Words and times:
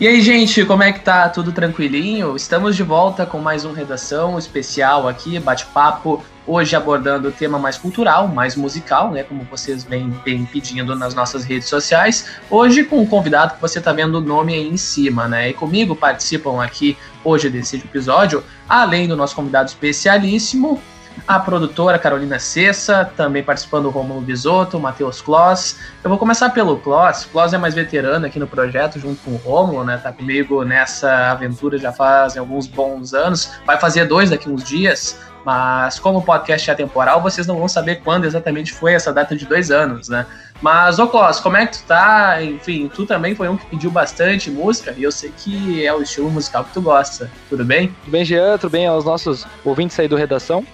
E 0.00 0.06
aí, 0.06 0.22
gente, 0.22 0.64
como 0.64 0.84
é 0.84 0.92
que 0.92 1.00
tá? 1.00 1.28
Tudo 1.28 1.50
tranquilinho? 1.50 2.36
Estamos 2.36 2.76
de 2.76 2.84
volta 2.84 3.26
com 3.26 3.40
mais 3.40 3.64
um 3.64 3.72
redação 3.72 4.38
especial 4.38 5.08
aqui, 5.08 5.40
bate-papo, 5.40 6.22
hoje 6.46 6.76
abordando 6.76 7.26
o 7.26 7.32
tema 7.32 7.58
mais 7.58 7.76
cultural, 7.76 8.28
mais 8.28 8.54
musical, 8.54 9.10
né, 9.10 9.24
como 9.24 9.42
vocês 9.50 9.82
vêm, 9.82 10.08
pedindo 10.52 10.94
nas 10.94 11.14
nossas 11.14 11.42
redes 11.42 11.68
sociais. 11.68 12.28
Hoje 12.48 12.84
com 12.84 13.00
um 13.00 13.06
convidado 13.06 13.54
que 13.56 13.60
você 13.60 13.80
tá 13.80 13.92
vendo 13.92 14.18
o 14.18 14.20
nome 14.20 14.54
aí 14.54 14.68
em 14.68 14.76
cima, 14.76 15.26
né? 15.26 15.50
E 15.50 15.52
comigo 15.52 15.96
participam 15.96 16.62
aqui 16.62 16.96
hoje 17.24 17.50
desse 17.50 17.74
episódio, 17.74 18.44
além 18.68 19.08
do 19.08 19.16
nosso 19.16 19.34
convidado 19.34 19.68
especialíssimo, 19.68 20.80
a 21.26 21.38
produtora 21.38 21.98
Carolina 21.98 22.38
Cessa, 22.38 23.10
também 23.16 23.42
participando 23.42 23.86
o 23.86 23.90
Romulo 23.90 24.20
Bisotto, 24.20 24.76
o 24.76 24.80
Matheus 24.80 25.20
Kloss. 25.20 25.78
Eu 26.02 26.10
vou 26.10 26.18
começar 26.18 26.50
pelo 26.50 26.78
Kloss. 26.78 27.24
Kloss 27.26 27.52
é 27.52 27.58
mais 27.58 27.74
veterano 27.74 28.26
aqui 28.26 28.38
no 28.38 28.46
projeto, 28.46 28.98
junto 28.98 29.20
com 29.22 29.32
o 29.32 29.36
Romulo, 29.36 29.84
né? 29.84 29.98
Tá 29.98 30.12
comigo 30.12 30.64
nessa 30.64 31.30
aventura 31.30 31.78
já 31.78 31.92
faz 31.92 32.36
alguns 32.36 32.66
bons 32.66 33.14
anos. 33.14 33.52
Vai 33.66 33.78
fazer 33.78 34.04
dois 34.04 34.30
daqui 34.30 34.48
uns 34.48 34.64
dias, 34.64 35.18
mas 35.44 35.98
como 35.98 36.18
o 36.18 36.22
podcast 36.22 36.70
é 36.70 36.74
temporal, 36.74 37.22
vocês 37.22 37.46
não 37.46 37.58
vão 37.58 37.68
saber 37.68 37.96
quando 37.96 38.24
exatamente 38.24 38.72
foi 38.72 38.94
essa 38.94 39.12
data 39.12 39.34
de 39.34 39.46
dois 39.46 39.70
anos, 39.70 40.08
né? 40.08 40.26
Mas, 40.60 40.98
ô 40.98 41.06
Kloss, 41.06 41.40
como 41.40 41.56
é 41.56 41.66
que 41.66 41.78
tu 41.78 41.84
tá? 41.84 42.42
Enfim, 42.42 42.90
tu 42.92 43.06
também 43.06 43.34
foi 43.34 43.48
um 43.48 43.56
que 43.56 43.64
pediu 43.66 43.90
bastante 43.90 44.50
música 44.50 44.92
e 44.96 45.02
eu 45.04 45.12
sei 45.12 45.32
que 45.36 45.86
é 45.86 45.94
o 45.94 46.02
estilo 46.02 46.30
musical 46.30 46.64
que 46.64 46.72
tu 46.74 46.82
gosta. 46.82 47.30
Tudo 47.48 47.64
bem? 47.64 47.88
Tudo 48.04 48.10
bem, 48.10 48.24
Jean? 48.24 48.58
Tudo 48.58 48.70
bem 48.70 48.86
aos 48.86 49.04
nossos 49.04 49.46
ouvintes 49.64 49.98
aí 49.98 50.08
do 50.08 50.16
Redação? 50.16 50.66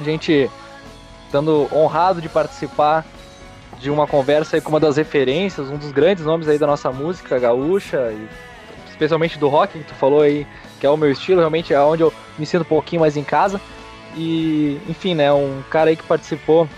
A 0.00 0.04
gente 0.04 0.50
estando 1.26 1.68
honrado 1.72 2.20
de 2.20 2.28
participar 2.28 3.04
de 3.80 3.90
uma 3.90 4.06
conversa 4.06 4.60
com 4.60 4.70
uma 4.70 4.80
das 4.80 4.96
referências, 4.96 5.68
um 5.68 5.76
dos 5.76 5.92
grandes 5.92 6.24
nomes 6.24 6.48
aí 6.48 6.58
da 6.58 6.66
nossa 6.66 6.90
música 6.90 7.38
gaúcha, 7.38 8.12
e 8.12 8.28
especialmente 8.88 9.38
do 9.38 9.48
rock, 9.48 9.78
que 9.78 9.84
tu 9.84 9.94
falou 9.94 10.22
aí, 10.22 10.46
que 10.78 10.86
é 10.86 10.90
o 10.90 10.96
meu 10.96 11.10
estilo, 11.10 11.40
realmente 11.40 11.74
é 11.74 11.80
onde 11.80 12.02
eu 12.02 12.12
me 12.38 12.46
sinto 12.46 12.62
um 12.62 12.66
pouquinho 12.66 13.00
mais 13.00 13.16
em 13.16 13.24
casa. 13.24 13.60
E, 14.16 14.80
enfim, 14.88 15.14
né, 15.14 15.32
um 15.32 15.62
cara 15.68 15.90
aí 15.90 15.96
que 15.96 16.04
participou 16.04 16.68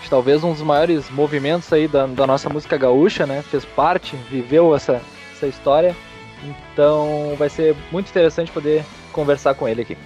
de 0.00 0.08
talvez 0.08 0.44
um 0.44 0.52
dos 0.52 0.62
maiores 0.62 1.10
movimentos 1.10 1.72
aí 1.72 1.88
da, 1.88 2.06
da 2.06 2.26
nossa 2.26 2.48
música 2.48 2.76
gaúcha, 2.76 3.26
né, 3.26 3.42
fez 3.42 3.64
parte, 3.64 4.14
viveu 4.30 4.74
essa, 4.74 5.02
essa 5.34 5.46
história. 5.46 5.94
Então 6.72 7.34
vai 7.36 7.48
ser 7.48 7.74
muito 7.90 8.08
interessante 8.08 8.52
poder 8.52 8.84
conversar 9.12 9.54
com 9.54 9.68
ele 9.68 9.82
aqui. 9.82 9.98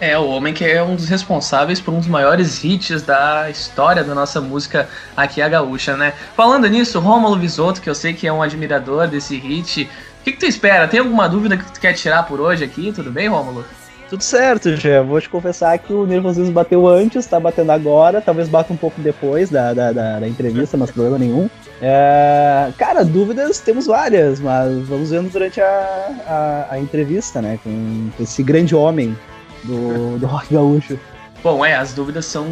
É, 0.00 0.18
o 0.18 0.28
homem 0.28 0.52
que 0.52 0.64
é 0.64 0.82
um 0.82 0.96
dos 0.96 1.08
responsáveis 1.08 1.80
por 1.80 1.94
um 1.94 1.98
dos 1.98 2.08
maiores 2.08 2.64
hits 2.64 3.02
da 3.02 3.48
história 3.48 4.02
da 4.02 4.14
nossa 4.14 4.40
música 4.40 4.88
aqui 5.16 5.40
a 5.40 5.48
gaúcha, 5.48 5.96
né? 5.96 6.12
Falando 6.36 6.68
nisso, 6.68 6.98
Rômulo 6.98 7.38
Visotto, 7.38 7.80
que 7.80 7.88
eu 7.88 7.94
sei 7.94 8.12
que 8.12 8.26
é 8.26 8.32
um 8.32 8.42
admirador 8.42 9.06
desse 9.06 9.36
hit, 9.36 9.88
o 10.20 10.24
que, 10.24 10.32
que 10.32 10.38
tu 10.38 10.46
espera? 10.46 10.88
Tem 10.88 11.00
alguma 11.00 11.28
dúvida 11.28 11.56
que 11.56 11.70
tu 11.70 11.80
quer 11.80 11.92
tirar 11.92 12.24
por 12.24 12.40
hoje 12.40 12.64
aqui? 12.64 12.92
Tudo 12.92 13.10
bem, 13.10 13.28
Rômulo? 13.28 13.64
Tudo 14.08 14.22
certo, 14.22 14.76
já 14.76 15.02
vou 15.02 15.20
te 15.20 15.28
confessar 15.28 15.78
que 15.78 15.92
o 15.92 16.06
nervosismo 16.06 16.52
bateu 16.52 16.86
antes, 16.86 17.26
tá 17.26 17.40
batendo 17.40 17.72
agora, 17.72 18.20
talvez 18.20 18.48
bata 18.48 18.72
um 18.72 18.76
pouco 18.76 19.00
depois 19.00 19.48
da, 19.48 19.72
da, 19.72 19.92
da, 19.92 20.20
da 20.20 20.28
entrevista, 20.28 20.76
mas 20.76 20.90
problema 20.90 21.18
nenhum. 21.18 21.48
É, 21.80 22.70
cara, 22.78 23.04
dúvidas 23.04 23.60
temos 23.60 23.86
várias, 23.86 24.40
mas 24.40 24.86
vamos 24.86 25.10
vendo 25.10 25.30
durante 25.30 25.60
a, 25.60 26.10
a, 26.26 26.74
a 26.74 26.78
entrevista, 26.78 27.40
né, 27.40 27.58
com 27.64 28.10
esse 28.20 28.42
grande 28.42 28.74
homem 28.74 29.16
do, 29.64 30.18
do 30.18 30.26
rock 30.26 30.52
gaúcho. 30.52 30.98
Bom, 31.42 31.62
é, 31.62 31.76
as 31.76 31.92
dúvidas 31.92 32.24
são 32.24 32.46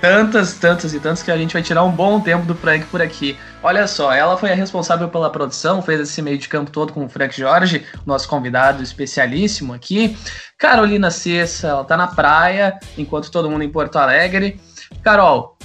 tantas, 0.00 0.54
tantas 0.54 0.92
e 0.92 0.98
tantas 0.98 1.22
que 1.22 1.30
a 1.30 1.36
gente 1.36 1.52
vai 1.52 1.62
tirar 1.62 1.84
um 1.84 1.92
bom 1.92 2.20
tempo 2.20 2.44
do 2.44 2.56
Frank 2.56 2.84
por 2.86 3.00
aqui. 3.00 3.38
Olha 3.62 3.86
só, 3.86 4.12
ela 4.12 4.36
foi 4.36 4.50
a 4.50 4.54
responsável 4.54 5.08
pela 5.08 5.30
produção, 5.30 5.80
fez 5.80 6.00
esse 6.00 6.20
meio 6.20 6.36
de 6.36 6.48
campo 6.48 6.72
todo 6.72 6.92
com 6.92 7.04
o 7.04 7.08
Frank 7.08 7.38
Jorge, 7.38 7.86
nosso 8.04 8.28
convidado 8.28 8.82
especialíssimo 8.82 9.72
aqui. 9.72 10.16
Carolina 10.58 11.08
Cessa, 11.08 11.68
ela 11.68 11.84
tá 11.84 11.96
na 11.96 12.08
praia, 12.08 12.76
enquanto 12.98 13.30
todo 13.30 13.48
mundo 13.48 13.62
em 13.62 13.70
Porto 13.70 13.94
Alegre. 13.96 14.60
Carol, 15.04 15.56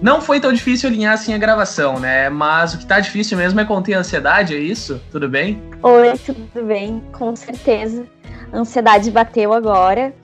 não 0.00 0.20
foi 0.20 0.38
tão 0.38 0.52
difícil 0.52 0.88
alinhar 0.88 1.14
assim 1.14 1.34
a 1.34 1.38
gravação, 1.38 1.98
né? 1.98 2.28
Mas 2.28 2.74
o 2.74 2.78
que 2.78 2.86
tá 2.86 3.00
difícil 3.00 3.36
mesmo 3.36 3.58
é 3.58 3.64
conter 3.64 3.94
a 3.94 3.98
ansiedade, 3.98 4.54
é 4.54 4.58
isso? 4.58 5.00
Tudo 5.10 5.28
bem? 5.28 5.60
Oi, 5.82 6.16
tudo 6.24 6.64
bem, 6.64 7.02
com 7.12 7.34
certeza. 7.34 8.06
Ansiedade 8.52 9.10
bateu 9.10 9.52
agora, 9.52 10.14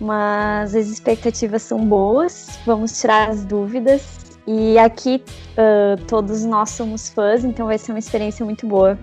mas 0.00 0.74
as 0.74 0.86
expectativas 0.86 1.62
são 1.62 1.84
boas. 1.84 2.58
Vamos 2.64 3.00
tirar 3.00 3.28
as 3.28 3.44
dúvidas. 3.44 4.36
E 4.46 4.78
aqui 4.78 5.22
uh, 5.52 6.02
todos 6.06 6.44
nós 6.44 6.70
somos 6.70 7.08
fãs, 7.08 7.44
então 7.44 7.66
vai 7.66 7.78
ser 7.78 7.92
uma 7.92 7.98
experiência 7.98 8.44
muito 8.44 8.66
boa. 8.66 8.98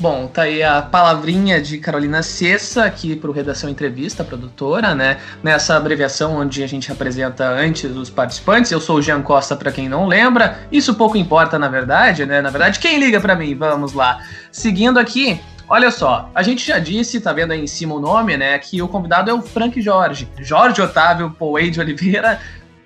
Bom, 0.00 0.26
tá 0.28 0.42
aí 0.42 0.62
a 0.62 0.80
palavrinha 0.80 1.60
de 1.60 1.76
Carolina 1.76 2.22
Cessa 2.22 2.84
aqui 2.84 3.14
para 3.14 3.28
o 3.28 3.34
Redação 3.34 3.68
Entrevista, 3.68 4.24
produtora, 4.24 4.94
né? 4.94 5.18
Nessa 5.42 5.76
abreviação 5.76 6.36
onde 6.36 6.62
a 6.62 6.66
gente 6.66 6.90
apresenta 6.90 7.46
antes 7.46 7.94
os 7.94 8.08
participantes. 8.08 8.72
Eu 8.72 8.80
sou 8.80 8.96
o 8.96 9.02
Jean 9.02 9.20
Costa, 9.20 9.54
para 9.54 9.70
quem 9.70 9.90
não 9.90 10.06
lembra. 10.06 10.60
Isso 10.72 10.94
pouco 10.94 11.18
importa, 11.18 11.58
na 11.58 11.68
verdade, 11.68 12.24
né? 12.24 12.40
Na 12.40 12.48
verdade, 12.48 12.78
quem 12.78 12.98
liga 12.98 13.20
para 13.20 13.36
mim? 13.36 13.54
Vamos 13.54 13.92
lá. 13.92 14.20
Seguindo 14.50 14.98
aqui, 14.98 15.38
Olha 15.72 15.92
só, 15.92 16.28
a 16.34 16.42
gente 16.42 16.66
já 16.66 16.80
disse, 16.80 17.20
tá 17.20 17.32
vendo 17.32 17.52
aí 17.52 17.60
em 17.62 17.66
cima 17.68 17.94
o 17.94 18.00
nome, 18.00 18.36
né? 18.36 18.58
Que 18.58 18.82
o 18.82 18.88
convidado 18.88 19.30
é 19.30 19.32
o 19.32 19.40
Frank 19.40 19.80
Jorge. 19.80 20.28
Jorge 20.40 20.82
Otávio 20.82 21.30
Poei 21.38 21.70
de 21.70 21.78
Oliveira, 21.78 22.40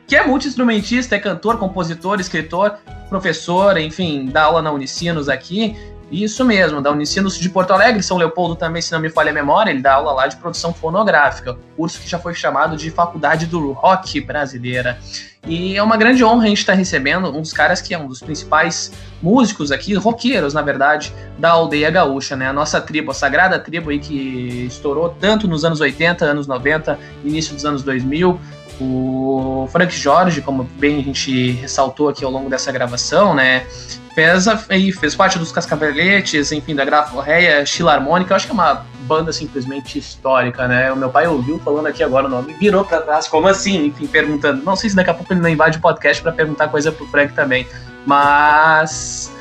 que 0.06 0.14
é 0.14 0.26
multi-instrumentista, 0.26 1.16
é 1.16 1.18
cantor, 1.18 1.58
compositor, 1.58 2.20
escritor, 2.20 2.76
professor, 3.08 3.78
enfim, 3.78 4.26
dá 4.26 4.42
aula 4.42 4.60
na 4.60 4.70
Unicinos 4.70 5.30
aqui. 5.30 5.74
Isso 6.10 6.44
mesmo, 6.44 6.80
da 6.80 6.90
Unicinos 6.90 7.38
de 7.38 7.48
Porto 7.48 7.72
Alegre, 7.72 8.02
São 8.02 8.16
Leopoldo 8.16 8.54
também, 8.54 8.80
se 8.80 8.92
não 8.92 9.00
me 9.00 9.08
falha 9.08 9.30
a 9.30 9.34
memória, 9.34 9.70
ele 9.70 9.80
dá 9.80 9.94
aula 9.94 10.12
lá 10.12 10.26
de 10.26 10.36
produção 10.36 10.72
fonográfica, 10.72 11.56
curso 11.76 12.00
que 12.00 12.08
já 12.08 12.18
foi 12.18 12.34
chamado 12.34 12.76
de 12.76 12.90
Faculdade 12.90 13.46
do 13.46 13.72
Rock 13.72 14.20
Brasileira. 14.20 14.98
E 15.46 15.76
é 15.76 15.82
uma 15.82 15.96
grande 15.96 16.24
honra 16.24 16.44
a 16.44 16.48
gente 16.48 16.58
estar 16.58 16.72
recebendo 16.72 17.28
um 17.28 17.42
dos 17.42 17.52
caras 17.52 17.82
que 17.82 17.92
é 17.92 17.98
um 17.98 18.06
dos 18.06 18.20
principais 18.20 18.92
músicos 19.22 19.70
aqui, 19.70 19.94
roqueiros, 19.94 20.54
na 20.54 20.62
verdade, 20.62 21.12
da 21.38 21.50
aldeia 21.50 21.90
gaúcha, 21.90 22.34
né? 22.34 22.48
A 22.48 22.52
nossa 22.52 22.80
tribo, 22.80 23.10
a 23.10 23.14
sagrada 23.14 23.58
tribo 23.58 23.90
aí 23.90 23.98
que 23.98 24.66
estourou 24.66 25.10
tanto 25.10 25.46
nos 25.46 25.64
anos 25.64 25.80
80, 25.80 26.24
anos 26.24 26.46
90, 26.46 26.98
início 27.24 27.54
dos 27.54 27.64
anos 27.64 27.82
2000. 27.82 28.40
O 28.80 29.68
Frank 29.70 29.94
Jorge, 29.94 30.40
como 30.40 30.64
bem 30.64 30.98
a 30.98 31.02
gente 31.02 31.52
ressaltou 31.52 32.08
aqui 32.08 32.24
ao 32.24 32.30
longo 32.30 32.48
dessa 32.48 32.72
gravação, 32.72 33.34
né? 33.34 33.66
Fez, 34.14 34.46
aí, 34.68 34.92
fez 34.92 35.16
parte 35.16 35.38
dos 35.40 35.50
Cascaveletes, 35.50 36.52
enfim, 36.52 36.74
da 36.74 36.84
Graforreia, 36.84 37.66
Chilarmônica, 37.66 38.34
acho 38.34 38.46
que 38.46 38.52
é 38.52 38.54
uma 38.54 38.86
banda 39.00 39.32
simplesmente 39.32 39.98
histórica, 39.98 40.68
né? 40.68 40.92
O 40.92 40.96
meu 40.96 41.10
pai 41.10 41.26
ouviu 41.26 41.58
falando 41.58 41.86
aqui 41.86 42.02
agora 42.02 42.26
o 42.26 42.28
nome, 42.28 42.54
virou 42.54 42.84
para 42.84 43.00
trás, 43.00 43.26
como 43.26 43.48
assim? 43.48 43.86
Enfim, 43.86 44.06
perguntando. 44.06 44.62
Não 44.62 44.76
sei 44.76 44.90
se 44.90 44.96
daqui 44.96 45.10
a 45.10 45.14
pouco 45.14 45.32
ele 45.32 45.40
não 45.40 45.48
invade 45.48 45.78
o 45.78 45.80
podcast 45.80 46.22
para 46.22 46.30
perguntar 46.30 46.68
coisa 46.68 46.92
pro 46.92 47.06
Frank 47.08 47.32
também. 47.34 47.66
Mas. 48.06 49.32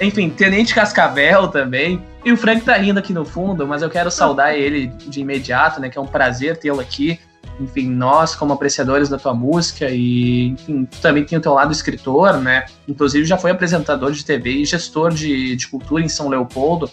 Enfim, 0.00 0.28
Tenente 0.28 0.74
Cascavel 0.74 1.48
também. 1.48 2.04
E 2.22 2.30
o 2.30 2.36
Frank 2.36 2.60
tá 2.60 2.76
rindo 2.76 2.98
aqui 2.98 3.14
no 3.14 3.24
fundo, 3.24 3.66
mas 3.66 3.80
eu 3.80 3.88
quero 3.88 4.10
saudar 4.10 4.54
ele 4.54 4.88
de 4.88 5.20
imediato, 5.20 5.80
né? 5.80 5.88
Que 5.88 5.96
é 5.96 6.00
um 6.00 6.06
prazer 6.06 6.58
tê-lo 6.58 6.80
aqui. 6.80 7.18
Enfim, 7.60 7.90
nós, 7.90 8.34
como 8.34 8.52
apreciadores 8.52 9.08
da 9.08 9.18
tua 9.18 9.34
música, 9.34 9.88
e 9.90 10.48
enfim, 10.48 10.84
tu 10.84 11.00
também 11.00 11.24
tem 11.24 11.38
o 11.38 11.40
teu 11.40 11.52
lado 11.52 11.72
escritor, 11.72 12.38
né? 12.38 12.66
Inclusive 12.86 13.24
já 13.24 13.36
foi 13.36 13.50
apresentador 13.50 14.12
de 14.12 14.24
TV 14.24 14.50
e 14.50 14.64
gestor 14.64 15.12
de, 15.12 15.56
de 15.56 15.66
cultura 15.66 16.02
em 16.02 16.08
São 16.08 16.28
Leopoldo. 16.28 16.90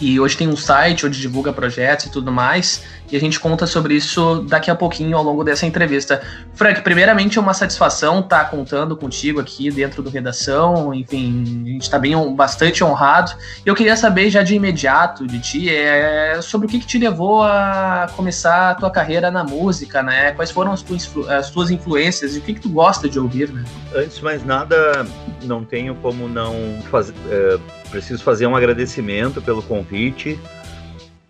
E 0.00 0.18
hoje 0.18 0.36
tem 0.36 0.48
um 0.48 0.56
site 0.56 1.06
onde 1.06 1.20
divulga 1.20 1.52
projetos 1.52 2.06
e 2.06 2.10
tudo 2.10 2.32
mais. 2.32 2.82
E 3.10 3.16
a 3.16 3.20
gente 3.20 3.38
conta 3.38 3.66
sobre 3.66 3.94
isso 3.94 4.44
daqui 4.48 4.70
a 4.70 4.74
pouquinho 4.74 5.16
ao 5.16 5.22
longo 5.22 5.44
dessa 5.44 5.66
entrevista. 5.66 6.22
Frank, 6.54 6.80
primeiramente 6.80 7.38
é 7.38 7.40
uma 7.40 7.52
satisfação 7.52 8.20
estar 8.20 8.50
contando 8.50 8.96
contigo 8.96 9.38
aqui 9.38 9.70
dentro 9.70 10.02
do 10.02 10.08
Redação. 10.08 10.94
Enfim, 10.94 11.62
a 11.66 11.68
gente 11.68 11.82
está 11.82 11.98
bem 11.98 12.14
bastante 12.34 12.82
honrado. 12.82 13.32
Eu 13.66 13.74
queria 13.74 13.96
saber 13.96 14.30
já 14.30 14.42
de 14.42 14.54
imediato 14.54 15.26
de 15.26 15.38
ti 15.38 15.68
é, 15.68 16.40
sobre 16.40 16.66
o 16.66 16.70
que, 16.70 16.80
que 16.80 16.86
te 16.86 16.98
levou 16.98 17.42
a 17.42 18.10
começar 18.16 18.70
a 18.70 18.74
tua 18.74 18.90
carreira 18.90 19.30
na 19.30 19.44
música, 19.44 20.02
né? 20.02 20.32
Quais 20.32 20.50
foram 20.50 20.72
as 20.72 20.82
tuas, 20.82 21.10
as 21.28 21.50
tuas 21.50 21.70
influências 21.70 22.34
e 22.34 22.38
o 22.38 22.42
que, 22.42 22.54
que 22.54 22.60
tu 22.60 22.70
gosta 22.70 23.08
de 23.08 23.18
ouvir, 23.18 23.50
né? 23.50 23.62
Antes 23.94 24.16
de 24.16 24.24
mais 24.24 24.44
nada, 24.44 25.06
não 25.42 25.64
tenho 25.64 25.94
como 25.96 26.28
não 26.28 26.54
fazer. 26.90 27.14
É 27.30 27.81
preciso 27.92 28.24
fazer 28.24 28.46
um 28.46 28.56
agradecimento 28.56 29.42
pelo 29.42 29.62
convite 29.62 30.40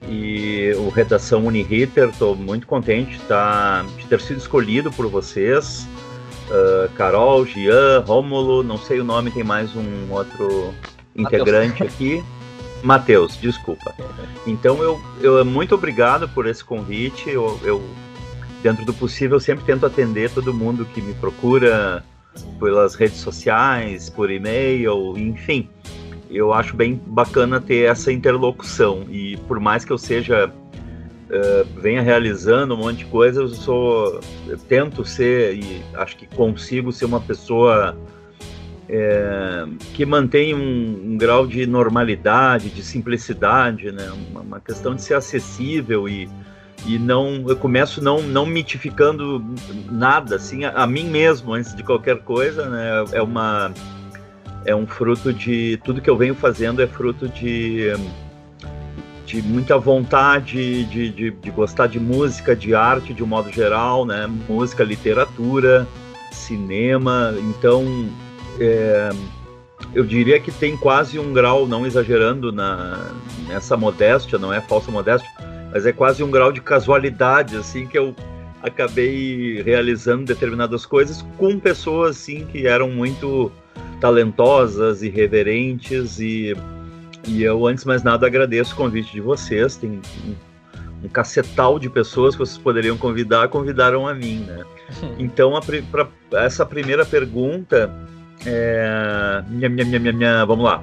e 0.09 0.73
o 0.79 0.89
Redação 0.89 1.47
Uniriter, 1.47 2.09
estou 2.09 2.35
muito 2.35 2.67
contente 2.67 3.19
tá, 3.29 3.85
de 3.99 4.07
ter 4.07 4.21
sido 4.21 4.39
escolhido 4.39 4.91
por 4.93 5.09
vocês. 5.09 5.87
Uh, 6.49 6.89
Carol, 6.95 7.45
Gian, 7.45 8.01
Rômulo, 8.07 8.63
não 8.63 8.79
sei 8.79 9.01
o 9.01 9.05
nome, 9.05 9.31
tem 9.31 9.43
mais 9.45 9.75
um 9.75 10.11
outro 10.11 10.73
integrante 11.17 11.83
aqui. 11.83 12.23
Matheus, 12.83 13.37
desculpa. 13.37 13.95
Então 14.47 14.83
eu, 14.83 15.01
eu 15.21 15.45
muito 15.45 15.75
obrigado 15.75 16.29
por 16.29 16.47
esse 16.47 16.65
convite. 16.65 17.31
Eu, 17.31 17.59
eu, 17.63 17.83
dentro 18.63 18.85
do 18.85 18.93
possível, 18.93 19.39
sempre 19.39 19.65
tento 19.65 19.87
atender 19.87 20.31
todo 20.31 20.53
mundo 20.53 20.85
que 20.85 21.01
me 21.01 21.15
procura 21.15 22.05
pelas 22.59 22.95
redes 22.95 23.19
sociais, 23.19 24.11
por 24.11 24.31
e-mail, 24.31 25.17
enfim. 25.17 25.69
Eu 26.33 26.53
acho 26.53 26.75
bem 26.75 27.01
bacana 27.07 27.61
ter 27.61 27.85
essa 27.85 28.13
interlocução. 28.13 29.05
E 29.11 29.37
por 29.49 29.61
mais 29.61 29.85
que 29.85 29.93
eu 29.93 29.99
seja 29.99 30.49
uh, 30.49 31.81
venha 31.81 32.03
realizando 32.03 32.75
um 32.75 32.79
monte 32.79 32.99
de 32.99 33.05
coisa, 33.07 33.43
eu 33.43 33.49
sou 33.49 34.21
eu 34.47 34.59
tento 34.59 35.05
ser 35.05 35.55
e 35.57 35.83
acho 35.95 36.17
que 36.17 36.27
consigo 36.27 36.93
ser 36.93 37.05
uma 37.05 37.21
pessoa 37.21 37.97
é, 38.89 39.65
que 39.95 40.05
mantém 40.05 40.55
um, 40.55 41.13
um, 41.13 41.17
grau 41.17 41.47
de 41.47 41.67
normalidade, 41.67 42.69
de 42.69 42.83
simplicidade, 42.83 43.91
né? 43.91 44.11
Uma, 44.31 44.41
uma, 44.41 44.61
questão 44.61 44.95
de 44.95 45.03
ser 45.03 45.15
acessível 45.15 46.07
e, 46.07 46.29
e 46.85 46.99
não 46.99 47.45
eu 47.49 47.57
começo 47.57 48.03
não 48.03 48.23
não 48.23 48.45
mitificando 48.45 49.43
nada 49.91 50.37
assim 50.37 50.65
a, 50.65 50.73
a 50.73 50.87
mim 50.87 51.05
mesmo 51.09 51.55
antes 51.55 51.75
de 51.75 51.83
qualquer 51.83 52.19
coisa, 52.19 52.69
né? 52.69 53.05
É 53.13 53.23
uma 53.23 53.73
é 54.65 54.75
um 54.75 54.87
fruto 54.87 55.33
de 55.33 55.79
tudo 55.85 56.01
que 56.01 56.11
eu 56.11 56.17
venho 56.17 56.35
fazendo 56.35 56.83
é 56.83 56.87
fruto 56.87 57.29
de 57.29 57.93
de 59.27 59.41
muita 59.41 59.79
vontade 59.79 60.85
de, 60.85 61.09
de, 61.09 61.31
de 61.31 61.51
gostar 61.51 61.87
de 61.87 61.99
música, 61.99 62.55
de 62.55 62.75
arte 62.75 63.15
de 63.15 63.23
um 63.23 63.27
modo 63.27 63.51
geral, 63.51 64.05
né? 64.05 64.29
Música, 64.47 64.85
literatura, 64.85 65.87
cinema, 66.31 67.35
então 67.39 68.11
é, 68.61 69.11
eu 69.95 70.05
diria 70.05 70.39
que 70.39 70.51
tem 70.51 70.77
quase 70.77 71.19
um 71.19 71.33
grau, 71.33 71.67
não 71.67 71.87
exagerando 71.87 72.53
na, 72.53 73.11
nessa 73.49 73.77
modéstia, 73.77 74.39
não 74.39 74.53
é 74.53 74.61
falsa 74.61 74.91
modéstia, 74.91 75.29
mas 75.73 75.87
é 75.87 75.93
quase 75.93 76.23
um 76.23 76.31
grau 76.31 76.53
de 76.53 76.61
casualidade, 76.61 77.57
assim, 77.57 77.87
que 77.87 77.99
eu 77.99 78.15
acabei 78.63 79.63
realizando 79.63 80.25
determinadas 80.25 80.87
coisas 80.87 81.23
com 81.37 81.59
pessoas, 81.59 82.17
assim, 82.17 82.47
que 82.47 82.67
eram 82.67 82.91
muito 82.91 83.51
talentosas, 84.03 85.01
irreverentes 85.01 86.19
e, 86.19 86.57
e 87.25 87.45
eu, 87.45 87.65
antes 87.69 87.85
de 87.85 87.89
mais 87.89 88.03
nada, 88.03 88.27
agradeço 88.27 88.75
o 88.75 88.77
convite 88.77 89.13
de 89.13 89.21
vocês, 89.21 89.77
tem 89.77 90.01
um, 90.27 90.35
um 91.05 91.09
cacetal 91.09 91.79
de 91.79 91.89
pessoas 91.89 92.35
que 92.35 92.41
vocês 92.41 92.59
poderiam 92.59 92.99
convidar, 92.99 93.47
convidaram 93.47 94.09
a 94.09 94.13
mim, 94.13 94.45
né? 94.45 94.65
Então, 95.21 95.53
para 95.89 96.09
essa 96.45 96.67
primeira 96.67 97.07
pergunta, 97.07 97.95
é, 98.45 99.45
minha, 99.49 99.69
minha, 99.69 100.01
minha, 100.01 100.13
minha, 100.13 100.45
vamos 100.45 100.65
lá. 100.65 100.83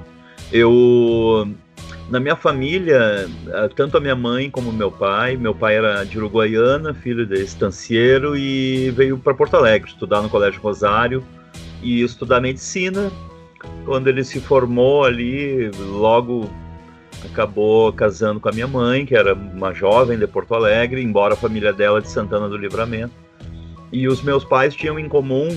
Eu 0.50 1.46
na 2.08 2.18
minha 2.18 2.34
família, 2.34 3.28
eh, 3.48 3.68
tanto 3.76 3.96
a 3.96 4.00
minha 4.00 4.16
mãe 4.16 4.50
como 4.50 4.72
meu 4.72 4.90
pai, 4.90 5.36
meu 5.36 5.54
pai 5.54 5.76
era 5.76 6.02
de 6.02 6.18
Uruguaiana, 6.18 6.92
filho 6.92 7.24
de 7.24 7.40
estancieiro 7.40 8.36
e 8.36 8.90
veio 8.90 9.16
para 9.16 9.32
Porto 9.32 9.56
Alegre 9.56 9.90
estudar 9.90 10.20
no 10.20 10.28
Colégio 10.28 10.60
Rosário 10.60 11.22
e 11.82 12.02
estudar 12.02 12.40
medicina. 12.40 13.10
Quando 13.84 14.08
ele 14.08 14.24
se 14.24 14.40
formou 14.40 15.04
ali, 15.04 15.70
logo 15.70 16.48
acabou 17.24 17.92
casando 17.92 18.40
com 18.40 18.48
a 18.48 18.52
minha 18.52 18.66
mãe, 18.66 19.04
que 19.04 19.14
era 19.14 19.34
uma 19.34 19.72
jovem 19.74 20.18
de 20.18 20.26
Porto 20.26 20.54
Alegre, 20.54 21.02
embora 21.02 21.34
a 21.34 21.36
família 21.36 21.72
dela 21.72 22.00
de 22.00 22.08
Santana 22.08 22.48
do 22.48 22.56
Livramento. 22.56 23.12
E 23.92 24.08
os 24.08 24.22
meus 24.22 24.44
pais 24.44 24.74
tinham 24.74 24.98
em 24.98 25.08
comum 25.08 25.48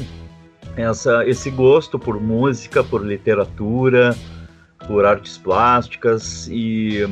essa, 0.76 1.26
esse 1.28 1.50
gosto 1.52 2.00
por 2.00 2.20
música, 2.20 2.84
por 2.84 3.06
literatura, 3.06 4.16
por 4.88 5.06
artes 5.06 5.38
plásticas 5.38 6.48
e, 6.52 7.08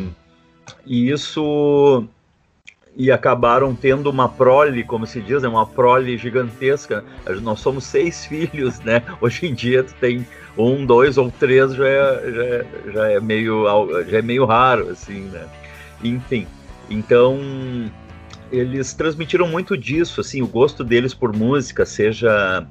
e 0.85 1.09
isso 1.09 2.05
e 2.95 3.11
acabaram 3.11 3.73
tendo 3.73 4.09
uma 4.09 4.27
prole, 4.27 4.83
como 4.83 5.07
se 5.07 5.21
diz, 5.21 5.41
né, 5.41 5.47
uma 5.47 5.65
prole 5.65 6.17
gigantesca. 6.17 7.03
Nós 7.41 7.59
somos 7.59 7.85
seis 7.85 8.25
filhos, 8.27 8.79
né? 8.81 9.03
Hoje 9.19 9.47
em 9.47 9.53
dia 9.53 9.83
tu 9.83 9.93
tem 9.95 10.25
um, 10.57 10.85
dois 10.85 11.17
ou 11.17 11.31
três 11.31 11.73
já 11.73 11.87
é, 11.87 12.31
já 12.31 12.43
é, 12.43 12.65
já 12.93 13.11
é 13.11 13.19
meio 13.19 13.65
já 14.07 14.17
é 14.17 14.21
meio 14.21 14.45
raro 14.45 14.89
assim, 14.89 15.21
né? 15.29 15.45
Enfim, 16.03 16.45
então 16.89 17.39
eles 18.51 18.93
transmitiram 18.93 19.47
muito 19.47 19.77
disso, 19.77 20.19
assim, 20.19 20.41
o 20.41 20.47
gosto 20.47 20.83
deles 20.83 21.13
por 21.13 21.33
música, 21.33 21.85
seja 21.85 22.67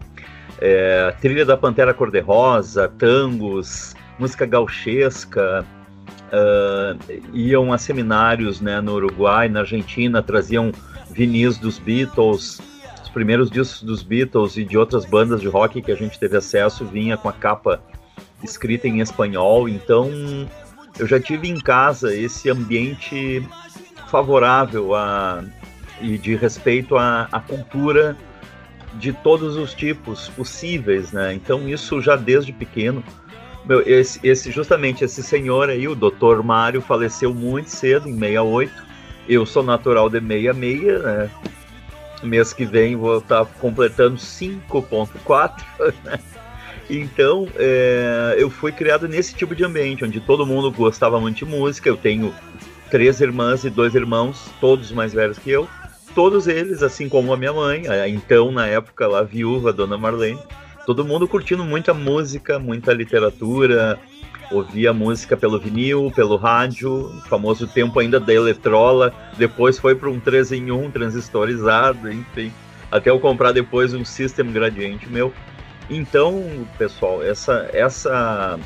é, 0.61 1.14
trilha 1.20 1.44
da 1.46 1.56
Pantera 1.56 1.94
Cor-de-Rosa, 1.94 2.88
tangos, 2.99 3.94
música 4.19 4.44
gauchesca, 4.44 5.64
uh, 6.32 7.37
iam 7.37 7.73
a 7.73 7.79
seminários 7.79 8.61
né, 8.61 8.81
no 8.81 8.94
Uruguai, 8.94 9.49
na 9.49 9.61
Argentina, 9.61 10.23
traziam 10.23 10.73
vinis 11.11 11.59
dos 11.59 11.79
Beatles, 11.79 12.61
os 13.03 13.09
primeiros 13.09 13.50
discos 13.50 13.82
dos 13.82 14.03
Beatles 14.03 14.56
e 14.56 14.65
de 14.65 14.79
outras 14.79 15.05
bandas 15.05 15.41
de 15.41 15.49
rock 15.49 15.82
que 15.82 15.93
a 15.93 15.97
gente 15.97 16.19
teve 16.19 16.37
acesso 16.37 16.85
vinha 16.85 17.17
com 17.17 17.29
a 17.29 17.32
capa 17.32 17.82
escrita 18.43 18.88
em 18.88 19.00
espanhol, 19.00 19.69
então 19.69 20.11
eu 20.99 21.06
já 21.06 21.21
tive 21.21 21.49
em 21.49 21.59
casa 21.59 22.15
esse 22.15 22.50
ambiente 22.50 23.47
favorável 24.09 24.94
a, 24.94 25.44
e 26.00 26.19
de 26.19 26.35
respeito 26.35 26.97
à, 26.97 27.29
à 27.31 27.41
cultura 27.41 28.17
de 28.94 29.12
todos 29.12 29.56
os 29.56 29.73
tipos 29.73 30.29
possíveis, 30.31 31.12
né? 31.12 31.32
Então 31.32 31.69
isso 31.69 32.00
já 32.00 32.17
desde 32.17 32.53
pequeno. 32.53 33.05
Meu, 33.70 33.82
esse, 33.87 34.19
esse 34.25 34.50
justamente 34.50 35.05
esse 35.05 35.22
senhor 35.22 35.70
aí, 35.70 35.87
o 35.87 35.94
Dr. 35.94 36.43
Mário, 36.43 36.82
faleceu 36.82 37.32
muito 37.32 37.70
cedo, 37.70 38.08
em 38.08 38.19
68. 38.19 38.72
Eu 39.28 39.46
sou 39.46 39.62
natural 39.62 40.11
de 40.11 40.19
66, 40.19 41.00
né? 41.05 41.31
Mês 42.25 42.52
que 42.52 42.64
vem 42.64 42.96
vou 42.96 43.19
estar 43.19 43.44
tá 43.44 43.50
completando 43.61 44.17
5.4, 44.17 45.62
né? 46.02 46.19
Então, 46.90 47.46
é, 47.55 48.34
eu 48.37 48.50
fui 48.50 48.72
criado 48.72 49.06
nesse 49.06 49.37
tipo 49.37 49.55
de 49.55 49.64
ambiente, 49.64 50.05
onde 50.05 50.19
todo 50.19 50.44
mundo 50.44 50.72
gostava 50.72 51.20
muito 51.20 51.36
de 51.36 51.44
música. 51.44 51.89
Eu 51.89 51.96
tenho 51.96 52.34
três 52.91 53.20
irmãs 53.20 53.62
e 53.62 53.70
dois 53.70 53.94
irmãos, 53.94 54.50
todos 54.60 54.91
mais 54.91 55.12
velhos 55.12 55.39
que 55.39 55.48
eu 55.48 55.69
todos 56.12 56.48
eles, 56.48 56.82
assim 56.82 57.08
como 57.08 57.32
a 57.32 57.36
minha 57.36 57.53
mãe, 57.53 57.86
a 57.86 58.08
então 58.08 58.50
na 58.50 58.67
época 58.67 59.06
lá 59.06 59.22
viúva, 59.22 59.72
Dona 59.72 59.96
Marlene, 59.96 60.41
todo 60.91 61.05
mundo 61.05 61.29
curtindo 61.29 61.65
muita 61.65 61.94
música, 61.94 62.59
muita 62.59 62.93
literatura, 62.93 63.97
ouvia 64.51 64.93
música 64.93 65.37
pelo 65.37 65.56
vinil, 65.56 66.11
pelo 66.17 66.35
rádio, 66.35 66.91
o 66.91 67.20
famoso 67.29 67.69
tempo 67.69 68.01
ainda 68.01 68.19
da 68.19 68.35
eletrola, 68.35 69.15
depois 69.39 69.79
foi 69.79 69.94
para 69.94 70.11
um 70.11 70.19
3 70.19 70.51
em 70.51 70.73
1 70.73 70.91
transistorizado, 70.91 72.11
enfim, 72.13 72.53
até 72.91 73.09
eu 73.09 73.20
comprar 73.20 73.53
depois 73.53 73.94
um 73.94 74.05
System 74.05 74.51
Gradiente 74.51 75.09
meu. 75.09 75.32
Então, 75.89 76.67
pessoal, 76.77 77.23
essa 77.23 77.70
essa 77.73 78.59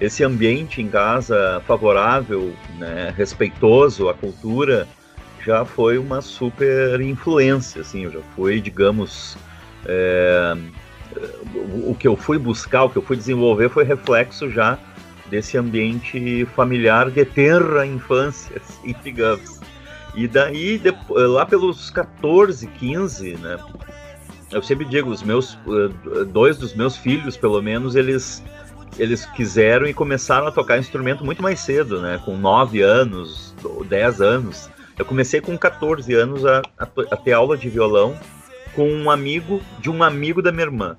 esse 0.00 0.22
ambiente 0.22 0.80
em 0.80 0.86
casa 0.86 1.60
favorável, 1.66 2.52
né, 2.78 3.12
respeitoso 3.16 4.08
à 4.08 4.14
cultura, 4.14 4.86
já 5.44 5.64
foi 5.64 5.98
uma 5.98 6.20
super 6.20 7.00
influência, 7.00 7.80
assim, 7.80 8.04
eu 8.04 8.12
já 8.12 8.20
fui, 8.36 8.60
digamos, 8.60 9.36
é, 9.84 10.56
o 11.86 11.94
que 11.94 12.06
eu 12.06 12.16
fui 12.16 12.38
buscar, 12.38 12.84
o 12.84 12.90
que 12.90 12.96
eu 12.96 13.02
fui 13.02 13.16
desenvolver 13.16 13.68
foi 13.68 13.84
reflexo 13.84 14.50
já 14.50 14.78
desse 15.28 15.56
ambiente 15.56 16.46
familiar 16.54 17.10
de 17.10 17.24
terra 17.24 17.86
infância, 17.86 18.56
assim, 18.56 18.94
digamos. 19.02 19.60
E 20.14 20.28
daí, 20.28 20.80
lá 21.08 21.46
pelos 21.46 21.90
14, 21.90 22.66
15, 22.66 23.36
né, 23.38 23.58
eu 24.50 24.62
sempre 24.62 24.84
digo, 24.84 25.10
os 25.10 25.22
meus, 25.22 25.58
eh, 25.66 26.24
dois 26.24 26.58
dos 26.58 26.74
meus 26.74 26.96
filhos, 26.96 27.36
pelo 27.36 27.62
menos, 27.62 27.96
eles 27.96 28.42
eles 28.98 29.24
quiseram 29.24 29.86
e 29.86 29.94
começaram 29.94 30.46
a 30.46 30.52
tocar 30.52 30.78
instrumento 30.78 31.24
muito 31.24 31.42
mais 31.42 31.60
cedo, 31.60 32.00
né? 32.00 32.20
Com 32.24 32.36
9 32.36 32.82
anos, 32.82 33.54
10 33.88 34.20
anos. 34.20 34.70
Eu 34.98 35.04
comecei 35.06 35.40
com 35.40 35.56
14 35.56 36.12
anos 36.14 36.44
a, 36.44 36.60
a, 36.78 36.86
a, 37.10 37.16
ter 37.16 37.32
aula 37.32 37.56
de 37.56 37.70
violão 37.70 38.14
com 38.74 38.88
um 38.88 39.10
amigo 39.10 39.62
de 39.78 39.90
um 39.90 40.02
amigo 40.02 40.42
da 40.42 40.52
minha 40.52 40.64
irmã. 40.64 40.96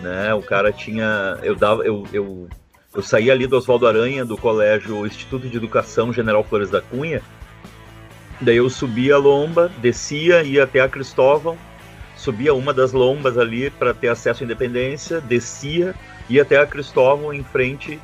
Né? 0.00 0.32
O 0.34 0.42
cara 0.42 0.72
tinha. 0.72 1.38
Eu 1.42 1.54
dava. 1.54 1.84
Eu, 1.84 2.06
eu, 2.12 2.48
eu 2.94 3.32
ali 3.32 3.46
do 3.46 3.56
Oswaldo 3.56 3.86
Aranha, 3.86 4.24
do 4.24 4.36
colégio 4.36 5.06
Instituto 5.06 5.48
de 5.48 5.56
Educação 5.56 6.12
General 6.12 6.42
Flores 6.42 6.70
da 6.70 6.80
Cunha. 6.80 7.22
Daí 8.40 8.56
eu 8.56 8.68
subia 8.68 9.14
a 9.14 9.18
lomba, 9.18 9.70
descia, 9.78 10.42
ia 10.42 10.64
até 10.64 10.80
a 10.80 10.88
Cristóvão, 10.88 11.56
subia 12.16 12.52
uma 12.52 12.72
das 12.72 12.92
lombas 12.92 13.38
ali 13.38 13.70
para 13.70 13.94
ter 13.94 14.08
acesso 14.08 14.42
à 14.42 14.44
independência, 14.44 15.22
descia, 15.22 15.94
ia 16.28 16.42
até 16.42 16.58
a 16.58 16.66
Cristóvão 16.66 17.32
em 17.32 17.42
frente 17.42 17.98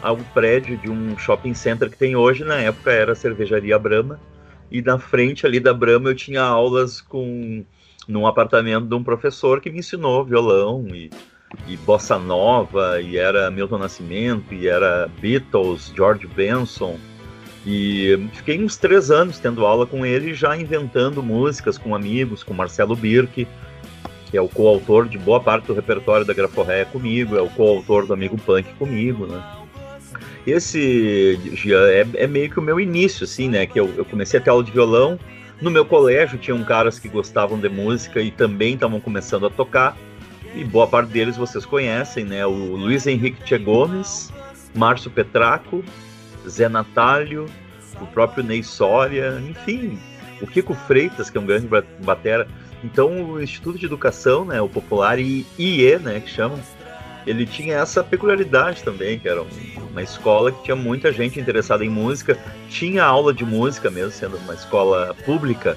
ao 0.00 0.16
prédio 0.16 0.78
de 0.78 0.90
um 0.90 1.18
shopping 1.18 1.52
center 1.52 1.90
que 1.90 1.98
tem 1.98 2.16
hoje, 2.16 2.42
na 2.42 2.56
época 2.56 2.90
era 2.90 3.12
a 3.12 3.16
cervejaria 3.16 3.78
Brahma 3.78 4.18
e 4.70 4.82
na 4.82 4.98
frente 4.98 5.46
ali 5.46 5.60
da 5.60 5.72
Brahma 5.72 6.10
eu 6.10 6.14
tinha 6.14 6.42
aulas 6.42 7.00
com 7.00 7.64
num 8.06 8.26
apartamento 8.26 8.86
de 8.86 8.94
um 8.94 9.02
professor 9.02 9.60
que 9.60 9.70
me 9.70 9.78
ensinou 9.78 10.24
violão 10.24 10.86
e, 10.88 11.10
e 11.66 11.76
bossa 11.78 12.18
nova 12.18 13.00
e 13.00 13.16
era 13.16 13.50
Milton 13.50 13.78
Nascimento 13.78 14.54
e 14.54 14.68
era 14.68 15.08
Beatles, 15.20 15.92
George 15.94 16.26
Benson 16.26 16.98
e 17.66 18.28
fiquei 18.34 18.62
uns 18.62 18.76
três 18.76 19.10
anos 19.10 19.38
tendo 19.38 19.66
aula 19.66 19.86
com 19.86 20.06
ele 20.06 20.34
já 20.34 20.56
inventando 20.56 21.22
músicas 21.22 21.76
com 21.76 21.94
amigos, 21.94 22.44
com 22.44 22.54
Marcelo 22.54 22.94
Birk 22.94 23.46
que 24.30 24.36
é 24.36 24.40
o 24.40 24.48
coautor 24.48 25.08
de 25.08 25.18
boa 25.18 25.40
parte 25.40 25.66
do 25.66 25.74
repertório 25.74 26.26
da 26.26 26.34
Graforreia 26.34 26.84
comigo, 26.84 27.36
é 27.36 27.42
o 27.42 27.50
coautor 27.50 28.06
do 28.06 28.12
Amigo 28.12 28.36
Punk 28.36 28.72
comigo, 28.74 29.24
né? 29.24 29.40
esse 30.46 31.38
é, 31.66 32.06
é, 32.22 32.26
meio 32.26 32.48
que 32.48 32.58
o 32.58 32.62
meu 32.62 32.78
início, 32.78 33.24
assim, 33.24 33.48
né? 33.48 33.66
Que 33.66 33.80
eu, 33.80 33.92
eu 33.96 34.04
comecei 34.04 34.38
a 34.38 34.42
ter 34.42 34.50
aula 34.50 34.62
de 34.62 34.70
violão. 34.70 35.18
No 35.60 35.70
meu 35.70 35.86
colégio 35.86 36.38
tinham 36.38 36.62
caras 36.64 36.98
que 36.98 37.08
gostavam 37.08 37.58
de 37.58 37.68
música 37.68 38.20
e 38.20 38.30
também 38.30 38.74
estavam 38.74 39.00
começando 39.00 39.46
a 39.46 39.50
tocar. 39.50 39.96
E 40.54 40.64
boa 40.64 40.86
parte 40.86 41.08
deles 41.08 41.36
vocês 41.36 41.64
conhecem, 41.64 42.24
né? 42.24 42.46
O 42.46 42.50
Luiz 42.50 43.06
Henrique 43.06 43.42
Tchê 43.42 43.58
Gomes, 43.58 44.32
Márcio 44.74 45.10
Petraco, 45.10 45.82
Zé 46.46 46.68
Natálio, 46.68 47.46
o 48.00 48.06
próprio 48.06 48.44
Ney 48.44 48.62
Soria, 48.62 49.42
enfim, 49.48 49.98
o 50.40 50.46
Kiko 50.46 50.74
Freitas, 50.74 51.30
que 51.30 51.38
é 51.38 51.40
um 51.40 51.46
grande 51.46 51.68
batera. 52.00 52.46
Então, 52.84 53.30
o 53.30 53.42
Instituto 53.42 53.78
de 53.78 53.86
Educação, 53.86 54.44
né, 54.44 54.60
o 54.60 54.68
popular 54.68 55.18
IE, 55.18 55.98
né, 56.02 56.20
que 56.20 56.30
chamam, 56.30 56.58
ele 57.26 57.44
tinha 57.44 57.76
essa 57.78 58.04
peculiaridade 58.04 58.82
também, 58.82 59.18
que 59.18 59.28
era 59.28 59.44
uma 59.90 60.02
escola 60.02 60.52
que 60.52 60.62
tinha 60.62 60.76
muita 60.76 61.12
gente 61.12 61.40
interessada 61.40 61.84
em 61.84 61.90
música, 61.90 62.38
tinha 62.68 63.04
aula 63.04 63.34
de 63.34 63.44
música 63.44 63.90
mesmo, 63.90 64.12
sendo 64.12 64.36
uma 64.38 64.54
escola 64.54 65.14
pública, 65.24 65.76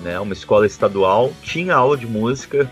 né, 0.00 0.18
uma 0.18 0.32
escola 0.32 0.66
estadual, 0.66 1.32
tinha 1.42 1.74
aula 1.74 1.96
de 1.96 2.06
música, 2.06 2.70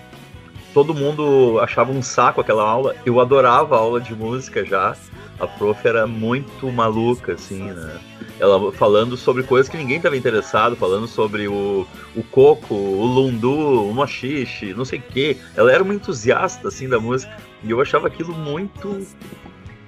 todo 0.72 0.94
mundo 0.94 1.60
achava 1.60 1.92
um 1.92 2.02
saco 2.02 2.40
aquela 2.40 2.62
aula, 2.62 2.96
eu 3.04 3.20
adorava 3.20 3.76
a 3.76 3.78
aula 3.78 4.00
de 4.00 4.14
música 4.14 4.64
já, 4.64 4.96
a 5.38 5.46
prof 5.46 5.86
era 5.86 6.06
muito 6.06 6.72
maluca, 6.72 7.34
assim, 7.34 7.62
né, 7.64 8.00
ela 8.40 8.73
falando 8.73 9.16
sobre 9.16 9.42
coisas 9.42 9.68
que 9.68 9.76
ninguém 9.76 9.97
estava 9.97 10.16
interessado, 10.16 10.76
falando 10.76 11.07
sobre 11.07 11.49
o, 11.49 11.87
o 12.14 12.23
coco, 12.23 12.75
o 12.75 13.04
lundu, 13.04 13.88
o 13.88 13.92
machixe, 13.92 14.75
não 14.75 14.85
sei 14.85 14.99
o 14.99 15.02
quê. 15.02 15.37
Ela 15.57 15.73
era 15.73 15.83
uma 15.83 15.95
entusiasta 15.95 16.68
assim 16.68 16.88
da 16.88 17.00
música 17.00 17.37
e 17.64 17.71
eu 17.71 17.80
achava 17.80 18.07
aquilo 18.07 18.33
muito 18.33 19.07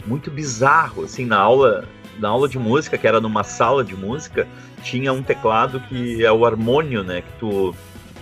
muito 0.06 0.30
bizarro, 0.30 1.04
assim, 1.04 1.24
na 1.26 1.38
aula 1.38 1.86
na 2.18 2.28
aula 2.28 2.48
de 2.48 2.58
música, 2.58 2.98
que 2.98 3.06
era 3.06 3.20
numa 3.20 3.42
sala 3.42 3.82
de 3.82 3.96
música, 3.96 4.46
tinha 4.82 5.10
um 5.12 5.22
teclado 5.22 5.80
que 5.80 6.22
é 6.24 6.30
o 6.30 6.44
harmônio, 6.44 7.02
né, 7.02 7.22
que 7.22 7.32
tu 7.38 7.74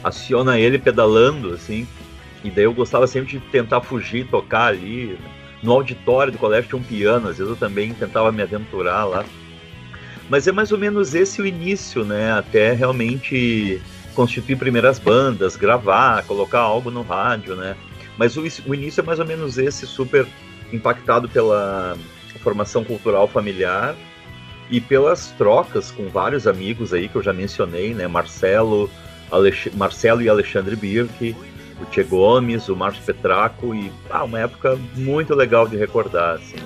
aciona 0.05 0.59
ele 0.59 0.79
pedalando 0.79 1.53
assim. 1.53 1.87
E 2.45 2.51
daí 2.51 2.65
eu 2.65 2.73
gostava 2.73 3.07
sempre 3.07 3.31
de 3.31 3.41
tentar 3.47 3.81
fugir, 3.81 4.29
tocar 4.29 4.67
ali. 4.67 5.19
No 5.61 5.73
auditório 5.73 6.33
do 6.33 6.39
colégio 6.39 6.69
tinha 6.69 6.81
um 6.81 6.85
piano, 6.85 7.29
às 7.29 7.39
vezes 7.39 7.51
eu 7.51 7.57
também 7.57 7.93
tentava 7.93 8.31
me 8.31 8.43
aventurar 8.43 9.05
lá. 9.05 9.25
Mas 10.29 10.47
é 10.47 10.53
mais 10.53 10.73
ou 10.73 10.79
menos 10.79 11.15
esse 11.15 11.41
o 11.41 11.47
início, 11.47 12.05
né? 12.05 12.33
Até 12.33 12.73
realmente 12.73 13.81
constituir 14.15 14.57
primeiras 14.57 14.99
bandas, 14.99 15.57
gravar, 15.57 16.25
colocar 16.25 16.61
algo 16.61 16.91
no 16.91 17.03
rádio, 17.03 17.55
né? 17.55 17.77
Mas 18.17 18.37
o, 18.37 18.43
o 18.67 18.75
início 18.75 19.01
é 19.01 19.05
mais 19.05 19.19
ou 19.19 19.27
menos 19.27 19.59
esse, 19.59 19.87
super 19.87 20.27
impactado 20.73 21.29
pela 21.29 21.97
formação 22.43 22.85
cultural 22.85 23.27
familiar 23.29 23.95
e 24.71 24.81
pelas 24.81 25.29
trocas 25.33 25.91
com 25.91 26.09
vários 26.09 26.47
amigos 26.47 26.93
aí 26.93 27.09
que 27.09 27.17
eu 27.17 27.23
já 27.23 27.33
mencionei, 27.33 27.95
né? 27.95 28.07
Marcelo, 28.07 28.91
Alex... 29.31 29.69
Marcelo 29.75 30.21
e 30.21 30.29
Alexandre 30.29 30.77
Birk, 30.77 31.35
o 31.81 31.85
Tchê 31.87 32.03
Gomes, 32.03 32.69
o 32.69 32.77
Márcio 32.77 33.03
Petraco 33.05 33.75
e 33.75 33.91
ah, 34.11 34.25
uma 34.25 34.41
época 34.41 34.79
muito 34.95 35.35
legal 35.35 35.67
de 35.67 35.77
recordar, 35.77 36.37
assim. 36.37 36.57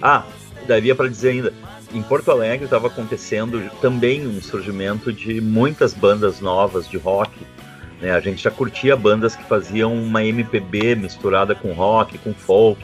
Ah, 0.00 0.24
daria 0.66 0.94
para 0.94 1.08
dizer 1.08 1.30
ainda, 1.30 1.52
em 1.94 2.02
Porto 2.02 2.30
Alegre 2.30 2.64
estava 2.64 2.86
acontecendo 2.86 3.70
também 3.80 4.26
um 4.26 4.40
surgimento 4.40 5.12
de 5.12 5.40
muitas 5.40 5.92
bandas 5.92 6.40
novas 6.40 6.88
de 6.88 6.96
rock. 6.96 7.32
Né? 8.00 8.12
A 8.12 8.20
gente 8.20 8.42
já 8.42 8.50
curtia 8.50 8.96
bandas 8.96 9.36
que 9.36 9.44
faziam 9.44 9.94
uma 9.94 10.24
MPB 10.24 10.94
misturada 10.96 11.54
com 11.54 11.72
rock, 11.72 12.18
com 12.18 12.32
folk. 12.32 12.82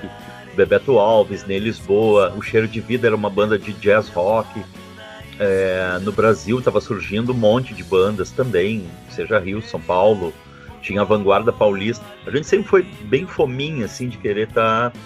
Bebeto 0.55 0.99
Alves, 0.99 1.47
Ney 1.47 1.61
Lisboa, 1.61 2.35
O 2.37 2.43
Cheiro 2.43 2.67
de 2.67 2.81
Vida 2.81 3.07
era 3.07 3.15
uma 3.15 3.31
banda 3.31 3.59
de 3.59 3.73
jazz 3.75 4.09
rock. 4.09 4.61
É, 5.39 5.99
no 6.03 6.11
Brasil 6.11 6.59
estava 6.59 6.81
surgindo 6.81 7.33
um 7.33 7.37
monte 7.37 7.73
de 7.73 7.85
bandas 7.85 8.33
também, 8.33 8.85
seja 9.09 9.39
Rio, 9.39 9.63
São 9.63 9.81
Paulo, 9.81 10.35
tinha 10.83 11.03
a 11.03 11.05
Vanguarda 11.05 11.53
Paulista. 11.53 12.05
A 12.27 12.31
gente 12.31 12.47
sempre 12.47 12.69
foi 12.69 12.83
bem 12.83 13.25
fominha, 13.25 13.85
assim, 13.85 14.09
de 14.09 14.19
querer 14.19 14.49
estar 14.49 14.91
tá 14.91 14.99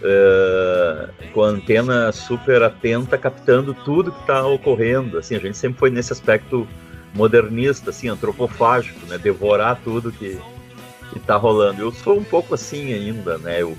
Uh, 0.00 1.30
com 1.32 1.42
a 1.42 1.48
antena 1.48 2.10
super 2.10 2.62
atenta, 2.62 3.18
captando 3.18 3.74
tudo 3.74 4.12
que 4.12 4.20
está 4.20 4.46
ocorrendo. 4.46 5.18
Assim, 5.18 5.36
a 5.36 5.38
gente 5.38 5.58
sempre 5.58 5.78
foi 5.78 5.90
nesse 5.90 6.12
aspecto 6.12 6.66
modernista, 7.14 7.90
assim, 7.90 8.08
antropofágico, 8.08 9.06
né? 9.06 9.18
Devorar 9.18 9.78
tudo 9.84 10.10
que 10.10 10.38
está 11.16 11.36
rolando. 11.36 11.82
Eu 11.82 11.92
sou 11.92 12.18
um 12.18 12.24
pouco 12.24 12.54
assim 12.54 12.92
ainda, 12.92 13.38
né? 13.38 13.62
Eu 13.62 13.76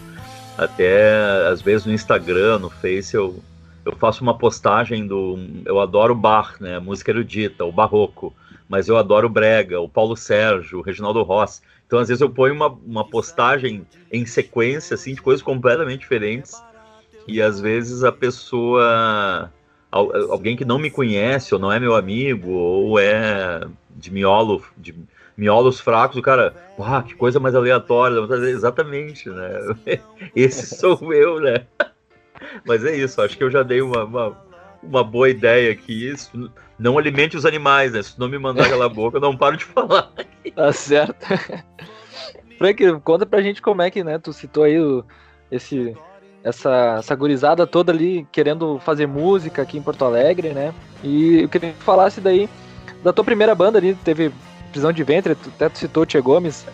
até 0.57 1.47
às 1.47 1.61
vezes 1.61 1.85
no 1.85 1.93
Instagram, 1.93 2.59
no 2.59 2.69
Face, 2.69 3.15
eu, 3.15 3.41
eu 3.85 3.95
faço 3.95 4.21
uma 4.21 4.37
postagem 4.37 5.07
do. 5.07 5.39
Eu 5.65 5.79
adoro 5.79 6.13
Bach, 6.13 6.59
né? 6.59 6.79
Música 6.79 7.11
erudita, 7.11 7.65
o 7.65 7.71
barroco, 7.71 8.33
mas 8.67 8.87
eu 8.87 8.97
adoro 8.97 9.29
Brega, 9.29 9.79
o 9.79 9.89
Paulo 9.89 10.15
Sérgio, 10.15 10.79
o 10.79 10.81
Reginaldo 10.81 11.23
Rossi. 11.23 11.61
Então, 11.91 11.99
às 11.99 12.07
vezes, 12.07 12.21
eu 12.21 12.29
ponho 12.29 12.53
uma, 12.53 12.69
uma 12.69 13.05
postagem 13.05 13.85
em 14.09 14.25
sequência, 14.25 14.93
assim, 14.93 15.13
de 15.13 15.21
coisas 15.21 15.43
completamente 15.43 15.99
diferentes. 15.99 16.63
E 17.27 17.41
às 17.41 17.59
vezes 17.59 18.05
a 18.05 18.13
pessoa. 18.13 19.51
Alguém 19.91 20.55
que 20.55 20.63
não 20.63 20.79
me 20.79 20.89
conhece, 20.89 21.53
ou 21.53 21.59
não 21.59 21.69
é 21.69 21.81
meu 21.81 21.93
amigo, 21.93 22.49
ou 22.49 22.97
é 22.97 23.67
de 23.89 24.09
miolo, 24.09 24.63
de 24.77 24.95
miolos 25.35 25.81
fracos, 25.81 26.15
o 26.15 26.21
cara, 26.21 26.55
uau, 26.79 27.03
que 27.03 27.13
coisa 27.13 27.41
mais 27.41 27.55
aleatória. 27.55 28.15
Exatamente, 28.47 29.29
né? 29.29 29.51
Esse 30.33 30.77
sou 30.77 31.13
eu, 31.13 31.41
né? 31.41 31.65
Mas 32.65 32.85
é 32.85 32.95
isso, 32.95 33.21
acho 33.21 33.37
que 33.37 33.43
eu 33.43 33.51
já 33.51 33.63
dei 33.63 33.81
uma, 33.81 34.05
uma, 34.05 34.37
uma 34.83 35.03
boa 35.03 35.29
ideia 35.29 35.71
aqui. 35.71 36.09
Isso, 36.09 36.51
não 36.77 36.97
alimente 36.97 37.37
os 37.37 37.45
animais, 37.45 37.93
né? 37.93 38.01
Se 38.01 38.19
não 38.19 38.27
me 38.27 38.37
mandar 38.37 38.65
aquela 38.65 38.89
boca, 38.89 39.17
eu 39.17 39.21
não 39.21 39.37
paro 39.37 39.57
de 39.57 39.65
falar. 39.65 40.11
Tá 40.55 40.71
certo. 40.73 41.25
Frank, 42.57 42.99
conta 43.03 43.25
pra 43.25 43.41
gente 43.41 43.61
como 43.61 43.81
é 43.81 43.89
que, 43.89 44.03
né, 44.03 44.19
tu 44.19 44.31
citou 44.31 44.63
aí 44.63 44.79
o, 44.79 45.03
esse, 45.51 45.95
essa, 46.43 46.97
essa 46.99 47.15
gurizada 47.15 47.65
toda 47.65 47.91
ali 47.91 48.27
querendo 48.31 48.79
fazer 48.79 49.07
música 49.07 49.61
aqui 49.61 49.77
em 49.77 49.81
Porto 49.81 50.05
Alegre, 50.05 50.49
né? 50.49 50.73
E 51.03 51.41
eu 51.41 51.49
queria 51.49 51.73
que 51.73 51.83
falasse 51.83 52.21
daí 52.21 52.47
da 53.03 53.11
tua 53.11 53.23
primeira 53.23 53.55
banda 53.55 53.79
ali, 53.79 53.95
teve 53.95 54.31
Prisão 54.71 54.91
de 54.91 55.03
Ventre, 55.03 55.35
tu 55.35 55.49
até 55.49 55.69
tu 55.69 55.77
citou 55.79 56.03
o 56.03 56.05
Tia 56.05 56.21
Gomes, 56.21 56.65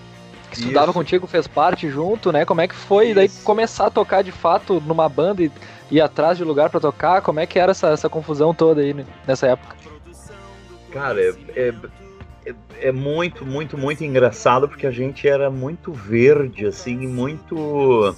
que 0.50 0.60
estudava 0.60 0.88
Isso. 0.88 0.94
contigo, 0.94 1.27
fez 1.27 1.48
parte 1.48 1.89
junto, 1.89 2.32
né? 2.32 2.46
Como 2.46 2.62
é 2.62 2.68
que 2.68 2.75
foi 2.75 3.08
Isso. 3.08 3.16
daí 3.16 3.30
começar 3.44 3.88
a 3.88 3.92
tocar 3.92 4.24
de 4.24 4.32
fato 4.32 4.82
numa 4.86 5.08
banda 5.08 5.44
e 5.44 5.51
ir 5.92 6.01
atrás 6.01 6.38
de 6.38 6.44
lugar 6.44 6.70
para 6.70 6.80
tocar? 6.80 7.22
Como 7.22 7.39
é 7.39 7.46
que 7.46 7.60
era 7.60 7.72
essa, 7.72 7.89
essa 7.89 8.10
confusão 8.10 8.54
toda 8.54 8.82
aí 8.82 8.96
nessa 9.25 9.48
época? 9.48 9.75
Cara, 10.92 11.22
é, 11.22 11.34
é 11.56 11.74
é, 12.48 12.56
é, 12.88 12.92
muito, 12.94 13.46
muito, 13.46 13.77
muito 13.77 14.04
engraçado 14.06 14.70
porque 14.70 14.88
a 14.88 14.92
gente 14.92 15.27
era 15.27 15.51
muito 15.51 15.92
verde, 15.92 16.66
assim, 16.66 16.96
muito. 16.96 18.16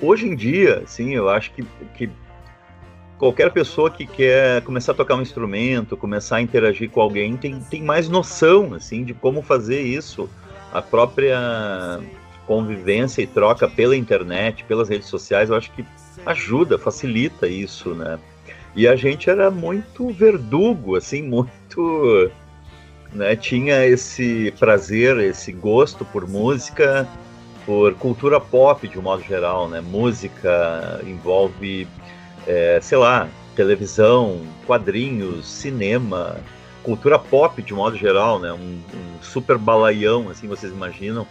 Hoje 0.00 0.26
em 0.26 0.34
dia, 0.34 0.82
assim, 0.84 1.14
eu 1.14 1.28
acho 1.28 1.52
que, 1.52 1.62
que 1.94 2.08
qualquer 3.18 3.52
pessoa 3.52 3.90
que 3.90 4.06
quer 4.06 4.62
começar 4.62 4.92
a 4.92 4.94
tocar 4.94 5.16
um 5.16 5.20
instrumento, 5.20 5.96
começar 5.96 6.36
a 6.36 6.40
interagir 6.40 6.88
com 6.88 7.02
alguém, 7.02 7.36
tem, 7.36 7.60
tem 7.60 7.82
mais 7.82 8.08
noção, 8.08 8.72
assim, 8.72 9.04
de 9.04 9.12
como 9.12 9.42
fazer 9.42 9.82
isso. 9.82 10.30
A 10.72 10.82
própria 10.82 12.00
convivência 12.46 13.22
e 13.22 13.26
troca 13.26 13.68
pela 13.68 13.96
internet, 13.96 14.64
pelas 14.64 14.88
redes 14.88 15.08
sociais, 15.08 15.50
eu 15.50 15.56
acho 15.56 15.70
que 15.72 15.84
ajuda, 16.24 16.78
facilita 16.78 17.46
isso, 17.46 17.94
né? 17.94 18.18
E 18.74 18.86
a 18.86 18.96
gente 18.96 19.28
era 19.28 19.50
muito 19.50 20.10
verdugo, 20.10 20.96
assim, 20.96 21.22
muito 21.22 22.30
né, 23.12 23.34
tinha 23.36 23.86
esse 23.86 24.52
prazer, 24.58 25.18
esse 25.18 25.52
gosto 25.52 26.04
por 26.04 26.28
música, 26.28 27.08
por 27.64 27.94
cultura 27.94 28.40
pop 28.40 28.86
de 28.86 28.98
um 28.98 29.02
modo 29.02 29.22
geral, 29.22 29.68
né? 29.68 29.80
Música 29.80 31.00
envolve, 31.06 31.86
é, 32.46 32.78
sei 32.80 32.98
lá, 32.98 33.28
televisão, 33.54 34.40
quadrinhos, 34.66 35.46
cinema, 35.46 36.38
cultura 36.82 37.18
pop 37.18 37.62
de 37.62 37.74
modo 37.74 37.96
geral, 37.96 38.38
né? 38.38 38.52
Um, 38.52 38.80
um 38.94 39.22
super 39.22 39.58
balaião, 39.58 40.28
assim 40.28 40.46
vocês 40.46 40.72
imaginam. 40.72 41.26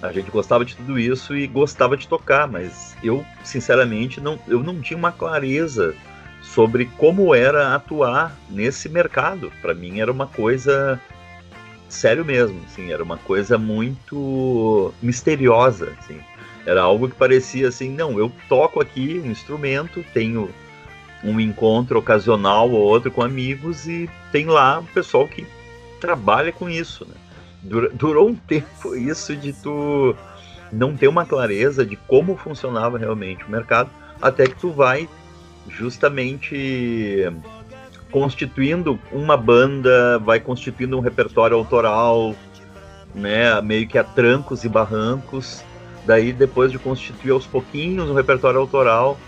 A 0.00 0.12
gente 0.12 0.30
gostava 0.30 0.64
de 0.64 0.76
tudo 0.76 0.98
isso 0.98 1.36
e 1.36 1.46
gostava 1.46 1.96
de 1.96 2.06
tocar, 2.06 2.46
mas 2.46 2.96
eu, 3.02 3.24
sinceramente, 3.42 4.20
não, 4.20 4.38
eu 4.46 4.62
não 4.62 4.80
tinha 4.80 4.96
uma 4.96 5.10
clareza 5.10 5.94
sobre 6.40 6.86
como 6.96 7.34
era 7.34 7.74
atuar 7.74 8.36
nesse 8.48 8.88
mercado. 8.88 9.52
Para 9.60 9.74
mim 9.74 10.00
era 10.00 10.12
uma 10.12 10.26
coisa 10.26 11.00
sério 11.88 12.24
mesmo, 12.24 12.60
assim, 12.66 12.92
era 12.92 13.02
uma 13.02 13.16
coisa 13.16 13.58
muito 13.58 14.92
misteriosa, 15.02 15.94
assim. 15.98 16.20
Era 16.66 16.82
algo 16.82 17.08
que 17.08 17.16
parecia 17.16 17.68
assim, 17.68 17.90
não, 17.90 18.18
eu 18.18 18.30
toco 18.48 18.80
aqui 18.80 19.20
um 19.24 19.30
instrumento, 19.30 20.04
tenho 20.12 20.50
um 21.22 21.40
encontro 21.40 21.98
ocasional 21.98 22.70
ou 22.70 22.80
outro 22.80 23.10
com 23.10 23.22
amigos 23.22 23.86
e 23.86 24.08
tem 24.30 24.46
lá 24.46 24.80
o 24.80 24.84
pessoal 24.84 25.26
que 25.26 25.46
trabalha 26.00 26.52
com 26.52 26.68
isso, 26.68 27.04
né? 27.04 27.14
Durou 27.94 28.28
um 28.28 28.34
tempo 28.34 28.94
isso 28.94 29.34
de 29.34 29.52
tu 29.52 30.14
não 30.72 30.96
ter 30.96 31.08
uma 31.08 31.26
clareza 31.26 31.84
de 31.84 31.96
como 31.96 32.36
funcionava 32.36 32.98
realmente 32.98 33.44
o 33.44 33.50
mercado, 33.50 33.90
até 34.22 34.46
que 34.46 34.54
tu 34.54 34.70
vai 34.70 35.08
justamente 35.68 37.26
constituindo 38.10 38.98
uma 39.12 39.36
banda, 39.36 40.18
vai 40.18 40.40
constituindo 40.40 40.96
um 40.96 41.00
repertório 41.00 41.56
autoral, 41.56 42.34
né, 43.14 43.60
meio 43.60 43.86
que 43.86 43.98
a 43.98 44.04
trancos 44.04 44.64
e 44.64 44.68
barrancos. 44.68 45.62
Daí, 46.06 46.32
depois 46.32 46.72
de 46.72 46.78
constituir 46.78 47.32
aos 47.32 47.46
pouquinhos 47.46 48.08
um 48.08 48.14
repertório 48.14 48.58
autoral, 48.58 49.18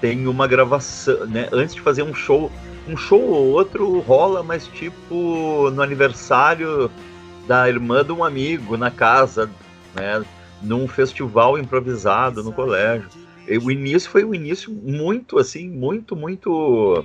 tem 0.00 0.26
uma 0.26 0.46
gravação, 0.46 1.26
né? 1.26 1.48
Antes 1.52 1.74
de 1.74 1.80
fazer 1.80 2.02
um 2.02 2.14
show, 2.14 2.50
um 2.88 2.96
show 2.96 3.20
ou 3.20 3.52
outro 3.52 4.00
rola, 4.00 4.42
mas 4.42 4.66
tipo 4.66 5.70
no 5.70 5.82
aniversário 5.82 6.90
da 7.46 7.68
irmã 7.68 8.04
de 8.04 8.12
um 8.12 8.24
amigo 8.24 8.76
na 8.76 8.90
casa, 8.90 9.50
né? 9.94 10.24
Num 10.62 10.88
festival 10.88 11.58
improvisado 11.58 12.42
no 12.42 12.52
colégio. 12.52 13.08
E 13.48 13.58
o 13.58 13.70
início 13.70 14.10
foi 14.10 14.24
um 14.24 14.34
início 14.34 14.72
muito 14.72 15.38
assim, 15.38 15.68
muito, 15.68 16.16
muito 16.16 17.04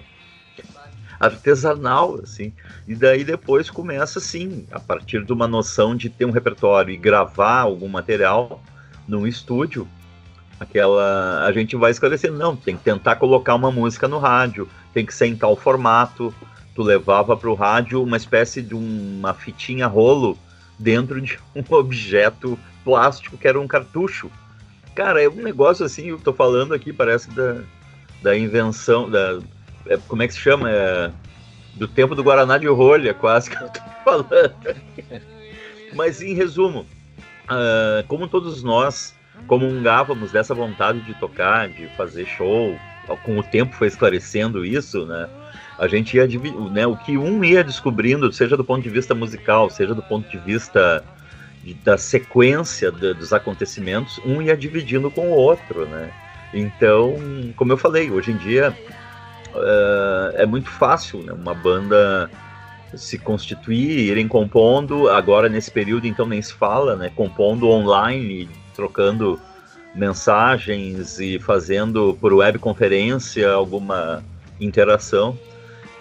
artesanal, 1.21 2.19
assim. 2.21 2.51
E 2.87 2.95
daí 2.95 3.23
depois 3.23 3.69
começa, 3.69 4.17
assim, 4.17 4.65
a 4.71 4.79
partir 4.79 5.23
de 5.23 5.31
uma 5.31 5.47
noção 5.47 5.95
de 5.95 6.09
ter 6.09 6.25
um 6.25 6.31
repertório 6.31 6.91
e 6.91 6.97
gravar 6.97 7.59
algum 7.59 7.87
material 7.87 8.61
num 9.07 9.27
estúdio, 9.27 9.87
aquela 10.61 11.43
a 11.43 11.51
gente 11.51 11.75
vai 11.75 11.89
esclarecendo, 11.89 12.37
não, 12.37 12.55
tem 12.55 12.77
que 12.77 12.83
tentar 12.83 13.15
colocar 13.15 13.55
uma 13.55 13.71
música 13.71 14.07
no 14.07 14.19
rádio, 14.19 14.69
tem 14.93 15.03
que 15.03 15.13
ser 15.13 15.25
em 15.25 15.35
tal 15.35 15.55
formato. 15.55 16.33
Tu 16.75 16.83
levava 16.83 17.35
para 17.35 17.49
o 17.49 17.55
rádio 17.55 18.01
uma 18.01 18.15
espécie 18.15 18.61
de 18.61 18.75
uma 18.75 19.33
fitinha 19.33 19.87
rolo 19.87 20.37
dentro 20.77 21.19
de 21.19 21.39
um 21.55 21.63
objeto 21.73 22.57
plástico 22.85 23.37
que 23.37 23.47
era 23.47 23.59
um 23.59 23.67
cartucho. 23.67 24.29
Cara, 24.93 25.21
é 25.21 25.27
um 25.27 25.41
negócio 25.41 25.83
assim, 25.83 26.07
eu 26.09 26.19
tô 26.19 26.31
falando 26.31 26.73
aqui, 26.73 26.93
parece 26.93 27.31
da, 27.31 27.61
da 28.21 28.37
invenção, 28.37 29.09
da, 29.09 29.39
é, 29.87 29.97
como 30.07 30.21
é 30.21 30.27
que 30.27 30.33
se 30.33 30.39
chama? 30.39 30.69
É, 30.69 31.11
do 31.73 31.87
tempo 31.87 32.13
do 32.13 32.23
Guaraná 32.23 32.57
de 32.57 32.67
rolha, 32.67 33.13
quase 33.13 33.49
que 33.49 33.55
eu 33.55 33.69
tô 33.69 33.79
falando. 34.05 34.53
Mas 35.95 36.21
em 36.21 36.35
resumo, 36.35 36.85
uh, 37.49 38.05
como 38.07 38.27
todos 38.27 38.61
nós 38.61 39.15
comungávamos 39.47 40.31
dessa 40.31 40.53
vontade 40.53 41.01
de 41.01 41.13
tocar, 41.15 41.67
de 41.69 41.87
fazer 41.97 42.25
show, 42.25 42.77
com 43.23 43.37
o 43.37 43.43
tempo 43.43 43.75
foi 43.75 43.87
esclarecendo 43.87 44.65
isso, 44.65 45.05
né? 45.05 45.27
A 45.77 45.87
gente 45.87 46.15
ia 46.15 46.27
né, 46.71 46.85
o 46.85 46.95
que 46.95 47.17
um 47.17 47.43
ia 47.43 47.63
descobrindo, 47.63 48.31
seja 48.31 48.55
do 48.55 48.63
ponto 48.63 48.83
de 48.83 48.89
vista 48.89 49.15
musical, 49.15 49.69
seja 49.69 49.95
do 49.95 50.03
ponto 50.03 50.29
de 50.29 50.37
vista 50.37 51.03
de, 51.63 51.73
da 51.73 51.97
sequência 51.97 52.91
de, 52.91 53.13
dos 53.13 53.33
acontecimentos, 53.33 54.19
um 54.25 54.41
ia 54.41 54.55
dividindo 54.55 55.09
com 55.09 55.29
o 55.29 55.33
outro, 55.33 55.85
né? 55.87 56.11
Então, 56.53 57.15
como 57.55 57.71
eu 57.71 57.77
falei, 57.77 58.11
hoje 58.11 58.31
em 58.31 58.37
dia 58.37 58.75
uh, 59.55 60.35
é 60.35 60.45
muito 60.45 60.69
fácil, 60.69 61.23
né? 61.23 61.33
Uma 61.33 61.53
banda 61.53 62.29
se 62.93 63.17
constituir, 63.17 64.09
irem 64.09 64.27
compondo, 64.27 65.09
agora 65.09 65.47
nesse 65.47 65.71
período 65.71 66.05
então 66.05 66.25
nem 66.25 66.41
se 66.41 66.53
fala, 66.53 66.95
né? 66.95 67.11
Compondo 67.15 67.69
online, 67.69 68.49
trocando 68.73 69.39
mensagens 69.93 71.19
e 71.19 71.39
fazendo 71.39 72.17
por 72.19 72.33
webconferência 72.33 73.51
alguma 73.51 74.23
interação. 74.59 75.37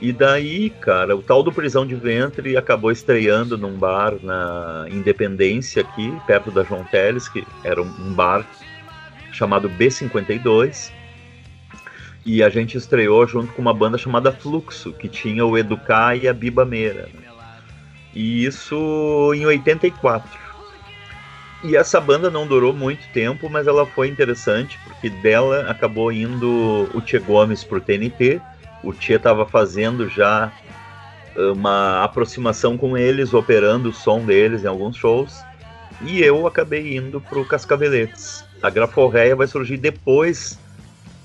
E 0.01 0.13
daí, 0.13 0.71
cara, 0.71 1.15
o 1.15 1.23
tal 1.23 1.43
do 1.43 1.53
Prisão 1.53 1.87
de 1.87 1.95
Ventre 1.95 2.57
acabou 2.57 2.91
estreando 2.91 3.59
num 3.59 3.77
bar 3.77 4.15
na 4.23 4.87
Independência 4.91 5.83
aqui, 5.83 6.13
perto 6.27 6.51
da 6.51 6.65
João 6.65 6.85
Teles, 6.85 7.29
que 7.29 7.47
era 7.63 7.83
um 7.83 8.15
bar 8.15 8.47
chamado 9.31 9.69
B52. 9.69 10.91
E 12.25 12.43
a 12.43 12.49
gente 12.49 12.79
estreou 12.79 13.27
junto 13.27 13.53
com 13.53 13.61
uma 13.61 13.75
banda 13.75 13.99
chamada 13.99 14.33
Fluxo, 14.33 14.93
que 14.93 15.09
tinha 15.09 15.45
o 15.45 15.57
Educar 15.57 16.17
e 16.17 16.29
a 16.29 16.33
Biba 16.33 16.65
Meira. 16.65 17.09
E 18.15 18.45
isso 18.45 19.33
em 19.35 19.45
84. 19.45 20.50
E 21.63 21.77
essa 21.77 22.01
banda 22.01 22.31
não 22.31 22.47
durou 22.47 22.73
muito 22.73 23.07
tempo, 23.13 23.51
mas 23.51 23.67
ela 23.67 23.85
foi 23.85 24.09
interessante, 24.09 24.79
porque 24.85 25.11
dela 25.11 25.71
acabou 25.71 26.11
indo 26.11 26.89
o 26.95 27.01
Tchê 27.03 27.19
Gomes 27.19 27.63
pro 27.63 27.81
TNT. 27.81 28.41
O 28.83 28.93
Tchê 28.93 29.15
estava 29.15 29.45
fazendo 29.45 30.09
já 30.09 30.51
uma 31.37 32.03
aproximação 32.03 32.77
com 32.77 32.97
eles, 32.97 33.35
operando 33.35 33.91
o 33.91 33.93
som 33.93 34.25
deles 34.25 34.65
em 34.65 34.69
alguns 34.69 34.97
shows. 34.97 35.45
E 36.03 36.23
eu 36.23 36.47
acabei 36.47 36.97
indo 36.97 37.21
pro 37.21 37.45
Cascaveletes. 37.45 38.43
A 38.63 38.71
Graforreia 38.71 39.37
vai 39.37 39.47
surgir 39.47 39.77
depois 39.77 40.59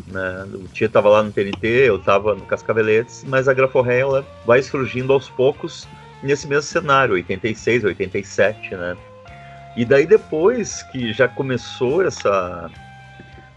né? 0.08 0.48
O 0.54 0.68
Tia 0.68 0.88
estava 0.88 1.10
lá 1.10 1.24
no 1.24 1.32
TNT, 1.32 1.68
eu 1.68 1.98
estava 1.98 2.36
no 2.36 2.46
Cascaveletes, 2.46 3.24
mas 3.28 3.48
a 3.48 3.54
Graforré 3.54 4.00
ela 4.00 4.26
vai 4.46 4.62
surgindo 4.62 5.14
aos 5.14 5.30
poucos 5.30 5.88
nesse 6.22 6.48
mesmo 6.48 6.64
cenário, 6.64 7.14
86, 7.16 7.84
87, 7.84 8.76
né? 8.76 8.98
E 9.76 9.84
daí 9.84 10.06
depois 10.06 10.84
que 10.84 11.12
já 11.12 11.28
começou 11.28 12.02
essa 12.06 12.70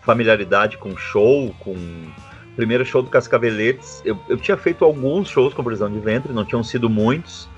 familiaridade 0.02 0.76
com 0.78 0.96
show, 0.96 1.54
com 1.61 1.72
o 1.72 2.57
primeiro 2.57 2.85
show 2.85 3.02
do 3.02 3.11
Cascaveletes, 3.11 4.02
eu, 4.04 4.18
eu 4.28 4.37
tinha 4.37 4.57
feito 4.57 4.85
alguns 4.85 5.28
shows 5.28 5.54
com 5.54 5.62
prisão 5.62 5.90
de 5.90 6.00
ventre, 6.00 6.33
não 6.33 6.44
tinham 6.44 6.64
sido 6.64 6.90
muitos, 6.90 7.48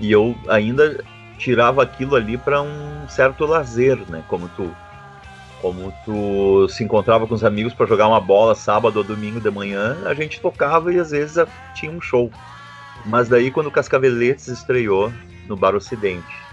e 0.00 0.10
eu 0.10 0.34
ainda 0.48 1.04
tirava 1.38 1.82
aquilo 1.82 2.16
ali 2.16 2.36
para 2.36 2.60
um 2.60 3.08
certo 3.08 3.46
lazer, 3.46 3.98
né? 4.08 4.24
Como 4.28 4.48
tu 4.56 4.74
como 5.60 5.92
tu 6.04 6.68
se 6.68 6.84
encontrava 6.84 7.26
com 7.26 7.34
os 7.34 7.42
amigos 7.42 7.74
para 7.74 7.84
jogar 7.84 8.06
uma 8.06 8.20
bola 8.20 8.54
sábado 8.54 8.98
ou 8.98 9.04
domingo 9.04 9.40
de 9.40 9.50
manhã, 9.50 9.96
a 10.06 10.14
gente 10.14 10.40
tocava 10.40 10.92
e 10.92 11.00
às 11.00 11.10
vezes 11.10 11.44
tinha 11.74 11.90
um 11.90 12.00
show. 12.00 12.30
Mas 13.04 13.28
daí 13.28 13.50
quando 13.50 13.66
o 13.66 13.70
Cascaveletes 13.70 14.46
estreou 14.46 15.12
no 15.48 15.56
Bar 15.56 15.74
Ocidente, 15.74 16.47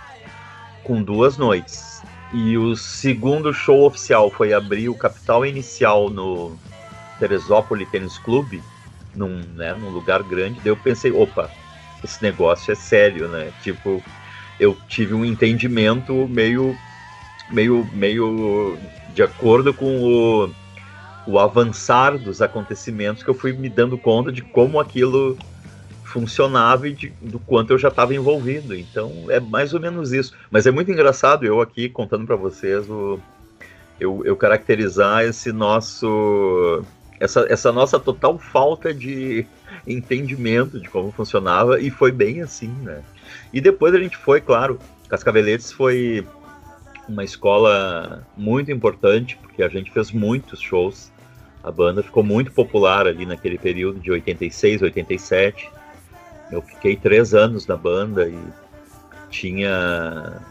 com 0.85 1.03
duas 1.03 1.37
noites, 1.37 2.01
e 2.33 2.57
o 2.57 2.75
segundo 2.75 3.53
show 3.53 3.85
oficial 3.85 4.31
foi 4.31 4.53
abrir 4.53 4.87
o 4.89 4.95
Capital 4.95 5.45
Inicial 5.45 6.09
no 6.09 6.57
Teresópolis 7.19 7.89
Tênis 7.89 8.17
Clube, 8.17 8.63
num, 9.15 9.39
né, 9.55 9.73
num 9.73 9.89
lugar 9.89 10.23
grande, 10.23 10.59
daí 10.59 10.71
eu 10.71 10.77
pensei, 10.77 11.11
opa, 11.11 11.49
esse 12.03 12.21
negócio 12.21 12.71
é 12.71 12.75
sério, 12.75 13.27
né? 13.27 13.51
Tipo, 13.63 14.03
eu 14.59 14.77
tive 14.87 15.13
um 15.13 15.25
entendimento 15.25 16.27
meio 16.27 16.77
meio, 17.49 17.87
meio 17.93 18.77
de 19.13 19.23
acordo 19.23 19.73
com 19.73 20.03
o, 20.03 20.49
o 21.27 21.39
avançar 21.39 22.17
dos 22.17 22.41
acontecimentos 22.41 23.23
que 23.23 23.29
eu 23.29 23.33
fui 23.33 23.53
me 23.53 23.69
dando 23.69 23.97
conta 23.97 24.31
de 24.31 24.41
como 24.41 24.79
aquilo 24.79 25.37
funcionava 26.15 26.87
e 26.87 26.93
de, 26.93 27.09
do 27.21 27.39
quanto 27.39 27.73
eu 27.73 27.77
já 27.77 27.89
estava 27.89 28.15
envolvido. 28.15 28.73
Então 28.73 29.25
é 29.27 29.37
mais 29.37 29.73
ou 29.73 29.81
menos 29.81 30.13
isso. 30.13 30.33
Mas 30.49 30.65
é 30.65 30.71
muito 30.71 30.89
engraçado 30.89 31.45
eu 31.45 31.59
aqui 31.59 31.89
contando 31.89 32.25
para 32.25 32.37
vocês 32.37 32.89
o, 32.89 33.19
eu, 33.99 34.21
eu 34.23 34.37
caracterizar 34.37 35.25
esse 35.25 35.51
nosso 35.51 36.81
essa, 37.19 37.45
essa 37.49 37.71
nossa 37.71 37.99
total 37.99 38.39
falta 38.39 38.93
de 38.93 39.45
entendimento 39.85 40.79
de 40.79 40.89
como 40.89 41.11
funcionava 41.11 41.81
e 41.81 41.89
foi 41.89 42.13
bem 42.13 42.41
assim, 42.41 42.73
né? 42.81 43.03
E 43.51 43.59
depois 43.59 43.93
a 43.93 43.99
gente 43.99 44.15
foi, 44.15 44.39
claro, 44.39 44.79
Cascaveletes 45.09 45.71
foi 45.71 46.25
uma 47.09 47.23
escola 47.25 48.25
muito 48.37 48.71
importante, 48.71 49.37
porque 49.41 49.63
a 49.63 49.69
gente 49.69 49.91
fez 49.91 50.11
muitos 50.11 50.61
shows. 50.61 51.11
A 51.63 51.71
banda 51.71 52.01
ficou 52.01 52.23
muito 52.23 52.51
popular 52.51 53.05
ali 53.05 53.25
naquele 53.25 53.57
período 53.57 53.99
de 53.99 54.11
86, 54.11 54.81
87. 54.81 55.69
Eu 56.51 56.61
fiquei 56.61 56.95
três 56.95 57.33
anos 57.33 57.65
na 57.67 57.75
banda 57.75 58.27
e 58.27 58.39
tinha. 59.29 60.41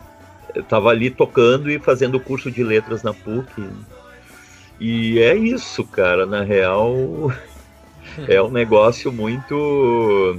Eu 0.55 0.63
estava 0.63 0.91
ali 0.91 1.11
tocando 1.11 1.71
e 1.71 1.79
fazendo 1.79 2.21
curso 2.21 2.51
de 2.51 2.63
letras 2.63 3.03
na 3.03 3.13
PUC. 3.13 3.69
E 4.81 5.19
é 5.19 5.35
isso, 5.35 5.85
cara. 5.85 6.27
Na 6.27 6.43
real, 6.43 7.33
é 8.29 8.43
um 8.43 8.51
negócio 8.51 9.13
muito. 9.13 10.39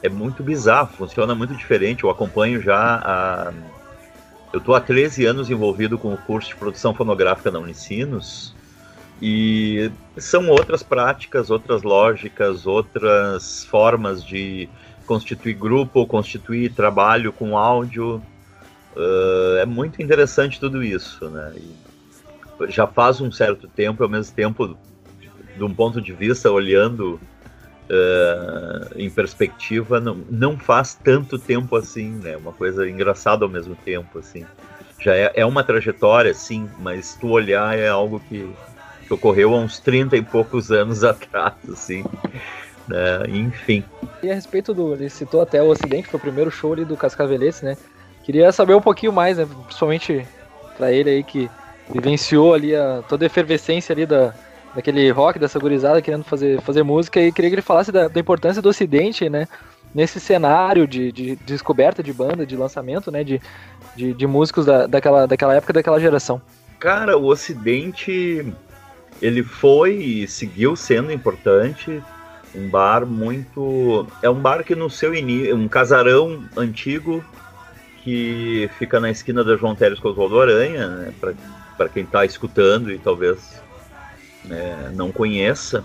É 0.00 0.08
muito 0.08 0.42
bizarro, 0.42 0.92
funciona 0.96 1.34
muito 1.34 1.54
diferente. 1.56 2.04
Eu 2.04 2.10
acompanho 2.10 2.62
já 2.62 3.02
a 3.04 3.52
eu 4.52 4.58
estou 4.58 4.74
há 4.74 4.80
13 4.80 5.26
anos 5.26 5.50
envolvido 5.50 5.98
com 5.98 6.12
o 6.12 6.16
curso 6.16 6.48
de 6.48 6.56
produção 6.56 6.94
fonográfica 6.94 7.50
na 7.50 7.58
Unicinos 7.58 8.54
e 9.20 9.90
são 10.16 10.48
outras 10.48 10.82
práticas, 10.82 11.50
outras 11.50 11.82
lógicas, 11.82 12.66
outras 12.66 13.64
formas 13.64 14.24
de 14.24 14.68
constituir 15.06 15.54
grupo, 15.54 16.06
constituir 16.06 16.72
trabalho 16.72 17.32
com 17.32 17.56
áudio. 17.56 18.22
Uh, 18.96 19.56
é 19.58 19.66
muito 19.66 20.02
interessante 20.02 20.60
tudo 20.60 20.82
isso, 20.82 21.28
né? 21.28 21.52
E 21.56 21.88
já 22.68 22.86
faz 22.86 23.20
um 23.20 23.30
certo 23.30 23.68
tempo, 23.68 24.02
ao 24.02 24.08
mesmo 24.08 24.34
tempo, 24.34 24.76
de 25.56 25.64
um 25.64 25.72
ponto 25.72 26.00
de 26.00 26.12
vista, 26.12 26.50
olhando 26.50 27.20
uh, 27.88 28.94
em 28.96 29.10
perspectiva, 29.10 30.00
não, 30.00 30.16
não 30.30 30.58
faz 30.58 30.94
tanto 30.94 31.38
tempo 31.38 31.74
assim, 31.76 32.10
né? 32.10 32.36
Uma 32.36 32.52
coisa 32.52 32.88
engraçada 32.88 33.44
ao 33.44 33.48
mesmo 33.48 33.74
tempo, 33.74 34.18
assim. 34.18 34.44
Já 35.00 35.14
é, 35.14 35.32
é 35.36 35.46
uma 35.46 35.62
trajetória, 35.62 36.34
sim, 36.34 36.68
mas 36.78 37.16
tu 37.20 37.28
olhar 37.28 37.76
é 37.78 37.88
algo 37.88 38.20
que 38.28 38.48
que 39.08 39.14
ocorreu 39.14 39.54
há 39.54 39.58
uns 39.58 39.80
30 39.80 40.16
e 40.16 40.22
poucos 40.22 40.70
anos 40.70 41.02
atrás, 41.02 41.54
assim. 41.72 42.04
Né? 42.86 43.22
Enfim. 43.28 43.82
E 44.22 44.30
a 44.30 44.34
respeito 44.34 44.72
do. 44.72 44.94
Ele 44.94 45.08
citou 45.08 45.40
até 45.40 45.62
o 45.62 45.68
Ocidente, 45.68 46.08
foi 46.08 46.18
o 46.18 46.22
primeiro 46.22 46.50
show 46.50 46.72
ali 46.72 46.84
do 46.84 46.96
Cascaveletes, 46.96 47.62
né? 47.62 47.76
Queria 48.22 48.52
saber 48.52 48.74
um 48.74 48.80
pouquinho 48.80 49.12
mais, 49.12 49.38
né? 49.38 49.48
Principalmente 49.64 50.26
para 50.76 50.92
ele 50.92 51.10
aí 51.10 51.24
que 51.24 51.50
vivenciou 51.90 52.54
ali 52.54 52.76
a, 52.76 53.02
toda 53.08 53.24
a 53.24 53.26
efervescência 53.26 53.92
ali 53.92 54.04
da, 54.04 54.34
daquele 54.74 55.10
rock, 55.10 55.38
dessa 55.38 55.58
gurizada 55.58 56.02
querendo 56.02 56.24
fazer, 56.24 56.60
fazer 56.60 56.82
música, 56.82 57.20
e 57.20 57.32
queria 57.32 57.50
que 57.50 57.54
ele 57.56 57.62
falasse 57.62 57.90
da, 57.90 58.06
da 58.08 58.20
importância 58.20 58.60
do 58.60 58.68
Ocidente, 58.68 59.28
né? 59.28 59.48
Nesse 59.94 60.20
cenário 60.20 60.86
de, 60.86 61.10
de, 61.10 61.36
de, 61.36 61.36
descoberta 61.36 62.02
de 62.02 62.12
banda, 62.12 62.44
de 62.44 62.54
lançamento, 62.54 63.10
né? 63.10 63.24
De, 63.24 63.40
de, 63.96 64.12
de 64.12 64.26
músicos 64.26 64.66
da, 64.66 64.86
daquela, 64.86 65.26
daquela 65.26 65.54
época, 65.54 65.72
daquela 65.72 65.98
geração. 65.98 66.40
Cara, 66.78 67.16
o 67.18 67.24
Ocidente, 67.26 68.52
ele 69.20 69.42
foi 69.42 69.94
e 69.96 70.28
seguiu 70.28 70.76
sendo 70.76 71.12
importante. 71.12 72.02
Um 72.54 72.68
bar 72.68 73.04
muito. 73.04 74.06
É 74.22 74.30
um 74.30 74.40
bar 74.40 74.64
que 74.64 74.74
no 74.74 74.88
seu 74.88 75.14
início. 75.14 75.56
Um 75.56 75.68
casarão 75.68 76.44
antigo 76.56 77.24
que 78.02 78.70
fica 78.78 78.98
na 78.98 79.10
esquina 79.10 79.44
da 79.44 79.56
João 79.56 79.74
Teres 79.74 79.98
com 79.98 80.08
Oswaldo 80.08 80.40
Aranha, 80.40 80.88
né? 80.88 81.14
Para 81.76 81.88
quem 81.88 82.04
está 82.04 82.24
escutando 82.24 82.90
e 82.90 82.98
talvez 82.98 83.62
né, 84.44 84.90
não 84.94 85.12
conheça. 85.12 85.84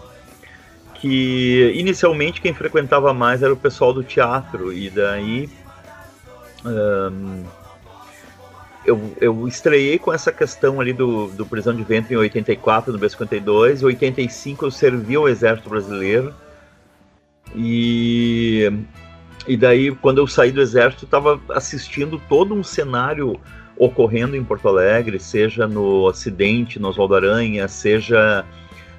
Que 0.95 1.73
inicialmente 1.75 2.39
quem 2.39 2.53
frequentava 2.53 3.13
mais 3.13 3.43
era 3.43 3.51
o 3.51 3.57
pessoal 3.57 3.93
do 3.93 4.03
teatro, 4.03 4.71
e 4.71 4.89
daí. 4.89 5.49
Um, 6.65 7.43
eu, 8.85 9.13
eu 9.19 9.47
estreiei 9.47 9.97
com 9.97 10.13
essa 10.13 10.31
questão 10.31 10.79
ali 10.81 10.93
do, 10.93 11.27
do 11.27 11.45
prisão 11.45 11.73
de 11.73 11.83
ventre 11.83 12.13
em 12.13 12.17
84, 12.17 12.91
no 12.91 12.99
B52. 12.99 13.81
Em 13.81 13.85
85 13.85 14.65
eu 14.65 14.71
servi 14.71 15.15
ao 15.15 15.27
Exército 15.27 15.69
Brasileiro. 15.69 16.33
E, 17.55 18.69
e 19.47 19.55
daí, 19.55 19.91
quando 19.95 20.17
eu 20.17 20.27
saí 20.27 20.51
do 20.51 20.61
Exército, 20.61 21.05
estava 21.05 21.39
assistindo 21.49 22.21
todo 22.27 22.53
um 22.53 22.63
cenário 22.63 23.39
ocorrendo 23.77 24.35
em 24.35 24.43
Porto 24.43 24.67
Alegre, 24.67 25.19
seja 25.19 25.67
no 25.67 26.03
Ocidente, 26.03 26.79
no 26.79 26.89
Oswaldo 26.89 27.15
Aranha, 27.15 27.67
seja 27.67 28.45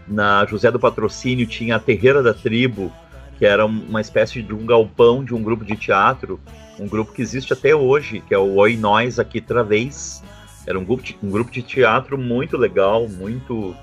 na 0.07 0.45
José 0.47 0.71
do 0.71 0.81
Patrocínio, 0.81 1.47
tinha 1.47 1.77
a 1.77 1.81
Terreira 1.81 2.23
da 2.23 2.35
Tribo, 2.35 2.93
que 3.39 3.47
era 3.47 3.65
uma 3.65 4.01
espécie 4.01 4.43
de 4.43 4.53
um 4.55 4.67
galpão 4.67 5.25
de 5.25 5.35
um 5.35 5.43
grupo 5.43 5.65
de 5.65 5.77
teatro 5.77 6.41
um 6.79 6.89
grupo 6.89 7.13
que 7.13 7.23
existe 7.23 7.53
até 7.53 7.75
hoje, 7.75 8.21
que 8.21 8.35
é 8.35 8.39
o 8.39 8.55
Oi 8.57 8.77
Nós 8.77 9.19
Aqui 9.19 9.41
Travês. 9.41 10.23
Era 10.67 10.79
um 10.79 10.85
grupo 10.85 11.03
de, 11.03 11.17
um 11.23 11.31
grupo 11.31 11.51
de 11.51 11.63
teatro 11.63 12.17
muito 12.19 12.57
legal, 12.57 13.09
muito 13.09 13.77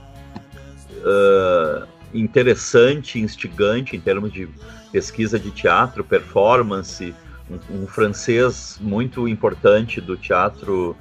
uh, 0.98 1.88
interessante, 2.14 3.20
instigante 3.20 3.96
em 3.96 4.00
termos 4.00 4.32
de 4.34 4.50
pesquisa 4.92 5.40
de 5.40 5.52
teatro, 5.52 6.04
performance. 6.04 7.14
Um, 7.50 7.84
um 7.84 7.88
francês 7.88 8.78
muito 8.82 9.28
importante 9.28 10.02
do 10.02 10.18
teatro, 10.18 10.96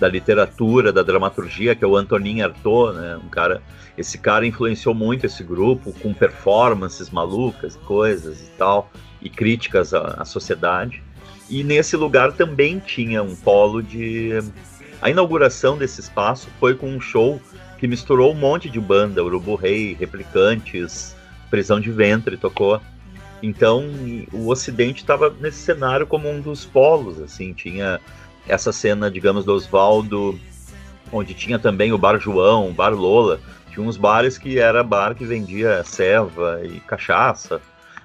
da 0.00 0.08
literatura, 0.08 0.92
da 0.92 1.02
dramaturgia, 1.02 1.74
que 1.74 1.84
é 1.84 1.86
o 1.86 1.96
Antonin 1.96 2.42
Artaud, 2.42 2.96
né? 2.96 3.16
Um 3.16 3.28
cara, 3.28 3.62
esse 3.96 4.18
cara 4.18 4.46
influenciou 4.46 4.94
muito 4.94 5.26
esse 5.26 5.42
grupo 5.42 5.92
com 6.00 6.14
performances 6.14 7.10
malucas, 7.10 7.76
coisas 7.76 8.40
e 8.40 8.50
tal, 8.56 8.90
e 9.20 9.28
críticas 9.28 9.92
à, 9.92 10.16
à 10.18 10.24
sociedade. 10.24 11.02
E 11.48 11.62
nesse 11.62 11.96
lugar 11.96 12.32
também 12.32 12.78
tinha 12.78 13.22
um 13.22 13.34
polo 13.36 13.82
de. 13.82 14.30
A 15.00 15.10
inauguração 15.10 15.76
desse 15.76 16.00
espaço 16.00 16.48
foi 16.58 16.74
com 16.74 16.88
um 16.88 17.00
show 17.00 17.40
que 17.78 17.86
misturou 17.86 18.32
um 18.32 18.34
monte 18.34 18.70
de 18.70 18.80
banda, 18.80 19.22
Urubu 19.22 19.54
Rei, 19.54 19.94
Replicantes, 19.98 21.14
Prisão 21.50 21.78
de 21.78 21.90
Ventre 21.90 22.36
tocou. 22.36 22.80
Então, 23.42 23.84
o 24.32 24.48
Ocidente 24.48 25.02
estava 25.02 25.34
nesse 25.40 25.58
cenário 25.58 26.06
como 26.06 26.28
um 26.28 26.40
dos 26.40 26.64
polos, 26.64 27.20
assim, 27.20 27.52
tinha 27.52 28.00
essa 28.48 28.72
cena, 28.72 29.10
digamos, 29.10 29.44
do 29.44 29.52
Oswaldo, 29.52 30.40
onde 31.12 31.34
tinha 31.34 31.58
também 31.58 31.92
o 31.92 31.98
Bar 31.98 32.18
João, 32.18 32.70
o 32.70 32.72
Bar 32.72 32.94
Lola, 32.94 33.40
tinha 33.70 33.86
uns 33.86 33.96
bares 33.96 34.38
que 34.38 34.58
era 34.58 34.82
bar 34.82 35.14
que 35.14 35.26
vendia 35.26 35.84
ceva 35.84 36.62
e 36.64 36.80
cachaça, 36.80 37.60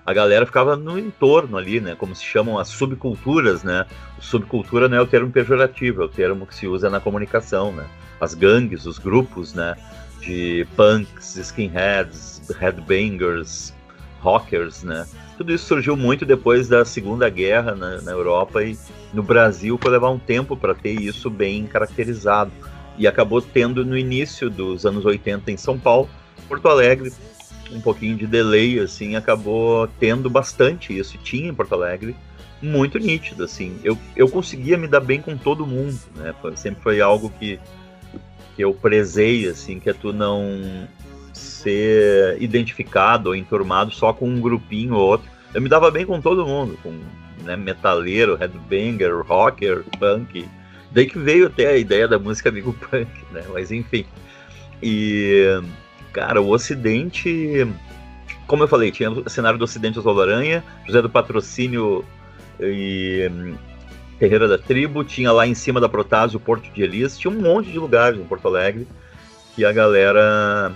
a 0.06 0.14
galera 0.14 0.46
ficava 0.46 0.76
no 0.76 0.98
entorno 0.98 1.58
ali, 1.58 1.80
né? 1.80 1.96
Como 1.96 2.16
se 2.16 2.24
chamam 2.24 2.58
as 2.58 2.70
subculturas, 2.70 3.64
né? 3.64 3.86
Subcultura 4.20 4.90
não 4.90 4.98
é 4.98 5.02
o 5.02 5.08
termo 5.08 5.32
pejorativo, 5.32 6.02
é 6.02 6.06
o 6.06 6.10
termo 6.10 6.48
que 6.48 6.56
se 6.56 6.68
usa 6.68 6.90
na 6.90 7.00
comunicação, 7.00 7.72
né? 7.72 7.86
As 8.20 8.34
gangues, 8.34 8.86
os 8.86 8.98
grupos, 8.98 9.54
né? 9.54 9.76
De 10.20 10.68
punks, 10.76 11.36
skinheads, 11.38 12.42
headbangers, 12.60 13.74
rockers, 14.22 14.84
né? 14.84 15.08
Tudo 15.38 15.54
isso 15.54 15.66
surgiu 15.66 15.96
muito 15.96 16.26
depois 16.26 16.68
da 16.68 16.84
Segunda 16.84 17.30
Guerra 17.30 17.76
na, 17.76 18.02
na 18.02 18.12
Europa 18.12 18.64
e 18.64 18.78
no 19.14 19.24
Brasil 19.24 19.78
foi 19.82 19.92
levar 19.92 20.10
um 20.10 20.20
tempo 20.20 20.56
para 20.56 20.74
ter 20.74 21.00
isso 21.00 21.30
bem 21.30 21.66
caracterizado. 21.66 22.52
E 22.98 23.08
acabou 23.08 23.42
tendo 23.42 23.86
no 23.86 23.98
início 23.98 24.50
dos 24.50 24.86
anos 24.86 25.06
80 25.06 25.52
em 25.52 25.58
São 25.58 25.80
Paulo, 25.80 26.10
Porto 26.48 26.68
Alegre 26.68 27.12
um 27.72 27.82
pouquinho 27.82 28.18
de 28.18 28.28
delay, 28.28 28.80
assim, 28.80 29.16
acabou 29.16 29.88
tendo 30.00 30.30
bastante 30.30 30.98
isso. 30.98 31.18
Tinha 31.18 31.50
em 31.50 31.54
Porto 31.54 31.74
Alegre, 31.74 32.16
muito 32.62 33.00
nítido, 33.00 33.44
assim. 33.44 33.78
Eu, 33.84 33.98
eu 34.16 34.30
conseguia 34.30 34.78
me 34.78 34.88
dar 34.88 35.00
bem 35.00 35.22
com 35.22 35.36
todo 35.38 35.66
mundo, 35.66 36.00
né? 36.16 36.34
Sempre 36.56 36.82
foi 36.84 37.02
algo 37.02 37.32
que, 37.40 37.60
que 38.56 38.64
eu 38.64 38.74
prezei, 38.74 39.48
assim, 39.48 39.80
que 39.80 39.90
é 39.90 39.94
tu 39.94 40.14
não 40.14 40.88
ser 41.34 42.38
identificado 42.42 43.30
ou 43.30 43.36
enturmado 43.36 43.92
só 43.92 44.14
com 44.14 44.28
um 44.28 44.40
grupinho 44.40 44.96
ou 44.96 45.02
outro. 45.02 45.30
Eu 45.54 45.62
me 45.62 45.70
dava 45.70 45.90
bem 45.90 46.06
com 46.06 46.22
todo 46.22 46.46
mundo, 46.46 46.78
com 46.82 46.98
né, 47.44 47.56
metaleiro, 47.56 48.36
headbanger, 48.36 49.22
rocker, 49.22 49.84
punk. 50.00 50.48
Daí 50.92 51.08
que 51.08 51.18
veio 51.18 51.48
até 51.48 51.68
a 51.68 51.78
ideia 51.78 52.08
da 52.08 52.20
música 52.20 52.50
amigo 52.50 52.74
punk, 52.74 53.10
né? 53.32 53.44
Mas 53.52 53.72
enfim. 53.72 54.06
E 54.84 55.62
Cara, 56.14 56.42
o 56.42 56.50
Ocidente, 56.50 57.68
como 58.48 58.64
eu 58.64 58.68
falei, 58.68 58.92
tinha 58.92 59.10
o 59.10 59.30
cenário 59.30 59.58
do 59.58 59.64
Ocidente 59.64 59.98
Oswaldo 59.98 60.22
Aranha, 60.22 60.64
José 60.86 61.02
do 61.02 61.10
Patrocínio 61.10 62.04
e 62.60 63.30
hum, 63.32 63.56
Terreira 64.20 64.48
da 64.48 64.58
Tribo, 64.58 65.04
tinha 65.04 65.32
lá 65.32 65.48
em 65.48 65.56
cima 65.56 65.80
da 65.80 65.90
Protásio 65.90 66.38
o 66.38 66.42
Porto 66.42 66.70
de 66.72 66.84
Elias, 66.84 67.18
tinha 67.18 67.32
um 67.32 67.42
monte 67.42 67.72
de 67.72 67.80
lugares 67.80 68.20
em 68.20 68.24
Porto 68.24 68.48
Alegre 68.48 68.88
que 69.56 69.66
a 69.66 69.72
galera 69.72 70.72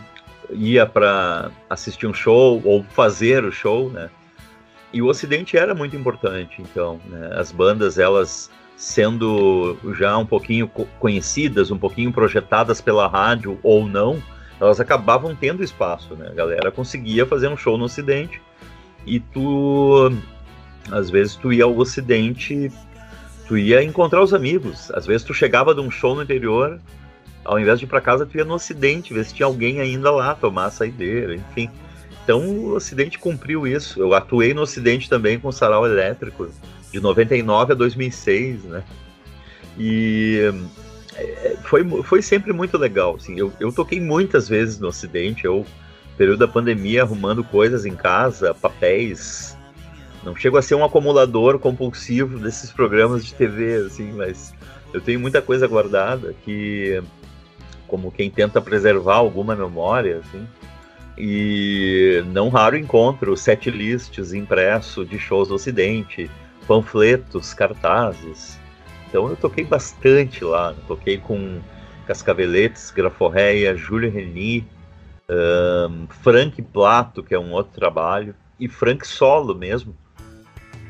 ia 0.52 0.86
para 0.86 1.52
assistir 1.70 2.08
um 2.08 2.14
show 2.14 2.62
ou 2.64 2.84
fazer 2.84 3.44
o 3.44 3.52
show, 3.52 3.90
né? 3.90 4.10
E 4.94 5.02
o 5.02 5.08
Ocidente 5.08 5.58
era 5.58 5.76
muito 5.76 5.96
importante, 5.96 6.62
então, 6.62 7.00
né? 7.08 7.32
as 7.34 7.52
bandas 7.52 8.00
elas 8.00 8.50
sendo 8.78 9.78
já 9.98 10.18
um 10.18 10.26
pouquinho 10.26 10.68
conhecidas, 11.00 11.72
um 11.72 11.78
pouquinho 11.78 12.12
projetadas 12.12 12.80
pela 12.80 13.08
rádio 13.08 13.60
ou 13.62 13.88
não, 13.88 14.22
elas 14.60 14.80
acabavam 14.80 15.36
tendo 15.36 15.64
espaço, 15.64 16.16
né? 16.16 16.28
A 16.30 16.34
galera 16.34 16.72
conseguia 16.72 17.26
fazer 17.26 17.48
um 17.48 17.58
show 17.58 17.78
no 17.78 17.86
Ocidente 17.86 18.42
e 19.06 19.20
tu, 19.20 20.12
às 20.92 21.10
vezes, 21.10 21.36
tu 21.36 21.52
ia 21.52 21.66
ao 21.66 21.78
Ocidente, 21.78 22.72
tu 23.48 23.58
ia 23.58 23.84
encontrar 23.84 24.22
os 24.22 24.34
amigos. 24.34 24.92
Às 24.92 25.06
vezes, 25.06 25.24
tu 25.24 25.34
chegava 25.34 25.76
de 25.76 25.82
um 25.82 25.92
show 25.92 26.16
no 26.16 26.24
interior, 26.24 26.80
ao 27.44 27.60
invés 27.60 27.80
de 27.80 27.86
ir 27.86 27.88
para 27.88 28.02
casa, 28.02 28.26
tu 28.26 28.38
ia 28.38 28.46
no 28.46 28.56
Ocidente, 28.56 29.14
ver 29.14 29.26
se 29.26 29.34
tinha 29.34 29.46
alguém 29.46 29.80
ainda 29.80 30.10
lá, 30.10 30.34
tomar 30.34 30.66
a 30.66 30.72
saideira, 30.72 31.36
enfim. 31.36 31.70
Então, 32.24 32.42
o 32.42 32.74
Ocidente 32.74 33.20
cumpriu 33.20 33.68
isso. 33.68 34.00
Eu 34.00 34.14
atuei 34.16 34.54
no 34.54 34.62
Ocidente 34.62 35.10
também 35.10 35.40
com 35.40 35.50
o 35.50 35.54
Sarau 35.54 35.86
Elétrico, 35.86 36.50
de 36.92 37.00
99 37.00 37.74
a 37.74 37.76
2006, 37.76 38.64
né? 38.64 38.84
E 39.78 40.40
foi, 41.64 42.04
foi 42.04 42.22
sempre 42.22 42.54
muito 42.54 42.78
legal. 42.78 43.16
Assim, 43.16 43.38
eu, 43.38 43.52
eu 43.60 43.72
toquei 43.72 44.00
muitas 44.00 44.48
vezes 44.48 44.80
no 44.80 44.88
Ocidente, 44.88 45.46
eu, 45.46 45.66
período 46.18 46.40
da 46.40 46.48
pandemia, 46.48 47.04
arrumando 47.04 47.44
coisas 47.44 47.86
em 47.86 47.96
casa, 47.96 48.54
papéis. 48.54 49.58
Não 50.24 50.36
chego 50.36 50.58
a 50.58 50.62
ser 50.62 50.76
um 50.76 50.84
acumulador 50.84 51.60
compulsivo 51.60 52.40
desses 52.40 52.72
programas 52.72 53.26
de 53.26 53.34
TV, 53.34 53.86
assim, 53.86 54.12
mas 54.12 54.54
eu 54.94 55.00
tenho 55.00 55.20
muita 55.20 55.42
coisa 55.42 55.68
guardada 55.68 56.34
que, 56.44 57.02
como 57.88 58.12
quem 58.12 58.30
tenta 58.30 58.60
preservar 58.60 59.16
alguma 59.16 59.56
memória, 59.56 60.20
assim, 60.20 60.48
e 61.18 62.24
não 62.28 62.50
raro 62.50 62.76
encontro 62.76 63.38
set 63.38 63.70
lists 63.70 64.34
impresso 64.34 65.06
de 65.06 65.18
shows 65.18 65.48
do 65.48 65.56
Ocidente, 65.56 66.30
panfletos, 66.68 67.54
cartazes. 67.54 68.60
Então 69.16 69.30
eu 69.30 69.38
toquei 69.38 69.64
bastante 69.64 70.44
lá. 70.44 70.76
Toquei 70.90 71.18
com 71.18 71.62
Cascaveletes, 72.06 72.92
Graforreia, 72.92 73.74
Júlio 73.74 74.12
Reni, 74.12 74.68
um, 75.90 76.06
Frank 76.22 76.62
Plato, 76.62 77.24
que 77.24 77.34
é 77.34 77.40
um 77.40 77.54
outro 77.54 77.72
trabalho, 77.72 78.36
e 78.60 78.68
Frank 78.68 79.08
Solo 79.08 79.56
mesmo. 79.56 79.96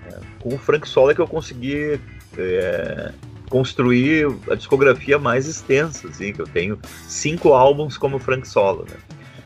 É, 0.07 0.17
com 0.39 0.55
o 0.55 0.57
Frank 0.57 0.89
Solo 0.89 1.11
é 1.11 1.13
que 1.13 1.21
eu 1.21 1.27
consegui 1.27 2.01
é, 2.35 3.11
construir 3.47 4.25
a 4.49 4.55
discografia 4.55 5.19
mais 5.19 5.47
extensa, 5.47 6.07
assim, 6.07 6.33
que 6.33 6.41
eu 6.41 6.47
tenho 6.47 6.79
cinco 7.07 7.53
álbuns 7.53 7.95
como 7.95 8.17
Frank 8.17 8.47
Solo, 8.47 8.87
né? 8.89 8.97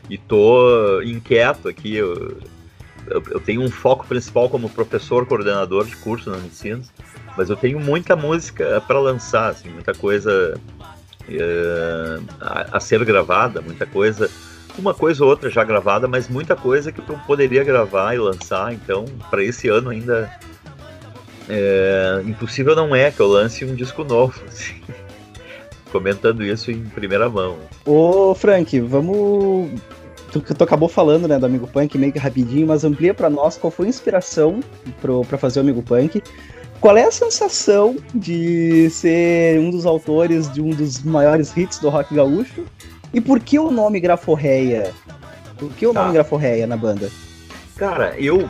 e 0.08 0.16
tô 0.16 1.02
inquieto 1.02 1.68
aqui. 1.68 1.96
Eu, 1.96 2.38
eu, 3.06 3.22
eu, 3.30 3.40
tenho 3.40 3.60
um 3.60 3.70
foco 3.70 4.06
principal 4.06 4.48
como 4.48 4.70
professor 4.70 5.26
coordenador 5.26 5.84
de 5.84 5.96
curso 5.96 6.30
na 6.30 6.38
Unicinos, 6.38 6.90
mas 7.36 7.50
eu 7.50 7.56
tenho 7.56 7.80
muita 7.80 8.16
música 8.16 8.82
para 8.86 8.98
lançar, 8.98 9.50
assim, 9.50 9.68
muita 9.68 9.94
coisa 9.94 10.58
uh, 11.28 12.24
a, 12.40 12.76
a, 12.76 12.80
ser 12.80 13.04
gravada, 13.04 13.60
muita 13.60 13.86
coisa, 13.86 14.30
uma 14.78 14.94
coisa 14.94 15.24
ou 15.24 15.30
outra 15.30 15.50
já 15.50 15.64
gravada, 15.64 16.06
mas 16.08 16.28
muita 16.28 16.56
coisa 16.56 16.92
que 16.92 17.00
eu 17.00 17.18
poderia 17.26 17.64
gravar 17.64 18.14
e 18.14 18.18
lançar. 18.18 18.72
Então, 18.72 19.04
para 19.30 19.42
esse 19.42 19.68
ano 19.68 19.90
ainda 19.90 20.30
é, 21.48 22.22
impossível 22.24 22.74
não 22.76 22.94
é 22.94 23.10
que 23.10 23.20
eu 23.20 23.28
lance 23.28 23.64
um 23.64 23.74
disco 23.74 24.04
novo. 24.04 24.40
Assim 24.48 24.80
comentando 25.90 26.42
isso 26.42 26.70
em 26.70 26.82
primeira 26.84 27.28
mão. 27.28 27.58
Ô, 27.84 28.34
Frank, 28.34 28.78
vamos. 28.80 29.70
Tu, 30.32 30.40
tu 30.40 30.64
acabou 30.64 30.88
falando, 30.88 31.26
né, 31.26 31.38
do 31.38 31.46
Amigo 31.46 31.66
Punk 31.66 31.98
meio 31.98 32.12
que 32.12 32.18
rapidinho, 32.18 32.66
mas 32.66 32.84
amplia 32.84 33.12
para 33.12 33.28
nós 33.28 33.56
qual 33.56 33.70
foi 33.70 33.86
a 33.86 33.88
inspiração 33.88 34.60
para 35.26 35.36
fazer 35.36 35.58
o 35.58 35.62
Amigo 35.62 35.82
Punk. 35.82 36.22
Qual 36.80 36.96
é 36.96 37.04
a 37.04 37.10
sensação 37.10 37.96
de 38.14 38.88
ser 38.90 39.58
um 39.58 39.70
dos 39.70 39.84
autores 39.84 40.50
de 40.50 40.62
um 40.62 40.70
dos 40.70 41.02
maiores 41.02 41.54
hits 41.56 41.78
do 41.78 41.88
rock 41.90 42.14
gaúcho? 42.14 42.64
E 43.12 43.20
por 43.20 43.40
que 43.40 43.58
o 43.58 43.70
nome 43.70 44.00
Graforreia? 44.00 44.92
Por 45.58 45.70
que 45.72 45.86
o 45.86 45.92
nome 45.92 46.06
tá. 46.06 46.12
Graforreia 46.12 46.66
na 46.66 46.76
banda? 46.76 47.10
Cara, 47.76 48.14
eu. 48.18 48.48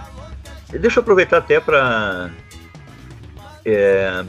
Deixa 0.69 1.01
eu 1.01 1.03
aproveitar 1.03 1.39
até 1.39 1.59
para 1.59 2.31
é, 3.65 4.25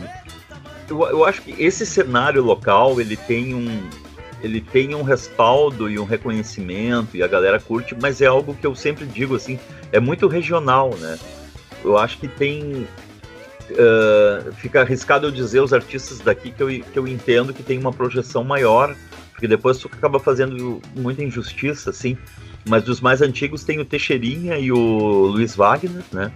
eu, 0.90 1.02
eu 1.08 1.26
acho 1.26 1.42
que 1.42 1.56
esse 1.62 1.86
cenário 1.86 2.44
local 2.44 3.00
ele 3.00 3.16
tem 3.16 3.54
um 3.54 3.90
ele 4.42 4.60
tem 4.60 4.96
um 4.96 5.04
respaldo 5.04 5.88
e 5.88 6.00
um 6.00 6.04
reconhecimento 6.04 7.16
e 7.16 7.22
a 7.22 7.28
galera 7.28 7.60
curte, 7.60 7.96
mas 8.02 8.22
é 8.22 8.26
algo 8.26 8.56
que 8.56 8.66
eu 8.66 8.74
sempre 8.74 9.06
digo 9.06 9.36
assim, 9.36 9.60
é 9.92 10.00
muito 10.00 10.28
regional, 10.28 10.90
né? 10.98 11.20
Eu 11.84 11.96
acho 11.96 12.18
que 12.18 12.28
tem 12.28 12.88
uh, 13.74 14.52
fica 14.54 14.82
arriscado 14.82 15.28
eu 15.28 15.32
dizer 15.32 15.62
os 15.62 15.74
artistas 15.74 16.20
daqui 16.20 16.52
que 16.52 16.62
eu, 16.62 16.68
que 16.68 16.98
eu 16.98 17.08
entendo 17.08 17.54
que 17.54 17.64
tem 17.64 17.78
uma 17.78 17.92
projeção 17.92 18.44
maior, 18.44 18.96
porque 19.32 19.48
depois 19.48 19.78
tu 19.78 19.90
acaba 19.92 20.20
fazendo 20.20 20.82
muita 20.96 21.24
injustiça, 21.24 21.90
assim. 21.90 22.18
Mas 22.68 22.84
dos 22.84 23.02
mais 23.02 23.22
antigos 23.22 23.64
tem 23.64 23.80
o 23.80 23.86
Teixeirinha 23.86 24.58
e 24.58 24.72
o 24.72 24.78
Luiz 24.78 25.56
Wagner, 25.56 26.04
né? 26.12 26.32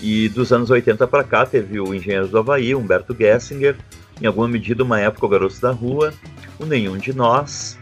E 0.00 0.28
dos 0.30 0.52
anos 0.52 0.70
80 0.70 1.06
para 1.06 1.22
cá 1.22 1.44
teve 1.44 1.78
o 1.78 1.94
Engenheiro 1.94 2.28
do 2.28 2.38
Havaí, 2.38 2.74
Humberto 2.74 3.14
Gessinger, 3.14 3.76
em 4.20 4.26
alguma 4.26 4.48
medida 4.48 4.82
uma 4.82 4.98
época 4.98 5.26
o 5.26 5.28
Garoto 5.28 5.60
da 5.60 5.70
Rua, 5.70 6.14
o 6.58 6.64
Nenhum 6.64 6.96
de 6.96 7.12
Nós, 7.12 7.78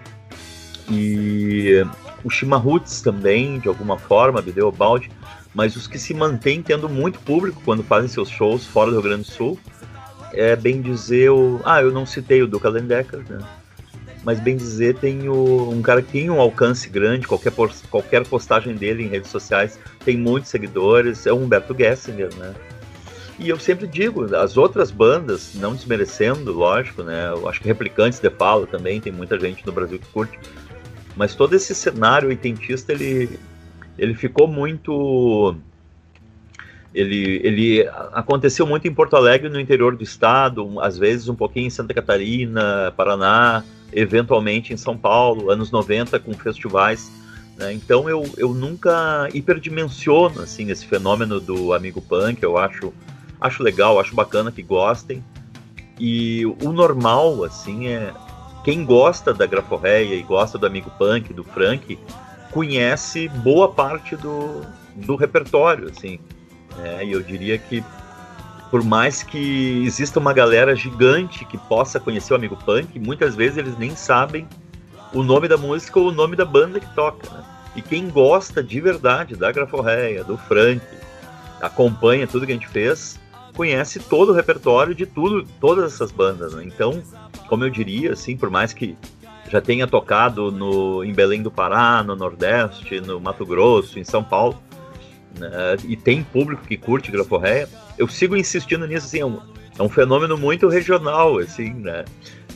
e 0.90 1.85
o 2.24 2.31
Chimarruts 2.31 3.01
também, 3.01 3.59
de 3.59 3.68
alguma 3.68 3.98
forma, 3.98 4.42
Bideu 4.42 4.72
Balde, 4.72 5.11
mas 5.54 5.76
os 5.76 5.87
que 5.87 5.98
se 5.98 6.14
mantêm 6.14 6.62
tendo 6.62 6.88
muito 6.88 7.18
público 7.20 7.62
quando 7.64 7.82
fazem 7.82 8.08
seus 8.08 8.28
shows 8.28 8.64
fora 8.64 8.90
do 8.90 9.00
Rio 9.00 9.02
Grande 9.02 9.22
do 9.22 9.30
Sul, 9.30 9.58
é 10.32 10.54
bem 10.54 10.80
dizer 10.80 11.30
o... 11.30 11.61
Ah, 11.64 11.82
eu 11.82 11.90
não 11.90 12.04
citei 12.04 12.42
o 12.42 12.46
Duca 12.46 12.68
Lendecker, 12.68 13.20
né? 13.28 13.38
mas 14.24 14.40
bem 14.40 14.56
dizer, 14.56 14.96
tem 14.96 15.28
o, 15.28 15.70
um 15.70 15.80
cara 15.80 16.02
que 16.02 16.12
tem 16.12 16.30
um 16.30 16.40
alcance 16.40 16.88
grande, 16.88 17.26
qualquer, 17.26 17.52
qualquer 17.90 18.26
postagem 18.26 18.74
dele 18.74 19.04
em 19.04 19.08
redes 19.08 19.30
sociais 19.30 19.78
tem 20.04 20.16
muitos 20.16 20.50
seguidores, 20.50 21.26
é 21.26 21.32
o 21.32 21.37
Humberto 21.37 21.74
Gessinger, 21.74 22.34
né? 22.37 22.54
E 23.38 23.48
eu 23.48 23.58
sempre 23.58 23.87
digo, 23.87 24.34
as 24.34 24.56
outras 24.56 24.90
bandas, 24.90 25.54
não 25.54 25.74
desmerecendo, 25.74 26.52
lógico, 26.52 27.04
né? 27.04 27.30
Eu 27.30 27.48
acho 27.48 27.61
que 27.61 27.68
Replicantes 27.68 28.18
de 28.18 28.28
Fala 28.28 28.66
também, 28.66 29.00
tem 29.00 29.12
muita 29.12 29.38
gente 29.38 29.64
no 29.64 29.72
Brasil 29.72 29.98
que 29.98 30.06
curte. 30.08 30.38
Mas 31.16 31.34
todo 31.34 31.54
esse 31.54 31.74
cenário 31.74 32.28
oitentista, 32.28 32.92
ele, 32.92 33.38
ele 33.98 34.14
ficou 34.14 34.46
muito... 34.46 35.54
Ele, 36.94 37.40
ele 37.44 37.88
aconteceu 38.12 38.66
muito 38.66 38.88
em 38.88 38.94
Porto 38.94 39.14
Alegre, 39.14 39.48
no 39.48 39.61
interior 39.61 39.94
do 39.94 40.02
estado, 40.02 40.80
às 40.80 40.96
vezes 40.96 41.28
um 41.28 41.34
pouquinho 41.34 41.66
em 41.66 41.70
Santa 41.70 41.92
Catarina, 41.92 42.92
Paraná, 42.96 43.62
eventualmente 43.92 44.72
em 44.72 44.76
São 44.76 44.96
Paulo, 44.96 45.50
anos 45.50 45.70
90 45.70 46.18
com 46.18 46.32
festivais. 46.32 47.12
Né? 47.56 47.72
Então 47.74 48.08
eu, 48.08 48.24
eu 48.37 48.54
nunca 48.54 49.28
hiperdimensiono 49.34 50.40
assim, 50.40 50.70
esse 50.70 50.87
fenômeno 50.87 51.40
do 51.40 51.74
amigo 51.74 52.00
punk, 52.00 52.42
eu 52.42 52.56
acho, 52.56 52.92
acho 53.40 53.62
legal, 53.62 54.00
acho 54.00 54.14
bacana 54.14 54.50
que 54.50 54.62
gostem. 54.62 55.22
E 56.00 56.46
o 56.46 56.72
normal, 56.72 57.44
assim, 57.44 57.88
é 57.88 58.12
quem 58.64 58.84
gosta 58.84 59.34
da 59.34 59.46
Graforreia 59.46 60.14
e 60.14 60.22
gosta 60.22 60.56
do 60.56 60.66
amigo 60.66 60.90
punk, 60.98 61.32
do 61.32 61.42
Frank, 61.42 61.98
conhece 62.50 63.28
boa 63.28 63.70
parte 63.72 64.16
do, 64.16 64.62
do 64.94 65.16
repertório, 65.16 65.88
assim. 65.88 66.18
É, 66.82 67.04
e 67.04 67.12
eu 67.12 67.22
diria 67.22 67.58
que 67.58 67.82
por 68.70 68.84
mais 68.84 69.22
que 69.22 69.82
exista 69.87 70.18
uma 70.18 70.32
galera 70.32 70.76
gigante 70.76 71.44
que 71.44 71.56
possa 71.56 71.98
conhecer 71.98 72.32
o 72.32 72.37
amigo 72.37 72.56
punk, 72.56 72.98
muitas 72.98 73.34
vezes 73.34 73.56
eles 73.56 73.78
nem 73.78 73.96
sabem 73.96 74.46
o 75.12 75.22
nome 75.22 75.48
da 75.48 75.56
música 75.56 75.98
ou 75.98 76.08
o 76.08 76.12
nome 76.12 76.37
da 76.37 76.44
banda 76.44 76.78
que 76.78 76.94
toca. 76.94 77.28
Né? 77.30 77.44
E 77.76 77.82
quem 77.82 78.08
gosta 78.11 78.62
de 78.62 78.80
verdade 78.80 79.37
da 79.37 79.50
Graforreia, 79.50 80.22
do 80.22 80.37
Frank, 80.37 80.82
acompanha 81.61 82.26
tudo 82.26 82.44
que 82.44 82.52
a 82.52 82.54
gente 82.54 82.68
fez, 82.68 83.18
conhece 83.56 83.98
todo 83.98 84.30
o 84.30 84.34
repertório 84.34 84.94
de 84.94 85.06
tudo, 85.06 85.48
todas 85.61 85.94
essas 85.94 86.12
bandas. 86.12 86.52
Né? 86.54 86.64
Então, 86.64 87.02
como 87.48 87.64
eu 87.64 87.70
diria, 87.70 88.12
assim, 88.12 88.37
por 88.37 88.50
mais 88.50 88.72
que 88.72 88.96
já 89.48 89.61
tenha 89.61 89.87
tocado 89.87 90.50
no, 90.50 91.04
em 91.04 91.12
Belém 91.12 91.42
do 91.42 91.50
Pará, 91.50 92.02
no 92.02 92.14
Nordeste, 92.14 93.00
no 93.00 93.20
Mato 93.20 93.44
Grosso, 93.44 93.98
em 93.98 94.04
São 94.04 94.22
Paulo, 94.22 94.61
né? 95.38 95.76
e 95.87 95.96
tem 95.96 96.22
público 96.22 96.64
que 96.66 96.76
curte 96.76 97.11
Graforreia, 97.11 97.68
eu 97.96 98.06
sigo 98.08 98.37
insistindo 98.37 98.87
nisso, 98.87 99.06
assim, 99.06 99.20
é 99.20 99.26
um, 99.26 99.40
é 99.78 99.82
um 99.82 99.88
fenômeno 99.88 100.37
muito 100.37 100.68
regional, 100.68 101.38
assim, 101.38 101.72
né? 101.74 102.04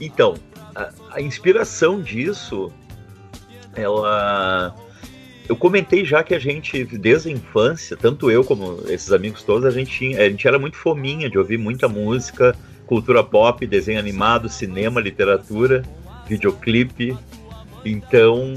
Então, 0.01 0.35
a, 0.75 0.91
a 1.13 1.21
inspiração 1.21 2.01
disso, 2.01 2.73
ela 3.75 4.75
eu 5.49 5.57
comentei 5.57 6.05
já 6.05 6.23
que 6.23 6.35
a 6.35 6.39
gente, 6.39 6.85
desde 6.85 7.29
a 7.29 7.33
infância, 7.33 7.97
tanto 7.97 8.31
eu 8.31 8.45
como 8.45 8.81
esses 8.89 9.13
amigos 9.13 9.43
todos, 9.43 9.65
a 9.65 9.71
gente, 9.71 10.17
a 10.17 10.29
gente 10.29 10.47
era 10.47 10.59
muito 10.59 10.77
fominha 10.77 11.29
de 11.29 11.37
ouvir 11.37 11.59
muita 11.59 11.89
música, 11.89 12.57
cultura 12.87 13.23
pop, 13.25 13.67
desenho 13.67 13.99
animado, 13.99 14.49
cinema, 14.49 15.01
literatura, 15.01 15.83
videoclipe. 16.33 17.17
Então, 17.85 18.55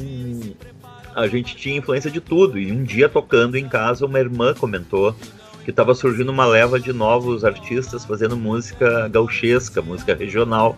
a 1.16 1.28
gente 1.28 1.56
tinha 1.56 1.78
influência 1.78 2.10
de 2.10 2.22
tudo. 2.22 2.58
E 2.60 2.72
um 2.72 2.84
dia 2.84 3.10
tocando 3.10 3.56
em 3.56 3.68
casa, 3.68 4.06
uma 4.06 4.20
irmã 4.20 4.54
comentou 4.54 5.16
que 5.64 5.72
estava 5.72 5.96
surgindo 5.96 6.32
uma 6.32 6.46
leva 6.46 6.80
de 6.80 6.94
novos 6.94 7.44
artistas 7.44 8.06
fazendo 8.06 8.38
música 8.38 9.08
gauchesca, 9.08 9.82
música 9.82 10.14
regional, 10.14 10.78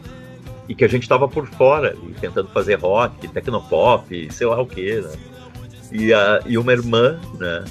e 0.67 0.73
que 0.73 0.86
a 0.86 0.88
gente 0.88 1.03
estava 1.03 1.27
por 1.27 1.45
fora, 1.45 1.95
tentando 2.21 2.47
fazer 2.49 2.75
rock, 2.75 3.27
tecnopop, 3.27 4.33
sei 4.33 4.47
lá 4.47 4.62
o 4.62 4.65
que, 4.65 5.01
né? 5.01 5.12
E, 5.91 6.13
a, 6.13 6.41
e 6.45 6.57
uma 6.57 6.71
irmã, 6.71 7.19
né, 7.38 7.65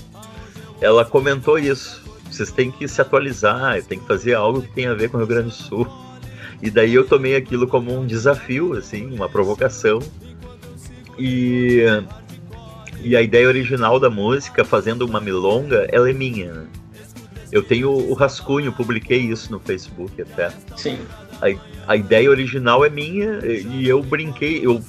ela 0.81 1.05
comentou 1.05 1.59
isso, 1.59 2.03
vocês 2.31 2.51
têm 2.51 2.71
que 2.71 2.87
se 2.87 3.01
atualizar, 3.01 3.83
tem 3.85 3.99
que 3.99 4.07
fazer 4.07 4.35
algo 4.35 4.63
que 4.63 4.69
tenha 4.69 4.91
a 4.91 4.95
ver 4.95 5.11
com 5.11 5.17
o 5.17 5.21
Rio 5.21 5.27
Grande 5.27 5.49
do 5.49 5.55
Sul. 5.55 5.87
E 6.63 6.71
daí 6.71 6.95
eu 6.95 7.07
tomei 7.07 7.37
aquilo 7.37 7.67
como 7.67 7.99
um 7.99 8.07
desafio, 8.07 8.75
assim, 8.75 9.13
uma 9.15 9.29
provocação. 9.29 10.01
E, 11.19 11.83
e 13.03 13.17
a 13.17 13.23
ideia 13.23 13.47
original 13.47 14.01
da 14.01 14.11
música, 14.11 14.65
fazendo 14.65 15.03
uma 15.03 15.21
milonga, 15.21 15.87
ela 15.91 16.09
é 16.09 16.13
minha. 16.13 16.53
Né? 16.53 16.67
Eu 17.53 17.63
tenho 17.63 17.91
o 17.91 18.13
rascunho, 18.15 18.73
publiquei 18.73 19.19
isso 19.19 19.53
no 19.53 19.61
Facebook 19.61 20.21
até. 20.21 20.51
Sim. 20.77 20.99
A, 21.41 21.93
a 21.93 21.97
ideia 21.97 22.31
original 22.31 22.85
é 22.85 22.91
minha 22.91 23.39
e 23.45 23.87
eu 23.87 24.03
brinquei, 24.03 24.67
eu, 24.67 24.83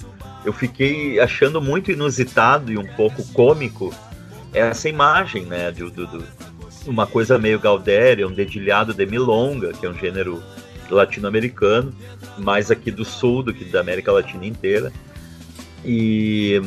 eu 0.45 0.53
fiquei 0.53 1.19
achando 1.19 1.61
muito 1.61 1.91
inusitado 1.91 2.71
e 2.71 2.77
um 2.77 2.87
pouco 2.95 3.23
cômico 3.33 3.93
essa 4.53 4.89
imagem, 4.89 5.45
né, 5.45 5.71
do, 5.71 5.91
do, 5.91 6.07
do 6.07 6.23
uma 6.87 7.05
coisa 7.05 7.37
meio 7.37 7.59
Galdéria, 7.59 8.27
um 8.27 8.31
dedilhado 8.31 8.93
de 8.93 9.05
milonga, 9.05 9.73
que 9.73 9.85
é 9.85 9.89
um 9.89 9.97
gênero 9.97 10.41
latino-americano, 10.89 11.93
mais 12.37 12.71
aqui 12.71 12.91
do 12.91 13.05
sul 13.05 13.43
do 13.43 13.53
que 13.53 13.65
da 13.65 13.79
América 13.79 14.11
Latina 14.11 14.45
inteira. 14.45 14.91
E 15.83 16.61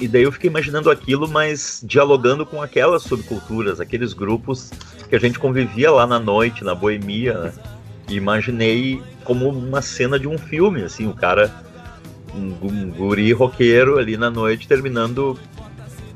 e 0.00 0.08
daí 0.08 0.22
eu 0.22 0.32
fiquei 0.32 0.48
imaginando 0.48 0.90
aquilo, 0.90 1.28
mas 1.28 1.82
dialogando 1.84 2.46
com 2.46 2.62
aquelas 2.62 3.02
subculturas, 3.02 3.80
aqueles 3.80 4.14
grupos 4.14 4.70
que 5.10 5.14
a 5.14 5.20
gente 5.20 5.38
convivia 5.38 5.90
lá 5.90 6.06
na 6.06 6.18
noite, 6.18 6.64
na 6.64 6.74
boemia, 6.74 7.34
né? 7.34 7.52
E 8.08 8.14
imaginei 8.14 9.02
como 9.24 9.48
uma 9.50 9.82
cena 9.82 10.18
de 10.18 10.26
um 10.26 10.38
filme, 10.38 10.82
assim, 10.82 11.06
o 11.06 11.12
cara, 11.12 11.52
um, 12.34 12.66
um 12.66 12.90
guri 12.90 13.30
roqueiro 13.32 13.98
ali 13.98 14.16
na 14.16 14.30
noite, 14.30 14.66
terminando 14.66 15.38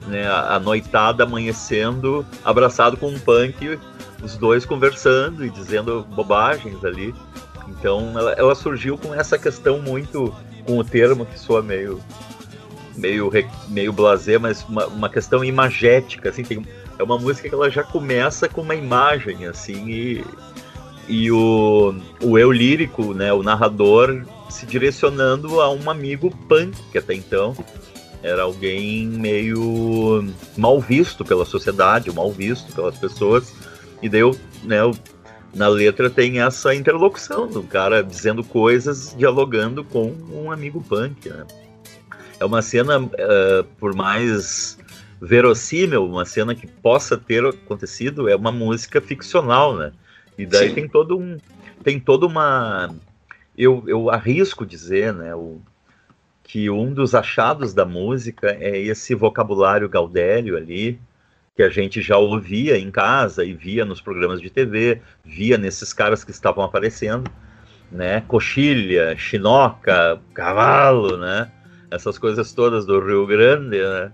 né, 0.09 0.26
a 0.26 0.59
noitada, 0.59 1.24
amanhecendo, 1.24 2.24
abraçado 2.42 2.96
com 2.96 3.09
um 3.09 3.18
punk, 3.18 3.78
os 4.24 4.37
dois 4.37 4.64
conversando 4.64 5.44
e 5.44 5.50
dizendo 5.50 6.06
bobagens 6.14 6.84
ali. 6.84 7.14
Então 7.68 8.18
ela, 8.18 8.32
ela 8.32 8.54
surgiu 8.54 8.96
com 8.96 9.14
essa 9.14 9.38
questão 9.38 9.78
muito, 9.80 10.34
com 10.66 10.78
o 10.78 10.84
termo 10.84 11.26
que 11.26 11.38
soa 11.38 11.62
meio 11.62 12.00
meio, 12.96 13.30
meio 13.68 13.92
blazer, 13.92 14.40
mas 14.40 14.64
uma, 14.68 14.87
uma 14.87 15.08
questão 15.08 15.44
imagética, 15.44 16.30
assim, 16.30 16.42
tem, 16.42 16.64
é 16.98 17.02
uma 17.02 17.18
música 17.18 17.48
que 17.48 17.54
ela 17.54 17.70
já 17.70 17.82
começa 17.82 18.48
com 18.48 18.60
uma 18.60 18.74
imagem, 18.74 19.46
assim, 19.46 19.88
e, 19.88 20.24
e 21.08 21.30
o, 21.30 21.94
o 22.22 22.38
eu 22.38 22.52
lírico, 22.52 23.12
né, 23.12 23.32
o 23.32 23.42
narrador, 23.42 24.24
se 24.48 24.64
direcionando 24.64 25.60
a 25.60 25.70
um 25.70 25.90
amigo 25.90 26.30
punk, 26.48 26.76
que 26.92 26.98
até 26.98 27.14
então 27.14 27.56
era 28.22 28.42
alguém 28.42 29.06
meio 29.06 30.32
mal 30.56 30.80
visto 30.80 31.24
pela 31.24 31.44
sociedade, 31.44 32.10
mal 32.10 32.32
visto 32.32 32.72
pelas 32.72 32.96
pessoas, 32.96 33.52
e 34.04 34.08
daí 34.10 34.20
eu, 34.20 34.38
né, 34.62 34.80
eu, 34.80 34.94
na 35.54 35.66
letra 35.66 36.10
tem 36.10 36.42
essa 36.42 36.74
interlocução 36.74 37.48
do 37.48 37.62
cara 37.62 38.02
dizendo 38.04 38.44
coisas, 38.44 39.14
dialogando 39.16 39.82
com 39.82 40.12
um 40.30 40.52
amigo 40.52 40.82
punk, 40.82 41.26
né? 41.30 41.46
É 42.38 42.44
uma 42.44 42.60
cena, 42.60 43.00
uh, 43.00 43.64
por 43.78 43.94
mais 43.94 44.76
verossímil, 45.22 46.04
uma 46.04 46.26
cena 46.26 46.54
que 46.54 46.66
possa 46.66 47.16
ter 47.16 47.46
acontecido, 47.46 48.28
é 48.28 48.36
uma 48.36 48.52
música 48.52 49.00
ficcional, 49.00 49.74
né? 49.74 49.92
E 50.36 50.44
daí 50.44 50.68
Sim. 50.68 50.74
tem 50.74 50.88
todo 50.88 51.16
um, 51.16 51.38
tem 51.82 51.98
toda 51.98 52.26
uma, 52.26 52.94
eu, 53.56 53.84
eu 53.86 54.10
arrisco 54.10 54.66
dizer, 54.66 55.14
né, 55.14 55.34
o, 55.34 55.62
que 56.42 56.68
um 56.68 56.92
dos 56.92 57.14
achados 57.14 57.72
da 57.72 57.86
música 57.86 58.54
é 58.60 58.78
esse 58.78 59.14
vocabulário 59.14 59.88
gaudério 59.88 60.58
ali, 60.58 61.00
que 61.54 61.62
a 61.62 61.70
gente 61.70 62.02
já 62.02 62.18
ouvia 62.18 62.76
em 62.76 62.90
casa 62.90 63.44
e 63.44 63.52
via 63.54 63.84
nos 63.84 64.00
programas 64.00 64.40
de 64.40 64.50
TV, 64.50 65.00
via 65.24 65.56
nesses 65.56 65.92
caras 65.92 66.24
que 66.24 66.32
estavam 66.32 66.64
aparecendo, 66.64 67.30
né? 67.92 68.22
Coxilha, 68.26 69.16
chinoca, 69.16 70.20
cavalo, 70.34 71.16
né? 71.16 71.50
Essas 71.90 72.18
coisas 72.18 72.52
todas 72.52 72.84
do 72.84 72.98
Rio 72.98 73.24
Grande, 73.26 73.78
né? 73.78 74.10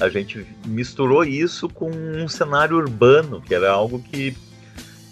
A 0.00 0.08
gente 0.10 0.46
misturou 0.66 1.24
isso 1.24 1.68
com 1.68 1.90
um 1.90 2.28
cenário 2.28 2.76
urbano, 2.76 3.40
que 3.40 3.54
era 3.54 3.70
algo 3.70 4.02
que 4.02 4.36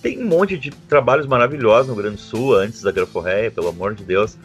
tem 0.02 0.22
um 0.22 0.26
monte 0.26 0.58
de 0.58 0.70
trabalhos 0.70 1.26
maravilhosos 1.26 1.88
no 1.88 1.94
Grande 1.94 2.20
Sul, 2.20 2.56
antes 2.56 2.82
da 2.82 2.90
Graforreia, 2.90 3.50
pelo 3.50 3.68
amor 3.68 3.94
de 3.94 4.04
Deus. 4.04 4.36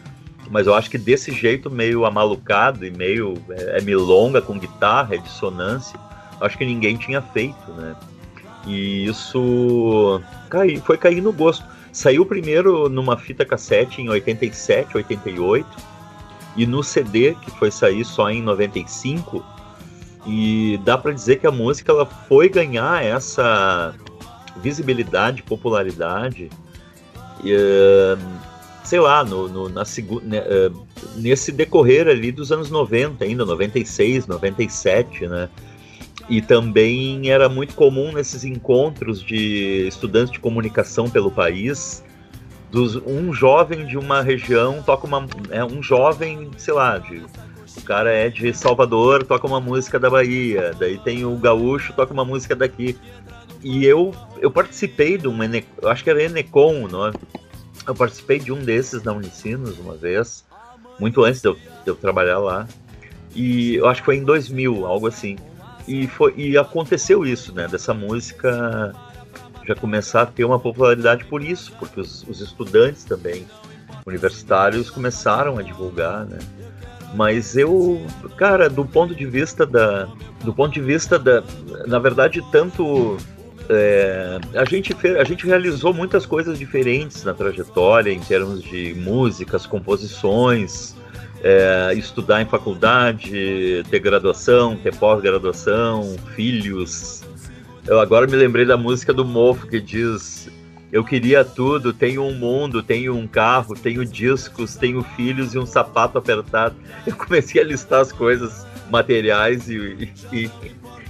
Mas 0.50 0.66
eu 0.66 0.74
acho 0.74 0.88
que 0.88 0.96
desse 0.96 1.32
jeito 1.32 1.70
meio 1.70 2.06
amalucado 2.06 2.86
e 2.86 2.90
meio 2.90 3.34
é, 3.50 3.78
é 3.78 3.80
milonga 3.82 4.40
com 4.40 4.58
guitarra, 4.58 5.16
é 5.16 5.18
dissonância, 5.18 5.98
acho 6.40 6.58
que 6.58 6.64
ninguém 6.64 6.96
tinha 6.96 7.20
feito, 7.20 7.72
né? 7.72 7.94
E 8.66 9.06
isso 9.06 10.20
cai, 10.50 10.76
foi 10.78 10.98
cair 10.98 11.20
no 11.20 11.32
gosto. 11.32 11.64
Saiu 11.92 12.26
primeiro 12.26 12.88
numa 12.88 13.16
fita 13.16 13.44
cassete 13.44 14.02
em 14.02 14.08
87, 14.08 14.96
88, 14.96 15.66
e 16.56 16.66
no 16.66 16.82
CD, 16.82 17.34
que 17.34 17.50
foi 17.50 17.70
sair 17.70 18.04
só 18.04 18.30
em 18.30 18.42
95, 18.42 19.44
e 20.26 20.80
dá 20.84 20.98
para 20.98 21.12
dizer 21.12 21.36
que 21.36 21.46
a 21.46 21.52
música 21.52 21.92
ela 21.92 22.04
foi 22.04 22.48
ganhar 22.48 23.04
essa 23.04 23.94
visibilidade, 24.56 25.42
popularidade, 25.42 26.50
e, 27.44 27.54
uh, 27.54 28.18
sei 28.82 28.98
lá, 28.98 29.22
no, 29.22 29.48
no 29.48 29.68
na, 29.68 29.84
né, 30.22 30.40
uh, 30.40 30.86
nesse 31.16 31.52
decorrer 31.52 32.08
ali 32.08 32.32
dos 32.32 32.50
anos 32.50 32.70
90, 32.70 33.24
ainda 33.24 33.44
96, 33.44 34.26
97, 34.26 35.26
né? 35.28 35.48
E 36.28 36.40
também 36.40 37.30
era 37.30 37.48
muito 37.48 37.74
comum 37.74 38.12
nesses 38.12 38.44
encontros 38.44 39.22
de 39.22 39.86
estudantes 39.86 40.32
de 40.32 40.40
comunicação 40.40 41.08
pelo 41.08 41.30
país, 41.30 42.02
dos, 42.70 42.96
um 42.96 43.32
jovem 43.32 43.86
de 43.86 43.96
uma 43.96 44.20
região 44.22 44.82
toca 44.82 45.06
uma. 45.06 45.26
É, 45.50 45.64
um 45.64 45.82
jovem, 45.82 46.50
sei 46.56 46.74
lá, 46.74 46.98
de, 46.98 47.24
o 47.76 47.82
cara 47.82 48.12
é 48.12 48.28
de 48.28 48.52
Salvador, 48.52 49.24
toca 49.24 49.46
uma 49.46 49.60
música 49.60 49.98
da 49.98 50.10
Bahia, 50.10 50.74
daí 50.78 50.98
tem 50.98 51.24
o 51.24 51.36
gaúcho, 51.36 51.92
toca 51.92 52.12
uma 52.12 52.24
música 52.24 52.56
daqui. 52.56 52.96
E 53.62 53.84
eu, 53.84 54.14
eu 54.40 54.50
participei 54.50 55.16
de 55.16 55.28
um, 55.28 55.38
eu 55.82 55.88
acho 55.88 56.04
que 56.04 56.10
era 56.10 56.22
Enecom 56.22 56.84
o 56.84 56.88
nome. 56.88 57.16
Eu 57.86 57.94
participei 57.94 58.38
de 58.38 58.52
um 58.52 58.58
desses 58.58 59.02
na 59.02 59.12
Unicinos 59.12 59.78
uma 59.78 59.96
vez, 59.96 60.44
muito 60.98 61.22
antes 61.24 61.40
de 61.40 61.48
eu, 61.48 61.54
de 61.54 61.86
eu 61.86 61.94
trabalhar 61.94 62.38
lá. 62.38 62.66
E 63.34 63.76
eu 63.76 63.86
acho 63.86 64.00
que 64.00 64.06
foi 64.06 64.16
em 64.16 64.24
2000, 64.24 64.86
algo 64.86 65.06
assim. 65.06 65.36
E, 65.86 66.06
foi, 66.06 66.34
e 66.36 66.58
aconteceu 66.58 67.24
isso, 67.24 67.54
né? 67.54 67.68
Dessa 67.68 67.94
música 67.94 68.92
já 69.66 69.74
começar 69.74 70.22
a 70.22 70.26
ter 70.26 70.44
uma 70.44 70.58
popularidade 70.58 71.24
por 71.24 71.42
isso, 71.42 71.72
porque 71.78 72.00
os, 72.00 72.22
os 72.28 72.40
estudantes 72.40 73.04
também 73.04 73.46
universitários 74.06 74.88
começaram 74.88 75.58
a 75.58 75.62
divulgar, 75.62 76.24
né? 76.24 76.38
Mas 77.14 77.56
eu, 77.56 78.04
cara, 78.36 78.68
do 78.68 78.84
ponto 78.84 79.14
de 79.14 79.26
vista 79.26 79.66
da, 79.66 80.08
do 80.44 80.52
ponto 80.52 80.72
de 80.72 80.80
vista 80.80 81.18
da, 81.18 81.42
na 81.86 81.98
verdade, 81.98 82.42
tanto 82.52 83.16
é, 83.68 84.38
a 84.54 84.64
gente 84.64 84.94
a 85.18 85.24
gente 85.24 85.46
realizou 85.46 85.92
muitas 85.92 86.26
coisas 86.26 86.58
diferentes 86.58 87.24
na 87.24 87.34
trajetória 87.34 88.12
em 88.12 88.20
termos 88.20 88.62
de 88.62 88.94
músicas, 88.94 89.66
composições, 89.66 90.94
é, 91.42 91.94
estudar 91.94 92.42
em 92.42 92.46
faculdade, 92.46 93.84
ter 93.90 93.98
graduação, 93.98 94.76
ter 94.76 94.94
pós-graduação, 94.94 96.16
filhos. 96.34 97.22
Eu 97.86 98.00
agora 98.00 98.26
me 98.26 98.36
lembrei 98.36 98.64
da 98.64 98.76
música 98.76 99.12
do 99.12 99.24
Mofo 99.24 99.66
que 99.66 99.80
diz: 99.80 100.48
Eu 100.90 101.04
queria 101.04 101.44
tudo, 101.44 101.92
tenho 101.92 102.22
um 102.22 102.34
mundo, 102.34 102.82
tenho 102.82 103.14
um 103.14 103.26
carro, 103.26 103.74
tenho 103.74 104.04
discos, 104.04 104.76
tenho 104.76 105.02
filhos 105.02 105.54
e 105.54 105.58
um 105.58 105.66
sapato 105.66 106.18
apertado. 106.18 106.74
Eu 107.06 107.14
comecei 107.14 107.60
a 107.60 107.64
listar 107.64 108.00
as 108.00 108.12
coisas 108.12 108.66
materiais 108.90 109.68
e, 109.68 110.10
e, 110.32 110.50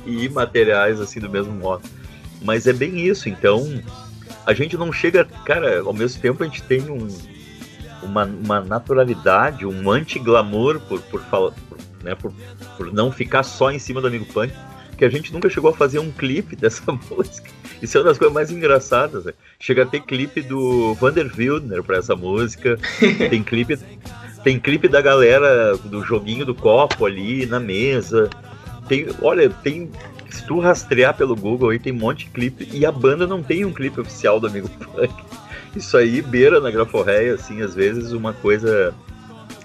e 0.05 0.25
imateriais 0.25 1.01
assim 1.01 1.21
do 1.21 1.31
mesmo 1.31 1.53
modo. 1.53 1.83
Mas 2.43 2.67
é 2.67 2.73
bem 2.73 2.99
isso, 3.01 3.29
então 3.29 3.83
a 4.45 4.53
gente 4.53 4.77
não 4.77 4.93
chega, 4.93 5.25
cara, 5.45 5.81
ao 5.81 5.93
mesmo 5.93 6.21
tempo 6.21 6.43
a 6.43 6.47
gente 6.47 6.63
tem 6.63 6.81
um, 6.83 7.09
uma, 8.03 8.25
uma 8.25 8.61
naturalidade, 8.61 9.67
um 9.67 9.91
anti-glamour 9.91 10.81
por, 10.81 11.01
por, 11.03 11.21
por, 11.23 11.55
né, 12.03 12.15
por, 12.15 12.33
por 12.77 12.93
não 12.93 13.11
ficar 13.11 13.43
só 13.43 13.71
em 13.71 13.79
cima 13.79 14.01
do 14.01 14.07
amigo 14.07 14.25
punk, 14.27 14.53
que 14.97 15.05
a 15.05 15.11
gente 15.11 15.33
nunca 15.33 15.51
chegou 15.51 15.71
a 15.71 15.75
fazer 15.75 15.99
um 15.99 16.11
clipe 16.11 16.57
dessa 16.57 16.93
música. 16.93 17.51
Isso 17.81 17.99
é 17.99 18.01
uma 18.01 18.09
das 18.09 18.19
coisas 18.19 18.35
mais 18.35 18.51
engraçadas. 18.51 19.25
Né? 19.25 19.33
Chega 19.61 19.83
a 19.83 19.87
ter 19.87 20.01
clipe 20.01 20.41
do 20.41 20.95
Vander 20.95 21.31
Wildner 21.37 21.83
pra 21.83 21.99
essa 21.99 22.17
música. 22.17 22.79
tem 23.31 23.43
clipe, 23.43 23.79
tem 24.43 24.59
clipe 24.59 24.89
da 24.89 25.01
galera 25.01 25.77
do 25.77 26.03
joguinho 26.03 26.47
do 26.47 26.55
copo 26.55 27.05
ali 27.05 27.45
na 27.47 27.61
mesa. 27.61 28.31
Tem, 28.89 29.07
olha, 29.21 29.51
tem. 29.51 29.91
Se 30.31 30.47
tu 30.47 30.59
rastrear 30.59 31.17
pelo 31.17 31.37
Google 31.37 31.71
aí, 31.71 31.79
tem 31.79 31.93
um 31.93 31.97
monte 31.97 32.25
de 32.25 32.31
clipe. 32.31 32.69
E 32.73 32.85
a 32.85 32.93
banda 32.93 33.27
não 33.27 33.43
tem 33.43 33.65
um 33.65 33.73
clipe 33.73 34.01
oficial 34.01 34.41
do 34.41 34.47
Amigo 34.47 34.69
Punk. 34.69 35.13
Isso 35.77 35.97
aí 35.97 36.23
beira 36.23 36.59
na 36.59 36.71
graforreia, 36.71 37.35
assim, 37.35 37.61
às 37.61 37.75
vezes 37.75 38.13
uma 38.13 38.33
coisa. 38.33 38.95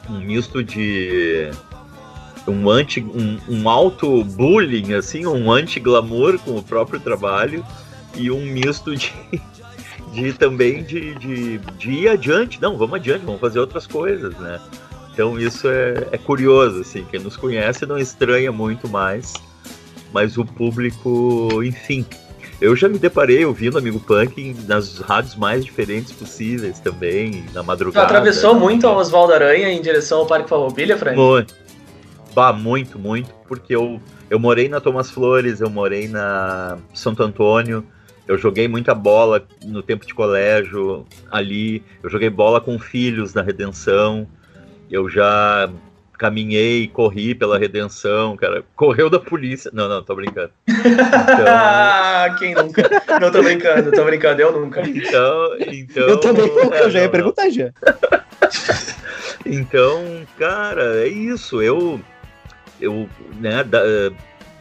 Um 0.10 0.20
misto 0.20 0.64
de. 0.64 1.50
Um 2.48 2.70
anti. 2.70 3.02
Um, 3.02 3.40
um 3.48 3.70
alto 3.70 4.24
bullying, 4.24 4.94
assim, 4.94 5.26
um 5.26 5.52
anti-glamour 5.52 6.38
com 6.40 6.58
o 6.58 6.64
próprio 6.64 7.00
trabalho. 7.00 7.66
E 8.16 8.30
um 8.30 8.46
misto 8.46 8.96
de. 8.96 9.14
de 10.12 10.34
também 10.34 10.84
de, 10.84 11.16
de, 11.16 11.58
de 11.58 11.92
ir 11.92 12.10
adiante. 12.10 12.62
Não, 12.62 12.78
vamos 12.78 12.96
adiante, 12.96 13.26
vamos 13.26 13.40
fazer 13.40 13.60
outras 13.60 13.88
coisas, 13.88 14.36
né? 14.38 14.60
Então 15.14 15.40
isso 15.40 15.68
é, 15.68 16.08
é 16.12 16.18
curioso, 16.18 16.82
assim, 16.82 17.06
quem 17.10 17.20
nos 17.20 17.36
conhece 17.36 17.86
não 17.86 17.98
estranha 17.98 18.52
muito 18.52 18.88
mais, 18.88 19.34
mas 20.14 20.38
o 20.38 20.46
público, 20.46 21.62
enfim, 21.64 22.06
eu 22.62 22.76
já 22.76 22.88
me 22.88 23.00
deparei 23.00 23.44
ouvindo 23.44 23.80
Amigo 23.80 24.00
Punk 24.00 24.56
nas 24.68 25.00
rádios 25.00 25.36
mais 25.36 25.66
diferentes 25.66 26.12
possíveis 26.12 26.80
também, 26.80 27.44
na 27.54 27.64
madrugada. 27.64 28.06
Tu 28.06 28.10
atravessou 28.10 28.54
muito 28.54 28.88
a 28.88 28.96
Oswaldo 28.96 29.34
Aranha 29.34 29.70
em 29.70 29.82
direção 29.82 30.20
ao 30.20 30.28
Parque 30.28 30.48
Farroupilha, 30.48 30.96
Frank? 30.96 31.18
Muito. 31.18 31.56
Bah, 32.36 32.54
muito, 32.54 33.00
muito, 33.00 33.30
porque 33.48 33.76
eu, 33.76 34.00
eu 34.30 34.40
morei 34.40 34.70
na 34.70 34.80
Thomas 34.80 35.10
Flores, 35.10 35.60
eu 35.60 35.70
morei 35.70 36.08
na 36.08 36.78
Santo 36.94 37.24
Antônio, 37.24 37.84
eu 38.28 38.38
joguei 38.38 38.68
muita 38.68 38.94
bola 38.94 39.46
no 39.66 39.82
tempo 39.82 40.06
de 40.06 40.14
colégio 40.14 41.06
ali, 41.30 41.84
eu 42.02 42.10
joguei 42.10 42.30
bola 42.30 42.62
com 42.62 42.78
filhos 42.80 43.34
na 43.34 43.42
Redenção, 43.42 44.28
eu 44.90 45.10
já 45.10 45.70
caminhei, 46.22 46.88
corri 46.88 47.34
pela 47.34 47.58
redenção, 47.58 48.38
cara. 48.38 48.64
Correu 48.76 49.10
da 49.10 49.20
polícia. 49.20 49.72
Não, 49.74 49.90
não, 49.90 50.04
tô 50.04 50.14
brincando. 50.14 50.52
Então... 50.68 50.86
Quem 52.38 52.54
nunca? 52.54 52.88
Não 53.20 53.32
tô 53.32 53.42
brincando, 53.42 53.92
tô 53.92 54.04
brincando, 54.04 54.40
eu 54.40 54.52
nunca. 54.52 54.88
Então, 54.88 55.58
então. 55.68 56.08
Eu 56.08 56.20
também 56.20 56.46
nunca, 56.46 56.76
é, 56.76 56.84
eu 56.84 56.92
já 56.92 57.00
ia 57.00 57.06
não, 57.06 57.12
perguntar 57.12 57.46
não. 57.46 57.52
já. 57.52 57.72
então, 59.44 60.22
cara, 60.38 61.04
é 61.04 61.08
isso. 61.08 61.60
Eu. 61.60 62.00
Eu, 62.80 63.10
né, 63.40 63.64
da, 63.64 63.82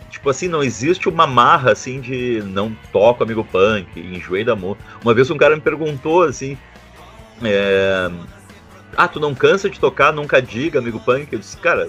tipo 0.08 0.30
assim, 0.30 0.48
não 0.48 0.62
existe 0.62 1.10
uma 1.10 1.26
marra 1.26 1.72
assim 1.72 2.00
de 2.00 2.42
não 2.42 2.74
toco 2.90 3.22
amigo 3.22 3.44
punk, 3.44 4.00
enjoei 4.00 4.44
da 4.44 4.54
amor. 4.54 4.78
Uma 5.02 5.12
vez 5.12 5.30
um 5.30 5.36
cara 5.36 5.56
me 5.56 5.62
perguntou 5.62 6.22
assim. 6.22 6.56
É, 7.42 8.10
ah, 8.96 9.08
tu 9.08 9.20
não 9.20 9.34
cansa 9.34 9.68
de 9.68 9.78
tocar, 9.78 10.12
nunca 10.12 10.40
diga, 10.40 10.78
amigo 10.78 11.00
punk? 11.00 11.32
Eu 11.32 11.38
disse, 11.38 11.56
cara, 11.56 11.88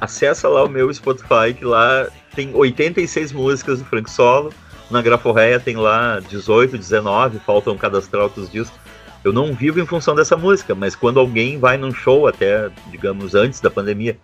acessa 0.00 0.48
lá 0.48 0.64
o 0.64 0.68
meu 0.68 0.92
Spotify, 0.92 1.54
que 1.56 1.64
lá 1.64 2.08
tem 2.34 2.54
86 2.54 3.32
músicas 3.32 3.78
do 3.78 3.84
Frank 3.84 4.10
Solo. 4.10 4.52
Na 4.90 5.00
Graforreia 5.00 5.58
tem 5.58 5.76
lá 5.76 6.20
18, 6.20 6.76
19, 6.76 7.38
faltam 7.40 7.76
cadastrar 7.76 8.24
outros 8.24 8.50
discos. 8.50 8.78
Eu 9.24 9.32
não 9.32 9.54
vivo 9.54 9.80
em 9.80 9.86
função 9.86 10.14
dessa 10.14 10.36
música, 10.36 10.74
mas 10.74 10.96
quando 10.96 11.20
alguém 11.20 11.58
vai 11.58 11.76
num 11.76 11.94
show, 11.94 12.26
até, 12.26 12.70
digamos, 12.90 13.34
antes 13.34 13.60
da 13.60 13.70
pandemia, 13.70 14.18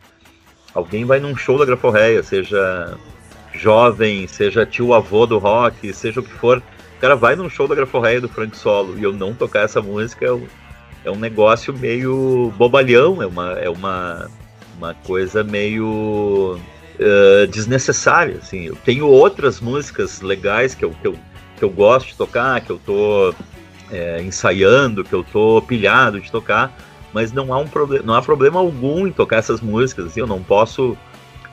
alguém 0.75 1.05
vai 1.05 1.21
num 1.21 1.37
show 1.37 1.57
da 1.57 1.65
Graforreia, 1.65 2.23
seja 2.23 2.99
jovem, 3.53 4.27
seja 4.27 4.67
tio 4.67 4.93
avô 4.93 5.27
do 5.27 5.39
rock, 5.39 5.93
seja 5.93 6.21
o 6.21 6.23
que 6.23 6.33
for, 6.33 6.59
o 6.59 7.01
cara 7.01 7.15
vai 7.15 7.37
num 7.37 7.49
show 7.49 7.69
da 7.69 7.75
Graforreia 7.75 8.21
do 8.21 8.29
Frank 8.29 8.57
Solo 8.57 8.99
e 8.99 9.03
eu 9.05 9.13
não 9.13 9.33
tocar 9.33 9.61
essa 9.61 9.81
música 9.81 10.35
um, 10.35 10.47
é 11.09 11.11
um 11.11 11.19
negócio 11.19 11.73
meio 11.73 12.53
bobalhão, 12.57 13.23
é 13.23 13.27
uma, 13.27 13.53
é 13.53 13.71
uma, 13.71 14.31
uma 14.77 14.95
coisa 14.95 15.43
meio 15.43 16.59
uh, 17.01 17.47
desnecessária. 17.49 18.37
Assim. 18.37 18.67
Eu 18.67 18.77
tenho 18.77 19.07
outras 19.07 19.59
músicas 19.59 20.21
legais 20.21 20.75
que 20.75 20.85
eu, 20.85 20.91
que, 20.91 21.07
eu, 21.07 21.19
que 21.57 21.65
eu 21.65 21.71
gosto 21.71 22.09
de 22.09 22.15
tocar, 22.15 22.61
que 22.61 22.71
eu 22.71 22.79
tô 22.79 23.35
é, 23.91 24.23
ensaiando, 24.23 25.03
que 25.03 25.15
eu 25.15 25.25
tô 25.25 25.63
pilhado 25.63 26.21
de 26.21 26.31
tocar, 26.31 26.77
mas 27.13 27.33
não 27.33 27.55
há, 27.55 27.59
um 27.59 27.67
não 28.05 28.15
há 28.15 28.21
problema 28.21 28.61
algum 28.61 29.07
em 29.07 29.13
tocar 29.13 29.39
essas 29.39 29.63
músicas. 29.63 30.07
Assim, 30.07 30.21
eu 30.21 30.27
não 30.27 30.43
posso 30.43 30.97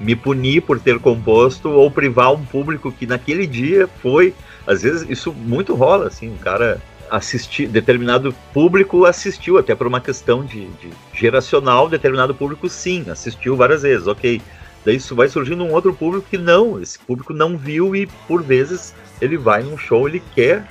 me 0.02 0.18
punir 0.18 0.62
por 0.64 0.82
ter 0.82 1.00
composto 1.00 1.70
ou 1.70 1.90
privar 1.90 2.34
um 2.34 2.44
público 2.44 2.92
que 2.92 3.08
naquele 3.08 3.48
dia 3.48 3.88
foi. 4.02 4.34
Às 4.68 4.82
vezes 4.82 5.10
isso 5.10 5.32
muito 5.32 5.74
rola, 5.74 6.08
assim, 6.08 6.30
um 6.30 6.38
cara 6.38 6.82
assistir, 7.10 7.68
determinado 7.68 8.34
público 8.54 9.06
assistiu, 9.06 9.58
até 9.58 9.76
por 9.76 9.88
uma 9.88 10.02
questão 10.02 10.44
de, 10.44 10.68
de, 10.68 10.90
geracional, 11.14 11.90
determinado 11.90 12.34
público 12.34 12.70
sim, 12.70 13.06
assistiu 13.10 13.56
várias 13.56 13.84
vezes, 13.84 14.08
ok. 14.08 14.42
Daí 14.84 14.98
isso 14.98 15.16
vai 15.16 15.28
surgindo 15.28 15.64
um 15.64 15.74
outro 15.74 15.94
público 15.94 16.28
que 16.30 16.38
não, 16.38 16.82
esse 16.82 17.00
público 17.00 17.34
não 17.34 17.58
viu 17.58 17.96
e 17.96 18.06
por 18.28 18.44
vezes 18.44 18.94
ele 19.20 19.38
vai 19.38 19.64
num 19.64 19.78
show, 19.78 20.08
ele 20.08 20.22
quer 20.36 20.68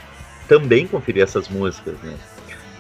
também 0.48 0.86
conferir 0.86 1.22
essas 1.22 1.48
músicas, 1.48 1.94
né? 2.02 2.14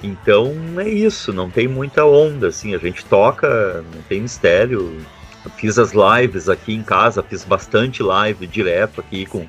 Então 0.02 0.54
é 0.78 0.88
isso, 0.88 1.32
não 1.32 1.50
tem 1.50 1.66
muita 1.66 2.04
onda, 2.04 2.48
assim, 2.48 2.74
a 2.74 2.78
gente 2.78 3.04
toca, 3.06 3.82
não 3.94 4.02
tem 4.02 4.20
mistério. 4.20 5.00
Eu 5.44 5.50
fiz 5.52 5.78
as 5.78 5.92
lives 5.92 6.48
aqui 6.48 6.74
em 6.74 6.82
casa, 6.82 7.22
fiz 7.22 7.42
bastante 7.42 8.02
live 8.02 8.46
direto 8.46 9.00
aqui 9.00 9.24
com 9.26 9.46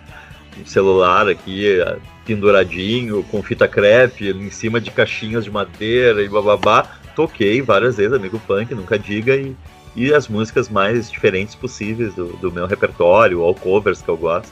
celular 0.63 1.27
aqui 1.27 1.77
penduradinho, 2.25 3.23
com 3.23 3.41
fita 3.41 3.67
crepe, 3.67 4.29
em 4.31 4.49
cima 4.49 4.81
de 4.81 4.91
caixinhas 4.91 5.43
de 5.43 5.51
madeira 5.51 6.21
e 6.21 6.27
bababá. 6.27 6.85
Toquei 7.15 7.61
várias 7.61 7.97
vezes, 7.97 8.13
amigo 8.13 8.39
punk, 8.45 8.73
nunca 8.73 8.99
diga, 8.99 9.35
e, 9.35 9.55
e 9.95 10.13
as 10.13 10.27
músicas 10.27 10.67
mais 10.67 11.09
diferentes 11.09 11.55
possíveis 11.55 12.13
do, 12.13 12.27
do 12.37 12.51
meu 12.51 12.65
repertório, 12.65 13.41
ou 13.41 13.53
covers 13.55 14.01
que 14.01 14.09
eu 14.09 14.17
gosto. 14.17 14.51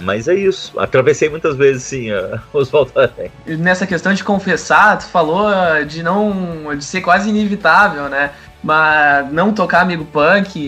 Mas 0.00 0.26
é 0.26 0.34
isso. 0.34 0.78
Atravessei 0.78 1.28
muitas 1.28 1.56
vezes, 1.56 1.82
sim, 1.82 2.08
os 2.52 2.72
Aranha. 2.74 3.30
Nessa 3.46 3.86
questão 3.86 4.14
de 4.14 4.24
confessar, 4.24 4.98
tu 4.98 5.06
falou 5.06 5.50
de 5.86 6.02
não. 6.02 6.74
de 6.76 6.84
ser 6.84 7.00
quase 7.00 7.28
inevitável, 7.28 8.08
né? 8.08 8.30
Mas 8.62 9.30
não 9.30 9.52
tocar 9.52 9.82
amigo 9.82 10.04
punk 10.06 10.58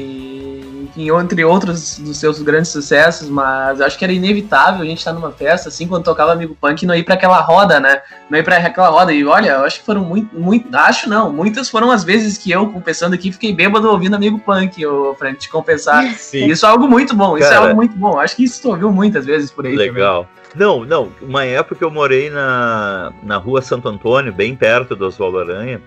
entre 0.96 1.44
outros 1.44 1.98
dos 1.98 2.16
seus 2.16 2.40
grandes 2.40 2.70
sucessos, 2.70 3.28
mas 3.28 3.80
acho 3.80 3.98
que 3.98 4.04
era 4.04 4.12
inevitável 4.12 4.82
a 4.82 4.84
gente 4.84 4.98
estar 4.98 5.12
numa 5.12 5.30
festa, 5.30 5.68
assim, 5.68 5.86
quando 5.86 6.04
tocava 6.04 6.32
Amigo 6.32 6.56
Punk, 6.58 6.82
e 6.82 6.86
não 6.86 6.94
ir 6.94 7.04
para 7.04 7.14
aquela 7.14 7.40
roda, 7.40 7.78
né? 7.78 8.00
Não 8.30 8.38
ir 8.38 8.42
para 8.42 8.56
aquela 8.56 8.88
roda. 8.88 9.12
E 9.12 9.24
olha, 9.24 9.50
eu 9.50 9.64
acho 9.64 9.80
que 9.80 9.86
foram 9.86 10.02
muito, 10.02 10.38
muito, 10.38 10.74
acho 10.74 11.08
não, 11.08 11.32
muitas 11.32 11.68
foram 11.68 11.90
as 11.90 12.02
vezes 12.02 12.38
que 12.38 12.50
eu, 12.50 12.68
confessando 12.68 13.14
aqui, 13.14 13.30
fiquei 13.30 13.52
bêbado 13.52 13.88
ouvindo 13.90 14.16
Amigo 14.16 14.38
Punk, 14.38 14.84
ô, 14.86 15.14
Frank, 15.14 15.38
te 15.38 15.48
confessar. 15.48 16.04
Sim. 16.16 16.46
Isso 16.46 16.64
é 16.64 16.68
algo 16.68 16.88
muito 16.88 17.14
bom, 17.14 17.36
isso 17.36 17.52
é 17.52 17.56
algo 17.56 17.74
muito 17.74 17.96
bom. 17.96 18.18
Acho 18.18 18.36
que 18.36 18.44
isso 18.44 18.62
tu 18.62 18.70
ouviu 18.70 18.90
muitas 18.90 19.26
vezes 19.26 19.50
por 19.50 19.66
aí. 19.66 19.76
Legal. 19.76 20.24
Também. 20.24 20.36
Não, 20.66 20.84
não, 20.84 21.12
uma 21.20 21.44
época 21.44 21.84
eu 21.84 21.90
morei 21.90 22.30
na, 22.30 23.12
na 23.22 23.36
rua 23.36 23.60
Santo 23.60 23.88
Antônio, 23.88 24.32
bem 24.32 24.56
perto 24.56 24.96
do 24.96 25.06
Oswaldo 25.06 25.38
Aranha, 25.38 25.82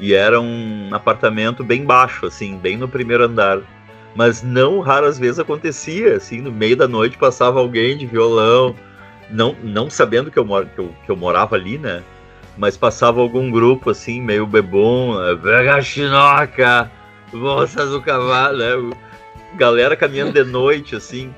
e 0.00 0.12
era 0.12 0.40
um 0.40 0.88
apartamento 0.90 1.62
bem 1.62 1.84
baixo, 1.84 2.26
assim, 2.26 2.56
bem 2.56 2.76
no 2.76 2.88
primeiro 2.88 3.24
andar 3.24 3.60
mas 4.14 4.42
não 4.42 4.80
raras 4.80 5.18
vezes 5.18 5.38
acontecia, 5.38 6.16
assim, 6.16 6.40
no 6.40 6.50
meio 6.50 6.76
da 6.76 6.88
noite 6.88 7.18
passava 7.18 7.60
alguém 7.60 7.96
de 7.96 8.06
violão, 8.06 8.74
não, 9.30 9.54
não 9.62 9.90
sabendo 9.90 10.30
que 10.30 10.38
eu, 10.38 10.44
mor 10.44 10.66
que, 10.66 10.78
eu, 10.78 10.94
que 11.04 11.10
eu 11.10 11.16
morava 11.16 11.56
ali, 11.56 11.78
né? 11.78 12.02
Mas 12.56 12.76
passava 12.76 13.20
algum 13.20 13.50
grupo, 13.50 13.90
assim, 13.90 14.20
meio 14.20 14.46
bebum, 14.46 15.14
pega 15.42 15.80
chinoca, 15.80 16.90
moças 17.32 17.90
do 17.90 18.02
cavalo, 18.02 18.58
né? 18.58 18.96
Galera 19.56 19.96
caminhando 19.96 20.32
de 20.32 20.44
noite, 20.44 20.96
assim, 20.96 21.32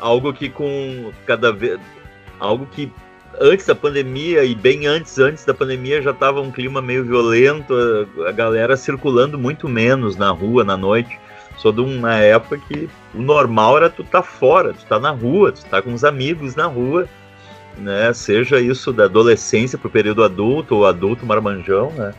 algo 0.00 0.32
que 0.32 0.48
com 0.48 1.12
cada 1.26 1.52
vez. 1.52 1.78
Algo 2.40 2.66
que 2.66 2.90
antes 3.40 3.66
da 3.66 3.74
pandemia 3.74 4.44
e 4.44 4.54
bem 4.54 4.86
antes, 4.86 5.18
antes 5.18 5.44
da 5.44 5.54
pandemia 5.54 6.02
já 6.02 6.10
estava 6.10 6.40
um 6.40 6.50
clima 6.50 6.82
meio 6.82 7.04
violento, 7.04 7.72
a, 7.74 8.28
a 8.28 8.32
galera 8.32 8.76
circulando 8.76 9.38
muito 9.38 9.68
menos 9.68 10.16
na 10.16 10.30
rua 10.30 10.64
na 10.64 10.76
noite 10.76 11.18
sou 11.56 11.72
de 11.72 11.80
uma 11.80 12.14
época 12.14 12.58
que 12.58 12.88
o 13.14 13.20
normal 13.22 13.78
era 13.78 13.90
tu 13.90 14.04
tá 14.04 14.22
fora, 14.22 14.72
tu 14.72 14.84
tá 14.86 14.98
na 14.98 15.10
rua, 15.10 15.52
tu 15.52 15.64
tá 15.66 15.80
com 15.80 15.92
os 15.92 16.04
amigos 16.04 16.54
na 16.54 16.66
rua, 16.66 17.08
né? 17.78 18.12
Seja 18.12 18.60
isso 18.60 18.92
da 18.92 19.04
adolescência 19.04 19.78
pro 19.78 19.90
período 19.90 20.22
adulto 20.22 20.76
ou 20.76 20.86
adulto 20.86 21.26
marmanjão, 21.26 21.90
né? 21.92 22.14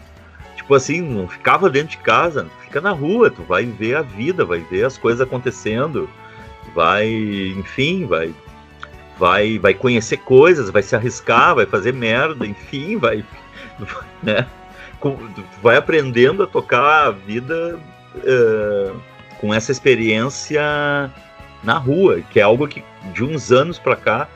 Tipo 0.56 0.76
assim, 0.76 1.02
não 1.02 1.28
ficava 1.28 1.70
dentro 1.70 1.92
de 1.92 1.98
casa, 1.98 2.48
fica 2.64 2.82
na 2.82 2.92
rua, 2.92 3.30
tu 3.30 3.42
vai 3.44 3.66
ver 3.66 3.96
a 3.96 4.02
vida, 4.02 4.44
vai 4.44 4.60
ver 4.60 4.86
as 4.86 4.98
coisas 4.98 5.22
acontecendo, 5.22 6.10
vai, 6.74 7.08
enfim, 7.58 8.06
vai 8.06 8.34
vai 9.18 9.58
vai 9.58 9.74
conhecer 9.74 10.18
coisas, 10.18 10.70
vai 10.70 10.84
se 10.84 10.96
arriscar, 10.96 11.56
vai 11.56 11.66
fazer 11.66 11.94
merda, 11.94 12.46
enfim, 12.46 12.98
vai, 12.98 13.24
né? 14.22 14.48
Vai 15.62 15.78
aprendendo 15.78 16.44
a 16.44 16.48
tocar 16.48 17.08
a 17.08 17.12
vida 17.12 17.80
uh, 18.16 19.00
com 19.40 19.54
essa 19.54 19.72
experiência 19.72 20.62
na 21.64 21.78
rua, 21.78 22.22
que 22.32 22.40
é 22.40 22.44
algo 22.44 22.68
que 22.68 22.84
de 23.14 23.24
uns 23.24 23.52
anos 23.52 23.80
para 23.80 23.96
cá, 23.96 24.28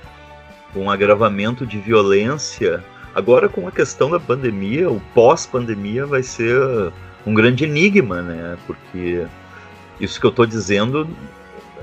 com 0.74 0.86
um 0.86 0.91
agravamento 0.91 1.66
de 1.66 1.78
violência, 1.80 2.84
agora 3.14 3.49
com 3.49 3.68
a 3.68 3.72
questão 3.72 4.10
da 4.10 4.20
pandemia, 4.20 4.89
o 4.89 5.02
pós-pandemia 5.14 6.06
vai 6.06 6.24
ser 6.24 6.58
um 7.26 7.34
grande 7.34 7.66
enigma, 7.66 8.22
né? 8.22 8.58
Porque 8.66 9.26
isso 9.99 10.20
que 10.20 10.26
eu 10.26 10.30
estou 10.30 10.45
dizendo 10.45 11.08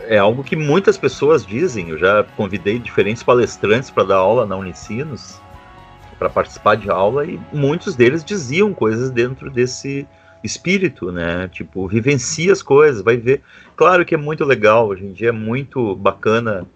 é 0.06 0.18
algo 0.18 0.42
que 0.42 0.56
muitas 0.56 0.96
pessoas 0.96 1.44
dizem. 1.44 1.90
Eu 1.90 1.98
já 1.98 2.24
convidei 2.36 2.78
diferentes 2.78 3.22
palestrantes 3.22 3.90
para 3.90 4.04
dar 4.04 4.16
aula 4.16 4.46
na 4.46 4.56
Unicinos, 4.56 5.40
para 6.18 6.28
participar 6.28 6.76
de 6.76 6.90
aula, 6.90 7.24
e 7.24 7.38
muitos 7.52 7.94
deles 7.94 8.24
diziam 8.24 8.74
coisas 8.74 9.10
dentro 9.10 9.50
desse 9.50 10.06
espírito, 10.42 11.10
né? 11.10 11.48
Tipo, 11.48 11.86
vivencia 11.88 12.52
as 12.52 12.62
coisas, 12.62 13.02
vai 13.02 13.16
ver. 13.16 13.42
Claro 13.76 14.04
que 14.04 14.14
é 14.14 14.18
muito 14.18 14.44
legal, 14.44 14.88
hoje 14.88 15.04
em 15.04 15.12
dia 15.12 15.28
é 15.28 15.32
muito 15.32 15.94
bacana 15.96 16.66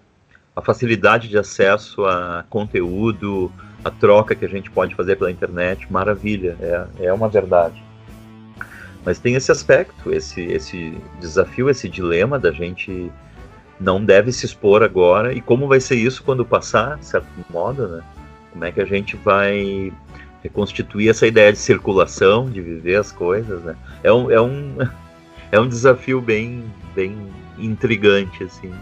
a 0.54 0.60
facilidade 0.60 1.28
de 1.28 1.38
acesso 1.38 2.04
a 2.04 2.44
conteúdo, 2.48 3.50
a 3.84 3.90
troca 3.90 4.34
que 4.34 4.44
a 4.44 4.48
gente 4.48 4.70
pode 4.70 4.94
fazer 4.94 5.16
pela 5.16 5.30
internet, 5.30 5.90
maravilha, 5.90 6.56
é, 6.60 7.06
é 7.06 7.12
uma 7.12 7.28
verdade. 7.28 7.82
Mas 9.04 9.18
tem 9.18 9.34
esse 9.34 9.50
aspecto, 9.50 10.12
esse, 10.12 10.42
esse 10.42 10.96
desafio, 11.20 11.68
esse 11.68 11.88
dilema 11.88 12.38
da 12.38 12.52
gente 12.52 13.10
não 13.80 14.04
deve 14.04 14.30
se 14.30 14.46
expor 14.46 14.82
agora, 14.82 15.32
e 15.32 15.40
como 15.40 15.66
vai 15.66 15.80
ser 15.80 15.96
isso 15.96 16.22
quando 16.22 16.44
passar, 16.44 16.98
de 16.98 17.06
certo 17.06 17.26
modo, 17.50 17.88
né? 17.88 18.02
Como 18.52 18.64
é 18.64 18.70
que 18.70 18.80
a 18.80 18.84
gente 18.84 19.16
vai 19.16 19.92
reconstituir 20.43 21.09
essa 21.09 21.26
ideia 21.26 21.53
de 21.53 21.59
circulação, 21.59 22.51
de 22.51 22.61
viver 22.61 22.97
as 22.97 23.12
coisas, 23.12 23.62
né? 23.62 23.76
É 24.03 24.12
um, 24.12 24.30
é 24.30 24.40
um, 24.40 24.76
é 25.53 25.61
um 25.61 25.68
desafio 25.68 26.20
bem, 26.20 26.64
bem 26.95 27.16
intrigante, 27.59 28.45
assim. 28.45 28.72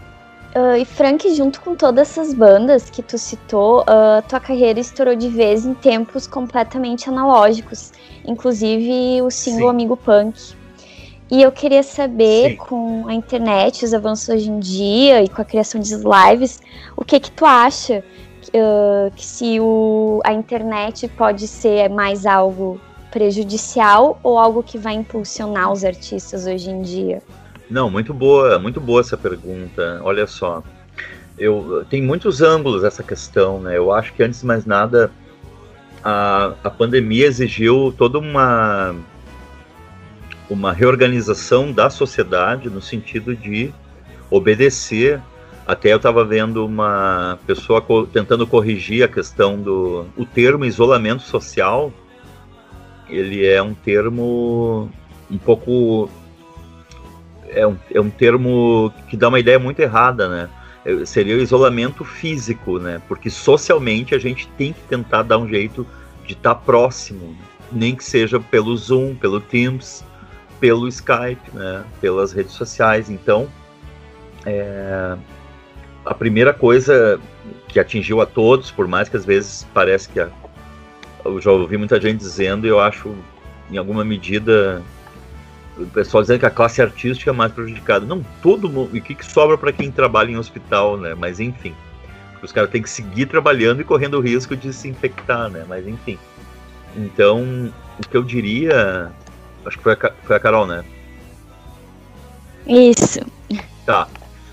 Uh, 0.53 0.75
e 0.77 0.83
Frank, 0.83 1.33
junto 1.33 1.61
com 1.61 1.75
todas 1.75 2.09
essas 2.09 2.33
bandas 2.33 2.89
que 2.89 3.01
tu 3.01 3.17
citou, 3.17 3.81
uh, 3.83 4.21
tua 4.27 4.39
carreira 4.39 4.81
estourou 4.81 5.15
de 5.15 5.29
vez 5.29 5.65
em 5.65 5.73
tempos 5.73 6.27
completamente 6.27 7.07
analógicos, 7.07 7.93
inclusive 8.25 9.21
o 9.21 9.31
single 9.31 9.69
Sim. 9.69 9.69
Amigo 9.69 9.95
Punk. 9.95 10.53
E 11.29 11.41
eu 11.41 11.49
queria 11.53 11.81
saber, 11.83 12.49
Sim. 12.49 12.55
com 12.57 13.07
a 13.07 13.13
internet, 13.13 13.85
os 13.85 13.93
avanços 13.93 14.27
hoje 14.27 14.49
em 14.49 14.59
dia 14.59 15.23
e 15.23 15.29
com 15.29 15.41
a 15.41 15.45
criação 15.45 15.79
de 15.79 15.95
lives, 15.95 16.59
o 16.97 17.05
que 17.05 17.21
que 17.21 17.31
tu 17.31 17.45
acha 17.45 18.03
que 19.15 19.25
se 19.25 19.59
o, 19.59 20.21
a 20.25 20.33
internet 20.33 21.07
pode 21.07 21.47
ser 21.47 21.89
mais 21.89 22.25
algo 22.25 22.79
prejudicial 23.11 24.19
ou 24.23 24.37
algo 24.37 24.63
que 24.63 24.77
vai 24.77 24.93
impulsionar 24.93 25.71
os 25.71 25.83
artistas 25.83 26.45
hoje 26.45 26.69
em 26.69 26.81
dia? 26.81 27.21
Não, 27.69 27.89
muito 27.89 28.13
boa, 28.13 28.59
muito 28.59 28.79
boa 28.81 29.01
essa 29.01 29.17
pergunta. 29.17 30.01
Olha 30.03 30.27
só, 30.27 30.63
eu 31.37 31.85
tem 31.89 32.01
muitos 32.01 32.41
ângulos 32.41 32.83
essa 32.83 33.03
questão, 33.03 33.59
né? 33.59 33.77
Eu 33.77 33.91
acho 33.91 34.13
que 34.13 34.23
antes 34.23 34.41
de 34.41 34.45
mais 34.45 34.65
nada 34.65 35.11
a, 36.03 36.53
a 36.63 36.69
pandemia 36.69 37.25
exigiu 37.27 37.93
toda 37.97 38.19
uma 38.19 38.95
uma 40.49 40.73
reorganização 40.73 41.71
da 41.71 41.89
sociedade 41.89 42.69
no 42.69 42.81
sentido 42.81 43.33
de 43.33 43.73
obedecer. 44.29 45.21
Até 45.71 45.93
eu 45.93 45.95
estava 45.95 46.25
vendo 46.25 46.65
uma 46.65 47.39
pessoa 47.47 47.81
co 47.81 48.05
tentando 48.05 48.45
corrigir 48.45 49.05
a 49.05 49.07
questão 49.07 49.57
do 49.57 50.05
o 50.17 50.25
termo 50.25 50.65
isolamento 50.65 51.23
social. 51.23 51.93
Ele 53.07 53.47
é 53.47 53.63
um 53.63 53.73
termo 53.73 54.91
um 55.31 55.37
pouco 55.37 56.09
é 57.47 57.65
um, 57.65 57.77
é 57.89 58.01
um 58.01 58.09
termo 58.09 58.91
que 59.07 59.15
dá 59.15 59.29
uma 59.29 59.39
ideia 59.39 59.57
muito 59.57 59.79
errada, 59.79 60.27
né? 60.27 60.49
Seria 61.05 61.37
o 61.37 61.39
isolamento 61.39 62.03
físico, 62.03 62.77
né? 62.77 63.01
Porque 63.07 63.29
socialmente 63.29 64.13
a 64.13 64.19
gente 64.19 64.49
tem 64.57 64.73
que 64.73 64.81
tentar 64.89 65.23
dar 65.23 65.37
um 65.37 65.47
jeito 65.47 65.87
de 66.27 66.33
estar 66.33 66.55
tá 66.55 66.61
próximo, 66.61 67.33
nem 67.71 67.95
que 67.95 68.03
seja 68.03 68.41
pelo 68.41 68.75
Zoom, 68.75 69.15
pelo 69.15 69.39
Teams, 69.39 70.03
pelo 70.59 70.85
Skype, 70.89 71.49
né? 71.53 71.85
Pelas 72.01 72.33
redes 72.33 72.51
sociais. 72.51 73.09
Então, 73.09 73.47
é, 74.45 75.15
a 76.05 76.13
primeira 76.13 76.53
coisa 76.53 77.19
que 77.67 77.79
atingiu 77.79 78.21
a 78.21 78.25
todos, 78.25 78.71
por 78.71 78.87
mais 78.87 79.07
que 79.07 79.17
às 79.17 79.25
vezes 79.25 79.67
parece 79.73 80.09
que 80.09 80.19
a, 80.19 80.29
eu 81.23 81.39
já 81.39 81.51
ouvi 81.51 81.77
muita 81.77 81.99
gente 81.99 82.17
dizendo, 82.17 82.65
e 82.65 82.69
eu 82.69 82.79
acho 82.79 83.15
em 83.71 83.77
alguma 83.77 84.03
medida 84.03 84.81
o 85.77 85.85
pessoal 85.87 86.21
dizendo 86.21 86.39
que 86.39 86.45
a 86.45 86.51
classe 86.51 86.81
artística 86.81 87.31
é 87.31 87.33
mais 87.33 87.51
prejudicada. 87.51 88.05
Não, 88.05 88.23
todo 88.41 88.69
mundo. 88.69 88.95
E 88.95 88.99
o 88.99 89.01
que, 89.01 89.15
que 89.15 89.25
sobra 89.25 89.57
para 89.57 89.71
quem 89.71 89.91
trabalha 89.91 90.31
em 90.31 90.37
hospital, 90.37 90.97
né? 90.97 91.15
Mas 91.15 91.39
enfim. 91.39 91.73
Os 92.41 92.51
caras 92.51 92.69
têm 92.71 92.81
que 92.81 92.89
seguir 92.89 93.27
trabalhando 93.27 93.81
e 93.81 93.83
correndo 93.83 94.15
o 94.17 94.21
risco 94.21 94.55
de 94.55 94.73
se 94.73 94.87
infectar, 94.89 95.49
né? 95.49 95.63
Mas 95.67 95.87
enfim. 95.87 96.17
Então, 96.95 97.71
o 97.99 98.07
que 98.07 98.17
eu 98.17 98.23
diria. 98.23 99.11
Acho 99.65 99.77
que 99.77 99.83
foi 99.83 99.93
a, 99.93 100.11
foi 100.23 100.35
a 100.35 100.39
Carol, 100.39 100.65
né? 100.65 100.83
Isso. 102.67 103.19
Tá. 103.85 104.07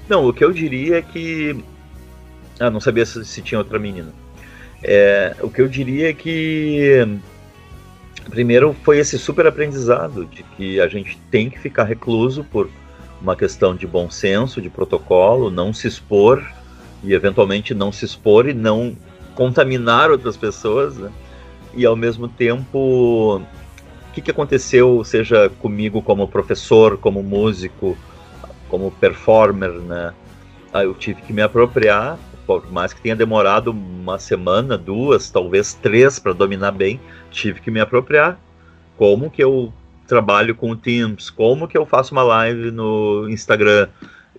Não, 0.08 0.26
o 0.26 0.32
que 0.32 0.44
eu 0.44 0.52
diria 0.52 0.98
é 0.98 1.02
que. 1.02 1.62
Ah, 2.58 2.70
não 2.70 2.80
sabia 2.80 3.04
se, 3.04 3.24
se 3.24 3.42
tinha 3.42 3.58
outra 3.58 3.78
menina. 3.78 4.12
É, 4.82 5.36
o 5.40 5.50
que 5.50 5.60
eu 5.60 5.68
diria 5.68 6.10
é 6.10 6.12
que 6.12 7.06
primeiro 8.30 8.74
foi 8.82 8.98
esse 8.98 9.18
super 9.18 9.46
aprendizado 9.46 10.24
de 10.26 10.42
que 10.42 10.80
a 10.80 10.86
gente 10.86 11.18
tem 11.30 11.48
que 11.48 11.58
ficar 11.58 11.84
recluso 11.84 12.44
por 12.44 12.68
uma 13.20 13.34
questão 13.34 13.74
de 13.74 13.86
bom 13.86 14.10
senso, 14.10 14.60
de 14.60 14.70
protocolo, 14.70 15.50
não 15.50 15.72
se 15.72 15.88
expor 15.88 16.44
e 17.02 17.12
eventualmente 17.12 17.74
não 17.74 17.90
se 17.90 18.04
expor 18.04 18.48
e 18.48 18.54
não 18.54 18.96
contaminar 19.34 20.10
outras 20.10 20.36
pessoas, 20.36 20.96
né? 20.96 21.10
E 21.74 21.84
ao 21.84 21.96
mesmo 21.96 22.28
tempo, 22.28 23.36
o 23.38 24.12
que, 24.12 24.20
que 24.20 24.30
aconteceu, 24.30 25.02
seja 25.04 25.48
comigo 25.60 26.02
como 26.02 26.26
professor, 26.26 26.96
como 26.98 27.22
músico, 27.22 27.96
como 28.68 28.90
performer, 28.90 29.70
né? 29.70 30.12
Ah, 30.72 30.84
eu 30.84 30.94
tive 30.94 31.22
que 31.22 31.32
me 31.32 31.42
apropriar, 31.42 32.18
por 32.46 32.70
mais 32.70 32.92
que 32.92 33.00
tenha 33.00 33.16
demorado 33.16 33.70
uma 33.70 34.18
semana, 34.18 34.76
duas, 34.78 35.30
talvez 35.30 35.74
três 35.74 36.18
para 36.18 36.32
dominar 36.32 36.72
bem, 36.72 37.00
tive 37.30 37.60
que 37.60 37.70
me 37.70 37.80
apropriar. 37.80 38.38
Como 38.96 39.30
que 39.30 39.42
eu 39.42 39.72
trabalho 40.06 40.54
com 40.54 40.70
o 40.70 40.76
Teams? 40.76 41.30
Como 41.30 41.68
que 41.68 41.76
eu 41.76 41.84
faço 41.84 42.12
uma 42.12 42.22
live 42.22 42.70
no 42.70 43.28
Instagram? 43.28 43.88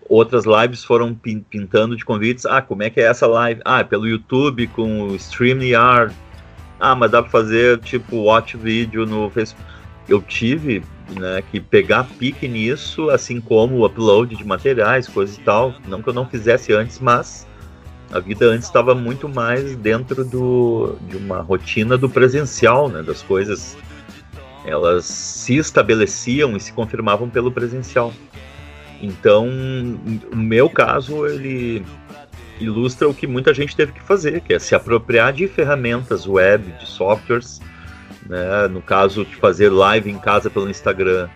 Outras 0.09 0.43
lives 0.45 0.83
foram 0.83 1.13
pintando 1.13 1.95
de 1.95 2.03
convites. 2.03 2.45
Ah, 2.45 2.61
como 2.61 2.81
é 2.81 2.89
que 2.89 2.99
é 2.99 3.03
essa 3.03 3.27
live? 3.27 3.61
Ah, 3.63 3.83
pelo 3.83 4.07
YouTube 4.07 4.65
com 4.67 5.03
o 5.03 5.15
StreamYard. 5.15 6.15
Ah, 6.79 6.95
mas 6.95 7.11
dá 7.11 7.21
para 7.21 7.29
fazer 7.29 7.77
tipo 7.79 8.15
watch 8.23 8.57
vídeo 8.57 9.05
no 9.05 9.29
Facebook. 9.29 9.69
Eu 10.07 10.19
tive 10.21 10.81
né, 11.17 11.43
que 11.51 11.59
pegar 11.59 12.05
pique 12.17 12.47
nisso, 12.47 13.09
assim 13.09 13.39
como 13.39 13.77
o 13.77 13.85
upload 13.85 14.35
de 14.35 14.43
materiais, 14.43 15.07
coisas 15.07 15.37
e 15.37 15.41
tal. 15.41 15.73
Não 15.87 16.01
que 16.01 16.09
eu 16.09 16.13
não 16.13 16.27
fizesse 16.27 16.73
antes, 16.73 16.99
mas 16.99 17.47
a 18.11 18.19
vida 18.19 18.45
antes 18.45 18.67
estava 18.67 18.95
muito 18.95 19.29
mais 19.29 19.75
dentro 19.75 20.25
do, 20.25 20.97
de 21.07 21.17
uma 21.17 21.41
rotina 21.41 21.97
do 21.97 22.09
presencial, 22.09 22.89
né, 22.89 23.03
das 23.03 23.21
coisas. 23.21 23.77
Elas 24.65 25.05
se 25.05 25.57
estabeleciam 25.57 26.55
e 26.55 26.59
se 26.59 26.73
confirmavam 26.73 27.29
pelo 27.29 27.51
presencial. 27.51 28.13
Então, 29.01 29.47
o 30.31 30.35
meu 30.35 30.69
caso, 30.69 31.25
ele 31.25 31.85
ilustra 32.59 33.07
o 33.07 33.13
que 33.13 33.25
muita 33.25 33.53
gente 33.53 33.75
teve 33.75 33.93
que 33.93 34.01
fazer, 34.01 34.41
que 34.41 34.53
é 34.53 34.59
se 34.59 34.75
apropriar 34.75 35.31
de 35.31 35.47
ferramentas 35.47 36.27
web, 36.27 36.71
de 36.73 36.85
softwares, 36.85 37.61
né? 38.27 38.67
no 38.67 38.81
caso 38.81 39.25
de 39.25 39.35
fazer 39.35 39.69
live 39.69 40.09
em 40.09 40.17
casa 40.17 40.49
pelo 40.49 40.69
Instagram, 40.69 41.29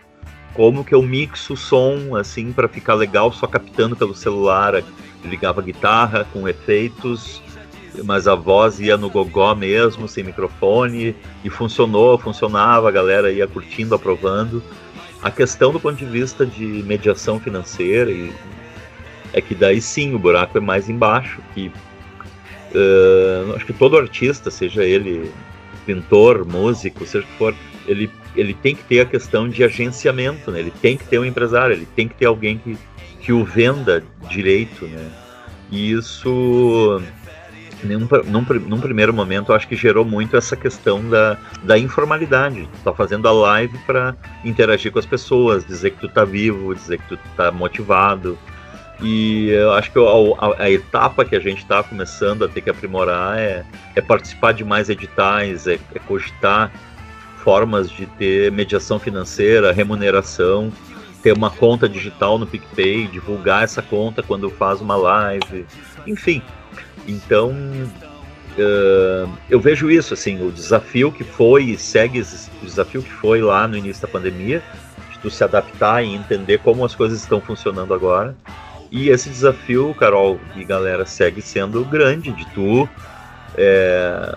como 0.53 0.83
que 0.83 0.93
eu 0.93 1.01
mixo 1.01 1.53
o 1.53 1.57
som 1.57 2.15
assim 2.15 2.51
para 2.51 2.67
ficar 2.67 2.93
legal 2.93 3.31
só 3.31 3.47
captando 3.47 3.95
pelo 3.95 4.13
celular, 4.13 4.83
ligava 5.23 5.61
guitarra 5.61 6.25
com 6.31 6.47
efeitos, 6.47 7.41
mas 8.03 8.27
a 8.27 8.35
voz 8.35 8.79
ia 8.79 8.97
no 8.97 9.09
gogó 9.09 9.53
mesmo, 9.53 10.07
sem 10.07 10.23
microfone, 10.23 11.15
e 11.43 11.49
funcionou, 11.49 12.17
funcionava, 12.17 12.89
a 12.89 12.91
galera 12.91 13.31
ia 13.31 13.47
curtindo, 13.47 13.93
aprovando. 13.93 14.63
A 15.21 15.29
questão 15.31 15.71
do 15.71 15.79
ponto 15.79 15.95
de 15.95 16.05
vista 16.05 16.45
de 16.45 16.65
mediação 16.65 17.39
financeira 17.39 18.11
e, 18.11 18.33
é 19.31 19.41
que 19.41 19.55
daí 19.55 19.81
sim 19.81 20.13
o 20.13 20.19
buraco 20.19 20.57
é 20.57 20.61
mais 20.61 20.89
embaixo, 20.89 21.39
que 21.53 21.71
uh, 22.73 23.55
acho 23.55 23.65
que 23.65 23.73
todo 23.73 23.97
artista, 23.97 24.51
seja 24.51 24.83
ele 24.83 25.31
pintor, 25.85 26.45
músico, 26.45 27.05
seja 27.05 27.25
o 27.25 27.27
que 27.27 27.37
for, 27.37 27.55
ele, 27.87 28.09
ele 28.35 28.53
tem 28.53 28.75
que 28.75 28.83
ter 28.83 29.01
a 29.01 29.05
questão 29.05 29.47
de 29.47 29.63
agenciamento, 29.63 30.51
né? 30.51 30.59
ele 30.59 30.71
tem 30.81 30.97
que 30.97 31.05
ter 31.05 31.19
um 31.19 31.25
empresário, 31.25 31.75
ele 31.75 31.87
tem 31.95 32.07
que 32.07 32.15
ter 32.15 32.25
alguém 32.25 32.57
que, 32.57 32.77
que 33.19 33.33
o 33.33 33.43
venda 33.43 34.03
direito, 34.29 34.85
né? 34.85 35.11
E 35.71 35.91
isso, 35.91 37.01
num, 37.83 38.07
num, 38.25 38.45
num 38.67 38.79
primeiro 38.79 39.13
momento, 39.13 39.51
acho 39.53 39.67
que 39.67 39.75
gerou 39.75 40.05
muito 40.05 40.37
essa 40.37 40.55
questão 40.55 41.03
da, 41.09 41.37
da 41.63 41.77
informalidade. 41.79 42.67
Tu 42.71 42.83
tá 42.83 42.93
fazendo 42.93 43.27
a 43.27 43.31
live 43.31 43.75
para 43.79 44.15
interagir 44.45 44.91
com 44.91 44.99
as 44.99 45.05
pessoas, 45.05 45.65
dizer 45.65 45.91
que 45.91 46.01
tu 46.01 46.09
tá 46.09 46.23
vivo, 46.23 46.75
dizer 46.75 46.99
que 46.99 47.07
tu 47.07 47.19
tá 47.35 47.51
motivado. 47.51 48.37
E 49.03 49.49
eu 49.49 49.73
acho 49.73 49.91
que 49.91 49.99
a, 49.99 50.01
a, 50.01 50.63
a 50.63 50.71
etapa 50.71 51.25
que 51.25 51.35
a 51.35 51.39
gente 51.39 51.59
está 51.59 51.83
começando 51.83 52.45
a 52.45 52.47
ter 52.47 52.61
que 52.61 52.69
aprimorar 52.69 53.37
é, 53.37 53.65
é 53.95 54.01
participar 54.01 54.53
de 54.53 54.63
mais 54.63 54.89
editais, 54.89 55.67
é, 55.67 55.77
é 55.93 55.99
cogitar 55.99 56.71
formas 57.43 57.89
de 57.89 58.05
ter 58.05 58.49
mediação 58.49 58.97
financeira, 58.97 59.73
remuneração, 59.73 60.71
ter 61.21 61.33
uma 61.33 61.49
conta 61.49 61.89
digital 61.89 62.37
no 62.37 62.47
PicPay, 62.47 63.07
divulgar 63.07 63.63
essa 63.63 63.81
conta 63.81 64.23
quando 64.23 64.49
faz 64.49 64.79
uma 64.79 64.95
live, 64.95 65.65
enfim. 66.07 66.41
Então, 67.05 67.51
uh, 68.57 69.29
eu 69.49 69.59
vejo 69.59 69.91
isso, 69.91 70.13
assim, 70.13 70.41
o 70.45 70.49
desafio 70.49 71.11
que 71.11 71.25
foi 71.25 71.65
e 71.65 71.77
segue 71.77 72.21
o 72.21 72.65
desafio 72.65 73.03
que 73.03 73.11
foi 73.11 73.41
lá 73.41 73.67
no 73.67 73.75
início 73.75 74.01
da 74.01 74.07
pandemia, 74.07 74.63
de 75.11 75.19
tu 75.19 75.29
se 75.29 75.43
adaptar 75.43 76.03
e 76.03 76.15
entender 76.15 76.59
como 76.59 76.85
as 76.85 76.95
coisas 76.95 77.21
estão 77.21 77.41
funcionando 77.41 77.93
agora. 77.93 78.35
E 78.93 79.09
esse 79.09 79.27
desafio, 79.27 79.91
Carol 79.95 80.39
e 80.55 80.63
galera, 80.63 81.03
segue 81.03 81.41
sendo 81.41 81.83
grande 81.83 82.31
de 82.31 82.45
tu 82.51 82.87
é, 83.57 84.35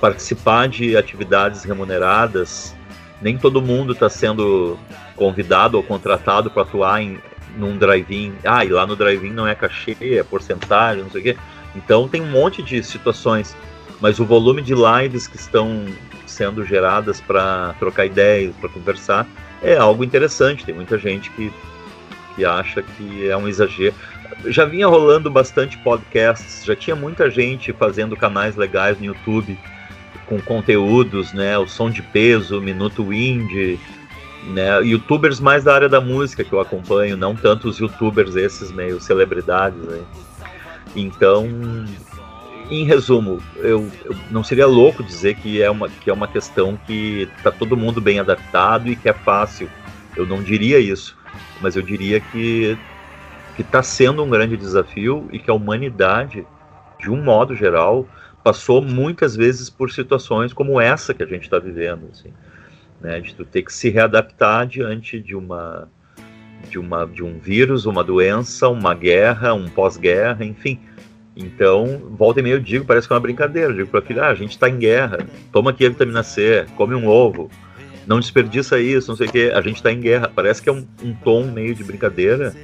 participar 0.00 0.66
de 0.66 0.96
atividades 0.96 1.62
remuneradas. 1.62 2.74
Nem 3.20 3.36
todo 3.36 3.60
mundo 3.60 3.92
está 3.92 4.08
sendo 4.08 4.78
convidado 5.14 5.76
ou 5.76 5.82
contratado 5.82 6.50
para 6.50 6.62
atuar 6.62 7.02
em 7.02 7.18
num 7.54 7.76
drive-in. 7.76 8.32
Ah, 8.44 8.64
e 8.64 8.70
lá 8.70 8.86
no 8.86 8.96
drive-in 8.96 9.30
não 9.30 9.46
é 9.46 9.54
cachê, 9.54 9.94
é 10.00 10.22
porcentagem, 10.22 11.02
não 11.02 11.10
sei 11.10 11.20
o 11.20 11.24
quê. 11.24 11.36
Então 11.76 12.08
tem 12.08 12.22
um 12.22 12.30
monte 12.30 12.62
de 12.62 12.82
situações, 12.82 13.54
mas 14.00 14.18
o 14.18 14.24
volume 14.24 14.62
de 14.62 14.74
lives 14.74 15.26
que 15.26 15.36
estão 15.36 15.84
sendo 16.26 16.64
geradas 16.64 17.20
para 17.20 17.74
trocar 17.78 18.06
ideias, 18.06 18.56
para 18.56 18.70
conversar, 18.70 19.26
é 19.62 19.76
algo 19.76 20.02
interessante. 20.02 20.64
Tem 20.64 20.74
muita 20.74 20.96
gente 20.96 21.28
que, 21.32 21.52
que 22.38 22.44
acha 22.44 22.82
que 22.82 23.28
é 23.28 23.36
um 23.36 23.48
exagero. 23.48 23.94
Já 24.46 24.64
vinha 24.64 24.86
rolando 24.86 25.28
bastante 25.28 25.76
podcasts, 25.78 26.64
já 26.64 26.76
tinha 26.76 26.94
muita 26.94 27.28
gente 27.28 27.72
fazendo 27.72 28.16
canais 28.16 28.54
legais 28.54 28.96
no 28.96 29.06
YouTube 29.06 29.58
com 30.26 30.40
conteúdos, 30.40 31.32
né? 31.32 31.58
O 31.58 31.66
som 31.66 31.90
de 31.90 32.00
peso, 32.00 32.60
Minuto 32.60 33.12
Indie, 33.12 33.80
né? 34.46 34.80
Youtubers 34.82 35.40
mais 35.40 35.64
da 35.64 35.74
área 35.74 35.88
da 35.88 36.00
música 36.00 36.44
que 36.44 36.52
eu 36.52 36.60
acompanho, 36.60 37.16
não 37.16 37.34
tanto 37.34 37.68
os 37.68 37.78
youtubers 37.78 38.36
esses 38.36 38.70
meio 38.70 39.00
celebridades, 39.00 39.80
né? 39.80 40.00
Então, 40.94 41.48
em 42.70 42.84
resumo, 42.84 43.42
eu, 43.56 43.90
eu, 44.04 44.14
não 44.30 44.44
seria 44.44 44.66
louco 44.66 45.02
dizer 45.02 45.34
que 45.34 45.60
é 45.60 45.68
uma 45.68 45.88
que 45.88 46.08
é 46.08 46.12
uma 46.12 46.28
questão 46.28 46.78
que 46.86 47.28
está 47.36 47.50
todo 47.50 47.76
mundo 47.76 48.00
bem 48.00 48.20
adaptado 48.20 48.88
e 48.88 48.94
que 48.94 49.08
é 49.08 49.12
fácil. 49.12 49.68
Eu 50.16 50.26
não 50.26 50.42
diria 50.42 50.78
isso, 50.78 51.16
mas 51.60 51.76
eu 51.76 51.82
diria 51.82 52.20
que 52.20 52.76
que 53.56 53.62
está 53.62 53.82
sendo 53.82 54.22
um 54.22 54.30
grande 54.30 54.56
desafio 54.56 55.28
e 55.32 55.38
que 55.40 55.50
a 55.50 55.54
humanidade, 55.54 56.46
de 57.00 57.10
um 57.10 57.20
modo 57.20 57.56
geral, 57.56 58.06
passou 58.44 58.80
muitas 58.80 59.34
vezes 59.34 59.68
por 59.68 59.90
situações 59.90 60.52
como 60.52 60.80
essa 60.80 61.12
que 61.12 61.24
a 61.24 61.26
gente 61.26 61.42
está 61.42 61.58
vivendo. 61.58 62.08
Assim. 62.12 62.32
né, 63.00 63.20
de 63.20 63.34
tu 63.34 63.44
ter 63.44 63.62
que 63.62 63.72
se 63.72 63.90
readaptar 63.90 64.66
diante 64.66 65.20
de 65.20 65.34
uma 65.34 65.88
de 66.68 66.78
uma 66.78 67.04
de 67.06 67.22
um 67.22 67.38
vírus, 67.38 67.86
uma 67.86 68.02
doença, 68.02 68.68
uma 68.68 68.94
guerra, 68.94 69.54
um 69.54 69.68
pós-guerra, 69.68 70.44
enfim. 70.44 70.78
Então, 71.36 72.00
volta 72.10 72.40
e 72.40 72.42
meia 72.42 72.54
eu 72.54 72.60
digo, 72.60 72.84
parece 72.84 73.06
que 73.06 73.12
é 73.12 73.16
uma 73.16 73.20
brincadeira. 73.20 73.70
Eu 73.70 73.76
digo 73.76 73.90
para 73.90 74.02
filha, 74.02 74.24
ah, 74.24 74.28
a 74.30 74.34
gente 74.34 74.50
está 74.50 74.68
em 74.68 74.76
guerra, 74.76 75.18
toma 75.52 75.70
aqui 75.70 75.86
a 75.86 75.88
vitamina 75.88 76.22
C, 76.22 76.66
come 76.76 76.94
um 76.94 77.06
ovo, 77.06 77.48
não 78.08 78.18
desperdiça 78.18 78.80
isso, 78.80 79.10
não 79.10 79.16
sei 79.16 79.26
o 79.26 79.30
quê, 79.30 79.52
a 79.54 79.60
gente 79.60 79.76
está 79.76 79.92
em 79.92 80.00
guerra. 80.00 80.32
Parece 80.34 80.62
que 80.62 80.68
é 80.70 80.72
um, 80.72 80.84
um 81.04 81.14
tom 81.14 81.44
meio 81.44 81.74
de 81.74 81.84
brincadeira, 81.84 82.56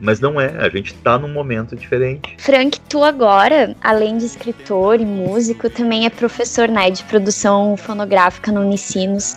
mas 0.00 0.20
não 0.20 0.40
é, 0.40 0.56
a 0.58 0.70
gente 0.70 0.94
está 0.94 1.18
num 1.18 1.28
momento 1.28 1.76
diferente. 1.76 2.34
Frank, 2.38 2.80
tu 2.88 3.04
agora, 3.04 3.76
além 3.82 4.16
de 4.16 4.24
escritor 4.24 4.98
e 4.98 5.04
músico, 5.04 5.68
também 5.68 6.06
é 6.06 6.10
professor 6.10 6.66
né, 6.66 6.90
de 6.90 7.04
produção 7.04 7.76
fonográfica 7.76 8.50
no 8.50 8.62
Unicinos. 8.62 9.36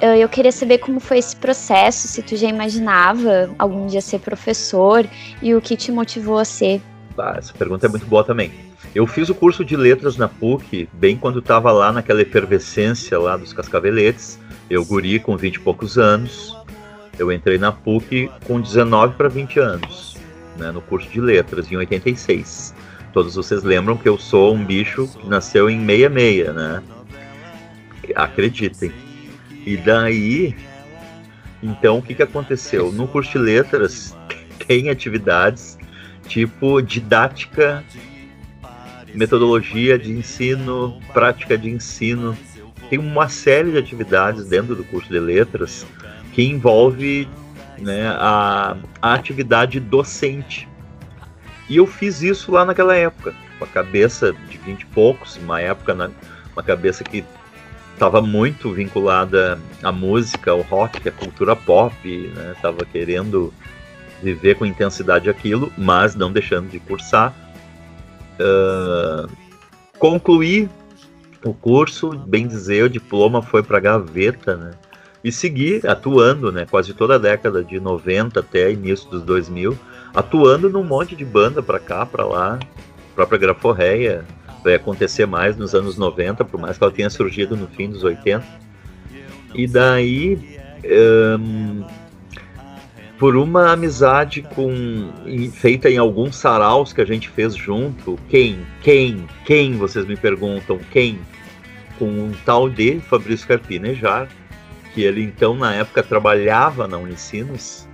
Eu 0.00 0.28
queria 0.28 0.52
saber 0.52 0.78
como 0.78 1.00
foi 1.00 1.18
esse 1.18 1.34
processo, 1.34 2.06
se 2.06 2.22
tu 2.22 2.36
já 2.36 2.46
imaginava 2.48 3.50
algum 3.58 3.86
dia 3.86 4.02
ser 4.02 4.20
professor 4.20 5.06
e 5.42 5.54
o 5.54 5.60
que 5.60 5.74
te 5.74 5.90
motivou 5.90 6.38
a 6.38 6.44
ser. 6.44 6.82
Ah, 7.16 7.34
essa 7.38 7.54
pergunta 7.54 7.86
é 7.86 7.88
muito 7.88 8.06
boa 8.06 8.22
também. 8.22 8.52
Eu 8.94 9.06
fiz 9.06 9.28
o 9.28 9.34
curso 9.34 9.64
de 9.64 9.74
letras 9.74 10.16
na 10.16 10.28
PUC 10.28 10.88
bem 10.92 11.16
quando 11.16 11.38
estava 11.38 11.72
lá 11.72 11.90
naquela 11.92 12.20
efervescência 12.22 13.18
lá 13.18 13.36
dos 13.36 13.52
cascaveletes. 13.52 14.38
Eu 14.70 14.84
guri 14.84 15.18
com 15.18 15.36
20 15.36 15.54
e 15.54 15.60
poucos 15.60 15.98
anos. 15.98 16.56
Eu 17.18 17.32
entrei 17.32 17.58
na 17.58 17.72
PUC 17.72 18.30
com 18.44 18.60
19 18.60 19.14
para 19.16 19.28
20 19.28 19.58
anos, 19.58 20.16
né, 20.56 20.70
no 20.70 20.80
curso 20.80 21.08
de 21.10 21.20
letras, 21.20 21.70
em 21.70 21.76
86. 21.76 22.74
Todos 23.12 23.34
vocês 23.34 23.62
lembram 23.62 23.96
que 23.96 24.08
eu 24.08 24.18
sou 24.18 24.54
um 24.54 24.64
bicho 24.64 25.08
que 25.08 25.28
nasceu 25.28 25.68
em 25.68 25.84
66, 25.84 26.54
né? 26.54 26.82
Acreditem. 28.14 28.92
E 29.66 29.76
daí, 29.76 30.54
então, 31.62 31.98
o 31.98 32.02
que, 32.02 32.14
que 32.14 32.22
aconteceu? 32.22 32.92
No 32.92 33.08
curso 33.08 33.32
de 33.32 33.38
letras 33.38 34.16
tem 34.66 34.90
atividades 34.90 35.78
tipo 36.28 36.80
didática, 36.82 37.82
metodologia 39.14 39.98
de 39.98 40.12
ensino, 40.12 41.00
prática 41.12 41.56
de 41.56 41.70
ensino. 41.70 42.36
Tem 42.88 42.98
uma 42.98 43.28
série 43.28 43.72
de 43.72 43.78
atividades 43.78 44.46
dentro 44.46 44.74
do 44.74 44.84
curso 44.84 45.08
de 45.08 45.18
letras 45.18 45.86
que 46.32 46.42
envolve 46.42 47.28
né, 47.78 48.08
a, 48.08 48.76
a 49.00 49.14
atividade 49.14 49.78
docente. 49.78 50.68
E 51.68 51.76
eu 51.76 51.86
fiz 51.86 52.22
isso 52.22 52.50
lá 52.50 52.64
naquela 52.64 52.96
época, 52.96 53.34
com 53.58 53.64
a 53.64 53.68
cabeça 53.68 54.32
de 54.48 54.56
20 54.58 54.80
e 54.80 54.86
poucos, 54.86 55.36
uma 55.36 55.60
época, 55.60 55.94
na, 55.94 56.10
uma 56.54 56.62
cabeça 56.62 57.04
que 57.04 57.24
estava 57.92 58.22
muito 58.22 58.72
vinculada 58.72 59.58
à 59.82 59.92
música, 59.92 60.52
ao 60.52 60.62
rock, 60.62 61.06
à 61.08 61.12
cultura 61.12 61.54
pop, 61.56 61.94
estava 62.54 62.78
né? 62.78 62.88
querendo 62.90 63.52
viver 64.22 64.54
com 64.56 64.64
intensidade 64.64 65.28
aquilo, 65.28 65.72
mas 65.76 66.14
não 66.14 66.32
deixando 66.32 66.70
de 66.70 66.78
cursar. 66.78 67.34
Uh, 68.38 69.28
concluí 69.98 70.68
o 71.48 71.54
curso, 71.54 72.10
bem 72.10 72.46
dizer, 72.46 72.84
o 72.84 72.88
diploma 72.88 73.42
foi 73.42 73.62
para 73.62 73.80
gaveta, 73.80 74.56
né? 74.56 74.70
E 75.22 75.32
segui 75.32 75.80
atuando, 75.86 76.52
né? 76.52 76.66
Quase 76.70 76.94
toda 76.94 77.16
a 77.16 77.18
década 77.18 77.64
de 77.64 77.80
90 77.80 78.40
até 78.40 78.70
início 78.70 79.10
dos 79.10 79.22
2000, 79.22 79.76
atuando 80.14 80.70
num 80.70 80.84
monte 80.84 81.16
de 81.16 81.24
banda 81.24 81.62
para 81.62 81.78
cá, 81.78 82.06
para 82.06 82.24
lá, 82.24 82.58
própria 83.14 83.38
Graforreia, 83.38 84.24
vai 84.62 84.74
acontecer 84.74 85.26
mais 85.26 85.56
nos 85.56 85.74
anos 85.74 85.96
90, 85.96 86.44
por 86.44 86.60
mais 86.60 86.78
que 86.78 86.84
ela 86.84 86.92
tenha 86.92 87.10
surgido 87.10 87.56
no 87.56 87.66
fim 87.66 87.90
dos 87.90 88.04
80. 88.04 88.44
E 89.54 89.66
daí, 89.66 90.58
um, 91.40 91.84
por 93.18 93.36
uma 93.36 93.72
amizade 93.72 94.42
com 94.42 95.10
feita 95.52 95.90
em 95.90 95.98
alguns 95.98 96.36
saraus 96.36 96.92
que 96.92 97.00
a 97.00 97.04
gente 97.04 97.28
fez 97.28 97.56
junto, 97.56 98.18
quem, 98.28 98.60
quem, 98.82 99.26
quem, 99.44 99.76
vocês 99.76 100.06
me 100.06 100.16
perguntam, 100.16 100.78
quem? 100.92 101.18
Com 101.98 102.06
um 102.06 102.32
tal 102.44 102.68
de 102.68 103.00
Fabrício 103.00 103.46
Carpinejar, 103.48 104.28
que 104.94 105.02
ele 105.02 105.22
então 105.22 105.54
na 105.54 105.74
época 105.74 106.02
trabalhava 106.02 106.86
na 106.86 106.96
Unicinos. 106.96 107.86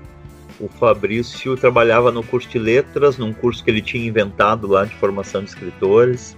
O 0.61 0.69
Fabrício 0.69 1.57
trabalhava 1.57 2.13
no 2.13 2.23
curso 2.23 2.49
de 2.49 2.59
letras, 2.59 3.19
num 3.19 3.33
curso 3.33 3.65
que 3.65 3.71
ele 3.71 3.83
tinha 3.83 4.07
inventado 4.07 4.67
lá 4.67 4.85
de 4.85 4.95
formação 4.97 5.43
de 5.43 5.51
escritores. 5.51 6.37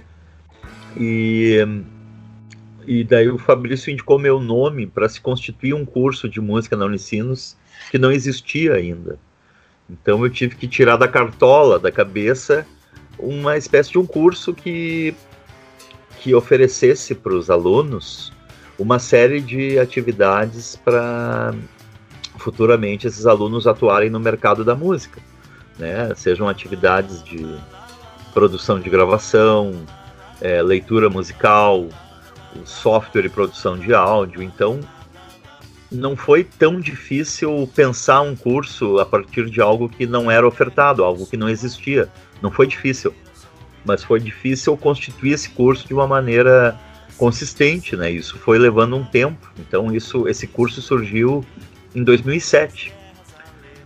E, 0.97 1.59
e 2.87 3.05
daí 3.05 3.29
o 3.29 3.39
Fabrício 3.39 3.93
indicou 3.93 4.19
meu 4.19 4.41
nome 4.41 4.87
para 4.87 5.09
se 5.09 5.21
constituir 5.21 5.75
um 5.75 5.85
curso 5.85 6.29
de 6.29 6.41
música 6.41 6.77
na 6.77 6.87
Unicinos 6.87 7.57
que 7.91 7.99
não 7.99 8.11
existia 8.11 8.75
ainda. 8.75 9.19
Então 9.89 10.25
eu 10.25 10.31
tive 10.31 10.57
que 10.57 10.67
tirar 10.67 10.97
da 10.97 11.07
cartola, 11.07 11.79
da 11.79 11.93
cabeça, 11.93 12.67
uma 13.19 13.57
espécie 13.57 13.93
de 13.93 13.99
um 13.99 14.07
curso 14.07 14.53
que, 14.53 15.15
que 16.27 16.35
oferecesse 16.35 17.15
para 17.15 17.33
os 17.33 17.49
alunos 17.51 18.33
uma 18.77 18.99
série 18.99 19.41
de 19.41 19.79
atividades 19.79 20.75
para 20.75 21.55
futuramente 22.37 23.07
esses 23.07 23.27
alunos 23.27 23.65
atuarem 23.65 24.11
no 24.11 24.19
mercado 24.19 24.65
da 24.65 24.75
música, 24.75 25.23
né? 25.79 26.13
Sejam 26.17 26.49
atividades 26.49 27.23
de 27.23 27.47
produção 28.35 28.81
de 28.81 28.91
gravação, 28.91 29.87
é, 30.41 30.61
leitura 30.63 31.09
musical, 31.09 31.89
software 32.65 33.27
e 33.27 33.29
produção 33.29 33.79
de 33.79 33.95
áudio. 33.95 34.43
Então, 34.43 34.81
não 35.93 36.17
foi 36.17 36.43
tão 36.43 36.81
difícil 36.81 37.71
pensar 37.73 38.23
um 38.23 38.35
curso 38.35 38.99
a 38.99 39.07
partir 39.07 39.49
de 39.49 39.61
algo 39.61 39.89
que 39.89 40.07
não 40.07 40.29
era 40.29 40.45
ofertado, 40.45 41.05
algo 41.05 41.25
que 41.25 41.37
não 41.37 41.49
existia. 41.49 42.09
Não 42.43 42.51
foi 42.51 42.67
difícil, 42.67 43.15
mas 43.87 44.03
foi 44.03 44.21
difícil 44.21 44.77
constituir 44.77 45.33
esse 45.33 45.51
curso 45.51 45.87
de 45.87 45.95
uma 45.95 46.07
maneira 46.07 46.79
consistente, 47.17 47.97
né? 47.97 48.11
Isso 48.11 48.37
foi 48.39 48.59
levando 48.59 48.97
um 48.97 49.05
tempo. 49.05 49.51
Então 49.59 49.95
isso, 49.95 50.29
esse 50.29 50.47
curso 50.47 50.83
surgiu 50.83 51.45
em 51.95 52.03
2007. 52.03 52.93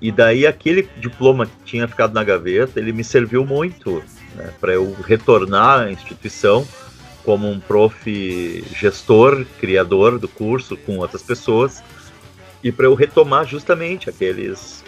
E 0.00 0.10
daí 0.10 0.46
aquele 0.46 0.88
diploma 0.96 1.46
que 1.46 1.52
tinha 1.64 1.86
ficado 1.86 2.14
na 2.14 2.24
gaveta, 2.24 2.80
ele 2.80 2.92
me 2.92 3.04
serviu 3.04 3.44
muito 3.44 4.02
né, 4.34 4.50
para 4.60 4.72
eu 4.72 4.96
retornar 5.06 5.80
à 5.80 5.92
instituição 5.92 6.66
como 7.22 7.48
um 7.48 7.60
prof 7.60 8.64
gestor, 8.74 9.44
criador 9.60 10.18
do 10.18 10.26
curso 10.26 10.76
com 10.78 10.98
outras 10.98 11.22
pessoas 11.22 11.82
e 12.64 12.72
para 12.72 12.86
eu 12.86 12.94
retomar 12.94 13.46
justamente 13.46 14.08
aqueles 14.08 14.82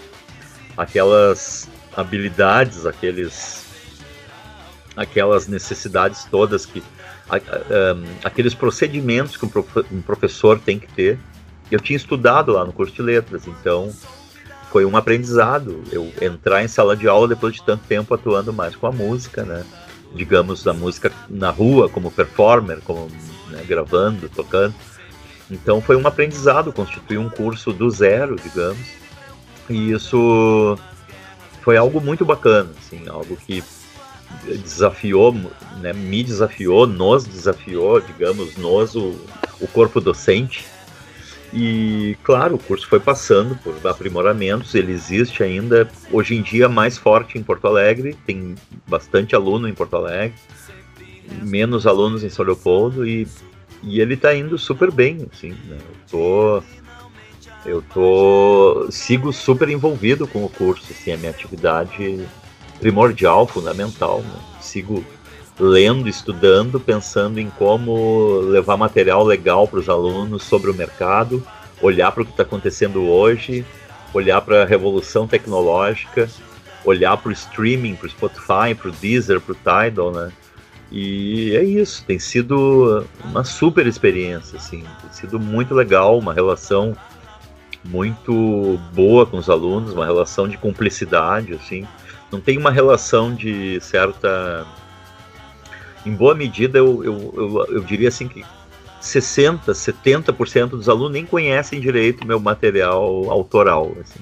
aquelas 0.76 1.68
habilidades, 1.94 2.86
aqueles 2.86 3.61
aquelas 4.96 5.46
necessidades 5.48 6.24
todas 6.24 6.66
que 6.66 6.82
aqueles 8.22 8.54
procedimentos 8.54 9.36
que 9.36 9.46
um 9.90 10.02
professor 10.02 10.58
tem 10.58 10.78
que 10.78 10.86
ter. 10.92 11.18
Eu 11.70 11.80
tinha 11.80 11.96
estudado 11.96 12.52
lá 12.52 12.64
no 12.64 12.72
curso 12.72 12.94
de 12.94 13.00
letras, 13.00 13.46
então 13.46 13.90
foi 14.70 14.84
um 14.84 14.96
aprendizado 14.96 15.82
eu 15.90 16.12
entrar 16.20 16.62
em 16.62 16.68
sala 16.68 16.94
de 16.96 17.08
aula 17.08 17.28
depois 17.28 17.54
de 17.54 17.62
tanto 17.62 17.84
tempo 17.86 18.12
atuando 18.12 18.52
mais 18.52 18.76
com 18.76 18.86
a 18.86 18.92
música, 18.92 19.44
né? 19.44 19.64
Digamos, 20.14 20.66
a 20.66 20.74
música 20.74 21.10
na 21.30 21.50
rua, 21.50 21.88
como 21.88 22.10
performer, 22.10 22.80
como 22.82 23.10
né, 23.48 23.64
gravando, 23.66 24.28
tocando. 24.28 24.74
Então 25.50 25.80
foi 25.80 25.96
um 25.96 26.06
aprendizado 26.06 26.72
constituir 26.72 27.18
um 27.18 27.30
curso 27.30 27.72
do 27.72 27.90
zero, 27.90 28.36
digamos. 28.36 28.86
E 29.70 29.92
isso 29.92 30.78
foi 31.62 31.78
algo 31.78 32.00
muito 32.00 32.24
bacana, 32.24 32.70
assim, 32.78 33.08
algo 33.08 33.36
que 33.36 33.64
desafiou, 34.44 35.34
né, 35.80 35.92
me 35.92 36.22
desafiou, 36.22 36.86
nos 36.86 37.24
desafiou, 37.24 38.00
digamos, 38.00 38.56
nos, 38.56 38.94
o, 38.94 39.14
o 39.60 39.68
corpo 39.68 40.00
docente. 40.00 40.64
E, 41.52 42.16
claro, 42.24 42.54
o 42.54 42.58
curso 42.58 42.88
foi 42.88 42.98
passando 42.98 43.54
por 43.56 43.74
aprimoramentos, 43.86 44.74
ele 44.74 44.90
existe 44.90 45.42
ainda, 45.42 45.88
hoje 46.10 46.34
em 46.34 46.40
dia, 46.40 46.66
mais 46.66 46.96
forte 46.96 47.36
em 47.36 47.42
Porto 47.42 47.66
Alegre, 47.66 48.16
tem 48.26 48.54
bastante 48.86 49.34
aluno 49.34 49.68
em 49.68 49.74
Porto 49.74 49.96
Alegre, 49.96 50.34
menos 51.42 51.86
alunos 51.86 52.24
em 52.24 52.30
São 52.30 52.46
Leopoldo, 52.46 53.06
e, 53.06 53.28
e 53.82 54.00
ele 54.00 54.14
está 54.14 54.34
indo 54.34 54.56
super 54.56 54.90
bem, 54.90 55.26
assim, 55.30 55.50
né? 55.50 55.76
eu 55.78 56.08
tô, 56.10 56.62
eu 57.66 57.82
tô, 57.92 58.86
sigo 58.90 59.30
super 59.30 59.68
envolvido 59.68 60.26
com 60.26 60.42
o 60.46 60.48
curso, 60.48 60.86
assim, 60.90 61.12
a 61.12 61.18
minha 61.18 61.30
atividade 61.30 62.26
primordial, 62.82 63.46
fundamental. 63.46 64.22
Né? 64.22 64.40
Sigo 64.60 65.04
lendo, 65.58 66.08
estudando, 66.08 66.80
pensando 66.80 67.38
em 67.38 67.48
como 67.50 68.40
levar 68.40 68.76
material 68.76 69.22
legal 69.24 69.68
para 69.68 69.78
os 69.78 69.88
alunos 69.88 70.42
sobre 70.42 70.68
o 70.68 70.74
mercado, 70.74 71.46
olhar 71.80 72.10
para 72.10 72.24
o 72.24 72.26
que 72.26 72.32
está 72.32 72.42
acontecendo 72.42 73.04
hoje, 73.04 73.64
olhar 74.12 74.40
para 74.40 74.62
a 74.62 74.66
revolução 74.66 75.28
tecnológica, 75.28 76.28
olhar 76.84 77.16
para 77.16 77.28
o 77.28 77.32
streaming, 77.32 77.94
para 77.94 78.08
o 78.08 78.10
Spotify, 78.10 78.74
para 78.76 78.88
o 78.88 78.92
Deezer, 78.92 79.40
para 79.40 79.52
o 79.52 79.56
Tidal, 79.56 80.10
né? 80.10 80.32
E 80.90 81.54
é 81.56 81.62
isso, 81.62 82.04
tem 82.04 82.18
sido 82.18 83.06
uma 83.24 83.44
super 83.44 83.86
experiência, 83.86 84.58
assim, 84.58 84.84
tem 85.00 85.12
sido 85.12 85.38
muito 85.38 85.72
legal, 85.72 86.18
uma 86.18 86.34
relação 86.34 86.94
muito 87.84 88.78
boa 88.92 89.24
com 89.24 89.38
os 89.38 89.48
alunos, 89.48 89.92
uma 89.92 90.04
relação 90.04 90.46
de 90.46 90.58
cumplicidade, 90.58 91.54
assim. 91.54 91.86
Não 92.32 92.40
tem 92.40 92.56
uma 92.56 92.70
relação 92.70 93.34
de 93.34 93.78
certa. 93.80 94.66
Em 96.04 96.12
boa 96.12 96.34
medida, 96.34 96.78
eu, 96.78 97.04
eu, 97.04 97.34
eu, 97.36 97.66
eu 97.76 97.80
diria 97.82 98.08
assim 98.08 98.26
que 98.26 98.44
60%, 99.02 99.60
70% 99.66 100.70
dos 100.70 100.88
alunos 100.88 101.12
nem 101.12 101.26
conhecem 101.26 101.80
direito 101.80 102.26
meu 102.26 102.40
material 102.40 103.30
autoral. 103.30 103.94
Assim. 104.00 104.20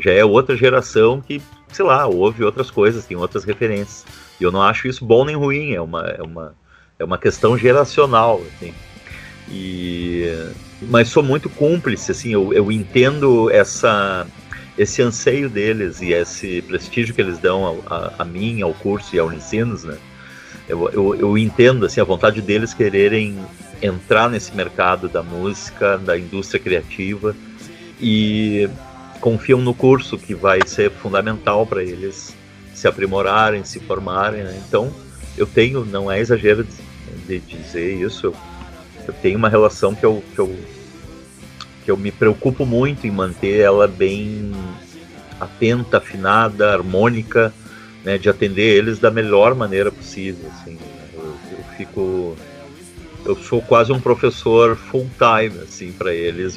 Já 0.00 0.10
é 0.10 0.24
outra 0.24 0.56
geração 0.56 1.20
que, 1.20 1.40
sei 1.72 1.84
lá, 1.84 2.06
ouve 2.06 2.42
outras 2.42 2.70
coisas, 2.70 3.06
tem 3.06 3.16
outras 3.16 3.44
referências. 3.44 4.04
E 4.40 4.44
eu 4.44 4.50
não 4.50 4.62
acho 4.62 4.88
isso 4.88 5.04
bom 5.04 5.24
nem 5.24 5.36
ruim, 5.36 5.72
é 5.72 5.80
uma, 5.80 6.02
é 6.08 6.22
uma, 6.22 6.54
é 6.98 7.04
uma 7.04 7.18
questão 7.18 7.56
geracional. 7.56 8.42
Assim. 8.56 8.74
E, 9.48 10.26
mas 10.82 11.08
sou 11.08 11.22
muito 11.22 11.50
cúmplice, 11.50 12.10
assim, 12.10 12.32
eu, 12.32 12.52
eu 12.52 12.72
entendo 12.72 13.50
essa, 13.50 14.26
esse 14.76 15.02
anseio 15.02 15.48
deles 15.48 16.00
e 16.00 16.12
esse 16.12 16.62
prestígio 16.62 17.14
que 17.14 17.20
eles 17.20 17.38
dão 17.38 17.82
a, 17.86 18.12
a, 18.18 18.24
mim, 18.24 18.62
ao 18.62 18.72
curso 18.72 19.14
e 19.14 19.18
ao 19.18 19.26
Unicinos, 19.28 19.84
né? 19.84 19.98
Eu, 20.68 20.88
eu, 20.90 21.14
eu, 21.14 21.38
entendo 21.38 21.84
assim, 21.84 22.00
a 22.00 22.04
vontade 22.04 22.40
deles 22.40 22.72
quererem 22.72 23.36
entrar 23.82 24.30
nesse 24.30 24.54
mercado 24.54 25.08
da 25.08 25.22
música, 25.22 25.98
da 25.98 26.16
indústria 26.16 26.60
criativa 26.60 27.34
e 28.00 28.68
confiam 29.20 29.60
no 29.60 29.74
curso 29.74 30.16
que 30.16 30.34
vai 30.34 30.60
ser 30.66 30.90
fundamental 30.90 31.66
para 31.66 31.82
eles 31.82 32.34
se 32.74 32.86
aprimorarem, 32.88 33.64
se 33.64 33.80
formarem. 33.80 34.44
Né? 34.44 34.62
Então, 34.66 34.92
eu 35.36 35.46
tenho, 35.46 35.84
não 35.84 36.10
é 36.10 36.20
exagero 36.20 36.64
de, 36.64 37.40
de 37.40 37.40
dizer 37.40 38.00
isso, 38.00 38.26
eu, 38.26 38.36
eu, 39.06 39.14
tenho 39.14 39.38
uma 39.38 39.48
relação 39.48 39.94
que 39.94 40.04
eu, 40.04 40.22
que 40.34 40.38
eu 40.38 40.56
que 41.84 41.90
eu 41.90 41.96
me 41.96 42.12
preocupo 42.12 42.64
muito 42.64 43.06
em 43.06 43.10
manter 43.10 43.60
ela 43.60 43.88
bem 43.88 44.52
atenta, 45.40 45.98
afinada, 45.98 46.72
harmônica, 46.72 47.52
né, 48.04 48.18
de 48.18 48.28
atender 48.28 48.76
eles 48.76 48.98
da 48.98 49.10
melhor 49.10 49.54
maneira 49.54 49.90
possível. 49.90 50.50
Assim, 50.50 50.78
eu, 51.14 51.34
eu 51.50 51.64
fico, 51.76 52.36
eu 53.24 53.36
sou 53.36 53.60
quase 53.60 53.92
um 53.92 54.00
professor 54.00 54.76
full 54.76 55.10
time 55.18 55.60
assim 55.62 55.92
para 55.92 56.14
eles, 56.14 56.56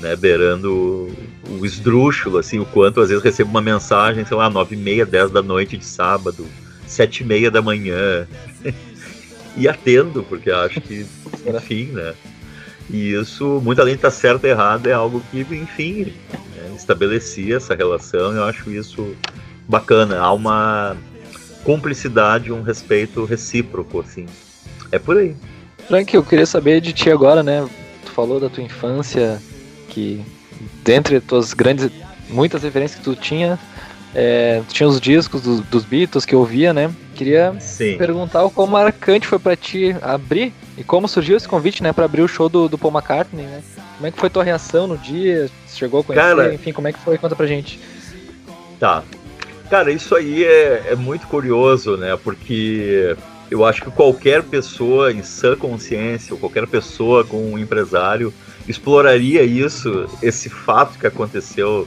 né, 0.00 0.16
beirando 0.16 1.16
o 1.48 1.64
esdrúxulo, 1.64 2.38
assim, 2.38 2.58
o 2.58 2.66
quanto 2.66 3.00
às 3.00 3.08
vezes 3.08 3.22
recebo 3.22 3.50
uma 3.50 3.62
mensagem, 3.62 4.24
sei 4.24 4.36
lá, 4.36 4.50
nove 4.50 4.74
e 4.74 4.78
meia, 4.78 5.06
dez 5.06 5.30
da 5.30 5.42
noite 5.42 5.76
de 5.76 5.84
sábado, 5.84 6.46
sete 6.86 7.22
e 7.22 7.26
meia 7.26 7.50
da 7.50 7.62
manhã, 7.62 8.26
e 9.56 9.68
atendo 9.68 10.24
porque 10.24 10.50
acho 10.50 10.80
que, 10.80 11.06
enfim, 11.46 11.92
né 11.92 12.14
e 12.90 13.12
isso, 13.12 13.60
muito 13.64 13.80
além 13.80 13.94
de 13.94 13.98
estar 13.98 14.10
certo 14.10 14.44
ou 14.44 14.50
errado, 14.50 14.86
é 14.86 14.92
algo 14.92 15.22
que, 15.30 15.40
enfim, 15.40 16.12
né, 16.54 16.74
estabelecia 16.76 17.56
essa 17.56 17.74
relação. 17.74 18.32
Eu 18.32 18.44
acho 18.44 18.70
isso 18.70 19.16
bacana. 19.68 20.18
Há 20.18 20.32
uma 20.32 20.96
cumplicidade, 21.62 22.52
um 22.52 22.62
respeito 22.62 23.24
recíproco, 23.24 24.00
assim. 24.00 24.26
É 24.92 24.98
por 24.98 25.16
aí. 25.16 25.34
Frank, 25.88 26.14
eu 26.14 26.22
queria 26.22 26.46
saber 26.46 26.80
de 26.80 26.92
ti 26.92 27.10
agora, 27.10 27.42
né? 27.42 27.66
Tu 28.04 28.12
falou 28.12 28.38
da 28.38 28.48
tua 28.48 28.62
infância, 28.62 29.40
que 29.88 30.22
dentre 30.82 31.20
tuas 31.20 31.54
grandes, 31.54 31.90
muitas 32.28 32.62
referências 32.62 32.98
que 32.98 33.04
tu 33.04 33.16
tinha, 33.16 33.58
é, 34.14 34.62
tinha 34.68 34.88
os 34.88 35.00
discos 35.00 35.42
do, 35.42 35.60
dos 35.62 35.84
Beatles 35.84 36.24
que 36.24 36.34
eu 36.34 36.38
ouvia, 36.40 36.72
né? 36.72 36.90
Queria 37.14 37.54
Sim. 37.60 37.96
perguntar 37.96 38.44
o 38.44 38.50
quão 38.50 38.66
marcante 38.66 39.26
foi 39.26 39.38
para 39.38 39.56
ti 39.56 39.94
abrir 40.02 40.52
e 40.76 40.82
como 40.82 41.06
surgiu 41.06 41.36
esse 41.36 41.48
convite, 41.48 41.82
né, 41.82 41.92
para 41.92 42.04
abrir 42.04 42.22
o 42.22 42.28
show 42.28 42.48
do, 42.48 42.68
do 42.68 42.76
Paul 42.76 42.92
McCartney, 42.92 43.46
né? 43.46 43.62
Como 43.96 44.06
é 44.06 44.10
que 44.10 44.18
foi 44.18 44.28
tua 44.28 44.42
reação 44.42 44.86
no 44.86 44.98
dia? 44.98 45.48
Você 45.66 45.78
chegou 45.78 46.00
a 46.00 46.04
conhecer? 46.04 46.26
Cara, 46.26 46.54
Enfim, 46.54 46.72
como 46.72 46.88
é 46.88 46.92
que 46.92 46.98
foi? 46.98 47.16
Conta 47.16 47.36
pra 47.36 47.46
gente. 47.46 47.78
Tá. 48.80 49.04
Cara, 49.70 49.92
isso 49.92 50.14
aí 50.14 50.44
é, 50.44 50.88
é 50.90 50.96
muito 50.96 51.26
curioso, 51.28 51.96
né? 51.96 52.18
Porque 52.22 53.16
eu 53.50 53.64
acho 53.64 53.82
que 53.82 53.90
qualquer 53.90 54.42
pessoa 54.42 55.12
em 55.12 55.22
sã 55.22 55.56
consciência, 55.56 56.34
ou 56.34 56.40
qualquer 56.40 56.66
pessoa 56.66 57.24
com 57.24 57.52
um 57.52 57.58
empresário, 57.58 58.34
exploraria 58.66 59.42
isso, 59.42 60.06
esse 60.22 60.48
fato 60.50 60.98
que 60.98 61.06
aconteceu 61.06 61.86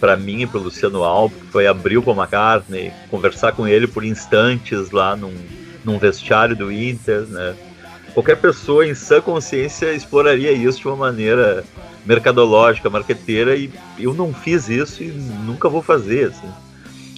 para 0.00 0.16
mim 0.16 0.42
e 0.42 0.46
para 0.46 0.60
Luciano 0.60 1.02
Alves, 1.02 1.38
foi 1.50 1.66
abrir 1.66 1.98
o 1.98 2.02
Paul 2.02 2.16
McCartney, 2.16 2.92
conversar 3.10 3.52
com 3.52 3.66
ele 3.66 3.86
por 3.86 4.04
instantes 4.04 4.90
lá 4.90 5.16
num, 5.16 5.34
num 5.84 5.98
vestiário 5.98 6.54
do 6.54 6.70
Inter, 6.70 7.22
né? 7.22 7.54
Qualquer 8.14 8.36
pessoa 8.36 8.86
em 8.86 8.94
sã 8.94 9.20
consciência 9.20 9.92
exploraria 9.92 10.50
isso 10.52 10.80
de 10.80 10.88
uma 10.88 10.96
maneira 10.96 11.64
mercadológica, 12.04 12.88
marqueteira, 12.88 13.54
e 13.54 13.70
eu 13.98 14.14
não 14.14 14.32
fiz 14.32 14.68
isso 14.68 15.02
e 15.02 15.08
nunca 15.08 15.68
vou 15.68 15.82
fazer, 15.82 16.28
assim. 16.28 16.48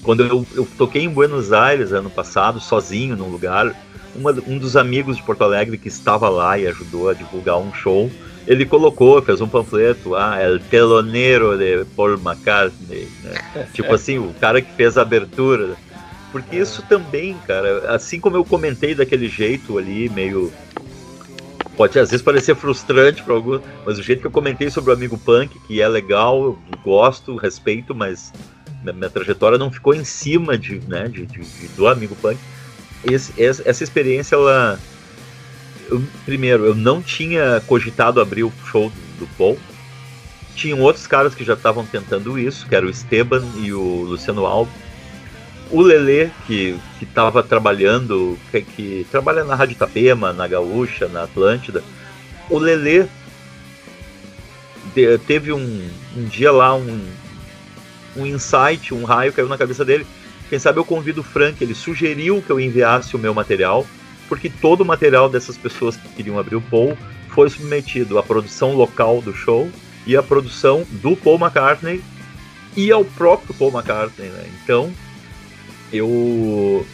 Quando 0.02 0.24
eu, 0.24 0.46
eu 0.54 0.68
toquei 0.76 1.02
em 1.02 1.08
Buenos 1.08 1.52
Aires 1.52 1.92
ano 1.92 2.10
passado, 2.10 2.58
sozinho 2.58 3.16
num 3.16 3.28
lugar, 3.28 3.74
uma, 4.14 4.32
um 4.46 4.58
dos 4.58 4.76
amigos 4.76 5.16
de 5.16 5.22
Porto 5.22 5.44
Alegre 5.44 5.78
que 5.78 5.88
estava 5.88 6.28
lá 6.28 6.58
e 6.58 6.66
ajudou 6.66 7.08
a 7.08 7.14
divulgar 7.14 7.58
um 7.58 7.72
show, 7.72 8.10
ele 8.46 8.64
colocou, 8.64 9.20
fez 9.22 9.40
um 9.40 9.48
panfleto, 9.48 10.14
ah, 10.14 10.40
El 10.40 10.58
Teloneiro 10.58 11.56
de 11.56 11.84
Paul 11.96 12.14
McCartney, 12.14 13.08
né? 13.22 13.66
tipo 13.74 13.92
assim, 13.94 14.18
o 14.18 14.34
cara 14.40 14.60
que 14.60 14.72
fez 14.72 14.96
a 14.96 15.02
abertura. 15.02 15.76
Porque 16.32 16.56
isso 16.56 16.82
também, 16.82 17.36
cara, 17.46 17.92
assim 17.92 18.20
como 18.20 18.36
eu 18.36 18.44
comentei 18.44 18.94
daquele 18.94 19.28
jeito 19.28 19.78
ali, 19.78 20.08
meio. 20.08 20.52
Pode 21.76 21.98
às 21.98 22.10
vezes 22.10 22.22
parecer 22.22 22.54
frustrante 22.54 23.22
para 23.22 23.34
alguns, 23.34 23.62
mas 23.86 23.98
o 23.98 24.02
jeito 24.02 24.20
que 24.20 24.26
eu 24.26 24.30
comentei 24.30 24.70
sobre 24.70 24.90
o 24.90 24.94
amigo 24.94 25.16
punk, 25.16 25.58
que 25.66 25.80
é 25.80 25.88
legal, 25.88 26.44
eu 26.44 26.58
gosto, 26.84 27.36
respeito, 27.36 27.94
mas 27.94 28.32
minha, 28.82 28.92
minha 28.92 29.10
trajetória 29.10 29.56
não 29.56 29.70
ficou 29.70 29.94
em 29.94 30.04
cima 30.04 30.58
de, 30.58 30.80
né, 30.86 31.08
de, 31.08 31.26
de, 31.26 31.40
de 31.40 31.68
do 31.68 31.88
amigo 31.88 32.14
punk. 32.16 32.38
Esse, 33.02 33.32
essa 33.42 33.82
experiência, 33.82 34.34
ela 34.34 34.78
eu, 35.90 36.02
primeiro, 36.24 36.64
eu 36.64 36.74
não 36.74 37.02
tinha 37.02 37.60
cogitado 37.66 38.20
abrir 38.20 38.44
o 38.44 38.52
show 38.70 38.90
do, 38.90 39.20
do 39.20 39.26
Paul. 39.36 39.58
Tinham 40.54 40.80
outros 40.80 41.06
caras 41.06 41.34
que 41.34 41.44
já 41.44 41.54
estavam 41.54 41.84
tentando 41.84 42.38
isso, 42.38 42.66
que 42.66 42.74
era 42.74 42.86
o 42.86 42.90
Esteban 42.90 43.42
e 43.56 43.72
o 43.72 44.02
Luciano 44.02 44.46
Alves. 44.46 44.74
O 45.70 45.80
Lele, 45.82 46.30
que 46.46 46.78
estava 47.00 47.42
trabalhando, 47.42 48.38
que, 48.50 48.62
que, 48.62 49.06
trabalha 49.10 49.44
na 49.44 49.54
Rádio 49.54 49.74
Itapema, 49.74 50.32
na 50.32 50.46
Gaúcha, 50.46 51.08
na 51.08 51.24
Atlântida. 51.24 51.82
O 52.48 52.58
Lele 52.58 53.08
teve 55.26 55.52
um, 55.52 55.88
um 56.16 56.24
dia 56.24 56.50
lá, 56.50 56.74
um, 56.74 57.08
um 58.16 58.26
insight, 58.26 58.92
um 58.92 59.04
raio 59.04 59.32
caiu 59.32 59.48
na 59.48 59.56
cabeça 59.56 59.84
dele. 59.84 60.06
Quem 60.48 60.58
sabe 60.58 60.80
eu 60.80 60.84
convido 60.84 61.20
o 61.20 61.24
Frank, 61.24 61.62
ele 61.62 61.74
sugeriu 61.74 62.42
que 62.42 62.50
eu 62.50 62.58
enviasse 62.58 63.14
o 63.14 63.18
meu 63.18 63.32
material 63.32 63.86
porque 64.30 64.48
todo 64.48 64.82
o 64.82 64.86
material 64.86 65.28
dessas 65.28 65.58
pessoas 65.58 65.96
que 65.96 66.08
queriam 66.10 66.38
abrir 66.38 66.54
o 66.54 66.60
Paul 66.62 66.96
foi 67.30 67.50
submetido 67.50 68.16
à 68.16 68.22
produção 68.22 68.76
local 68.76 69.20
do 69.20 69.34
show 69.34 69.68
e 70.06 70.16
à 70.16 70.22
produção 70.22 70.86
do 71.02 71.16
Paul 71.16 71.36
McCartney 71.36 72.00
e 72.76 72.92
ao 72.92 73.04
próprio 73.04 73.52
Paul 73.54 73.72
McCartney, 73.72 74.28
né? 74.28 74.44
Então, 74.62 74.92
eu 75.92 76.86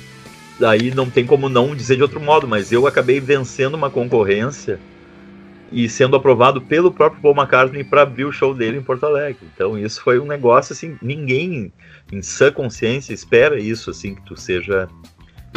daí 0.58 0.90
não 0.94 1.10
tem 1.10 1.26
como 1.26 1.50
não 1.50 1.76
dizer 1.76 1.96
de 1.96 2.02
outro 2.02 2.18
modo, 2.18 2.48
mas 2.48 2.72
eu 2.72 2.86
acabei 2.86 3.20
vencendo 3.20 3.74
uma 3.74 3.90
concorrência 3.90 4.80
e 5.70 5.90
sendo 5.90 6.16
aprovado 6.16 6.62
pelo 6.62 6.90
próprio 6.90 7.20
Paul 7.20 7.34
McCartney 7.34 7.84
para 7.84 8.00
abrir 8.00 8.24
o 8.24 8.32
show 8.32 8.54
dele 8.54 8.78
em 8.78 8.82
Porto 8.82 9.04
Alegre. 9.04 9.46
Então 9.54 9.78
isso 9.78 10.00
foi 10.00 10.18
um 10.18 10.24
negócio 10.24 10.72
assim, 10.72 10.96
ninguém 11.02 11.70
em 12.10 12.22
sã 12.22 12.50
consciência 12.50 13.12
espera 13.12 13.60
isso 13.60 13.90
assim 13.90 14.14
que 14.14 14.22
tu 14.22 14.40
seja 14.40 14.88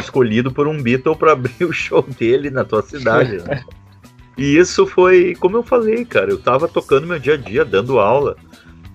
escolhido 0.00 0.52
por 0.52 0.66
um 0.66 0.82
Beatle 0.82 1.16
para 1.16 1.32
abrir 1.32 1.64
o 1.64 1.72
show 1.72 2.02
dele 2.02 2.50
na 2.50 2.64
tua 2.64 2.82
cidade. 2.82 3.38
Né? 3.38 3.62
e 4.36 4.56
isso 4.56 4.86
foi, 4.86 5.34
como 5.38 5.56
eu 5.56 5.62
falei, 5.62 6.04
cara, 6.04 6.30
eu 6.30 6.38
tava 6.38 6.66
tocando 6.66 7.06
meu 7.06 7.18
dia 7.18 7.34
a 7.34 7.36
dia, 7.36 7.64
dando 7.64 8.00
aula. 8.00 8.36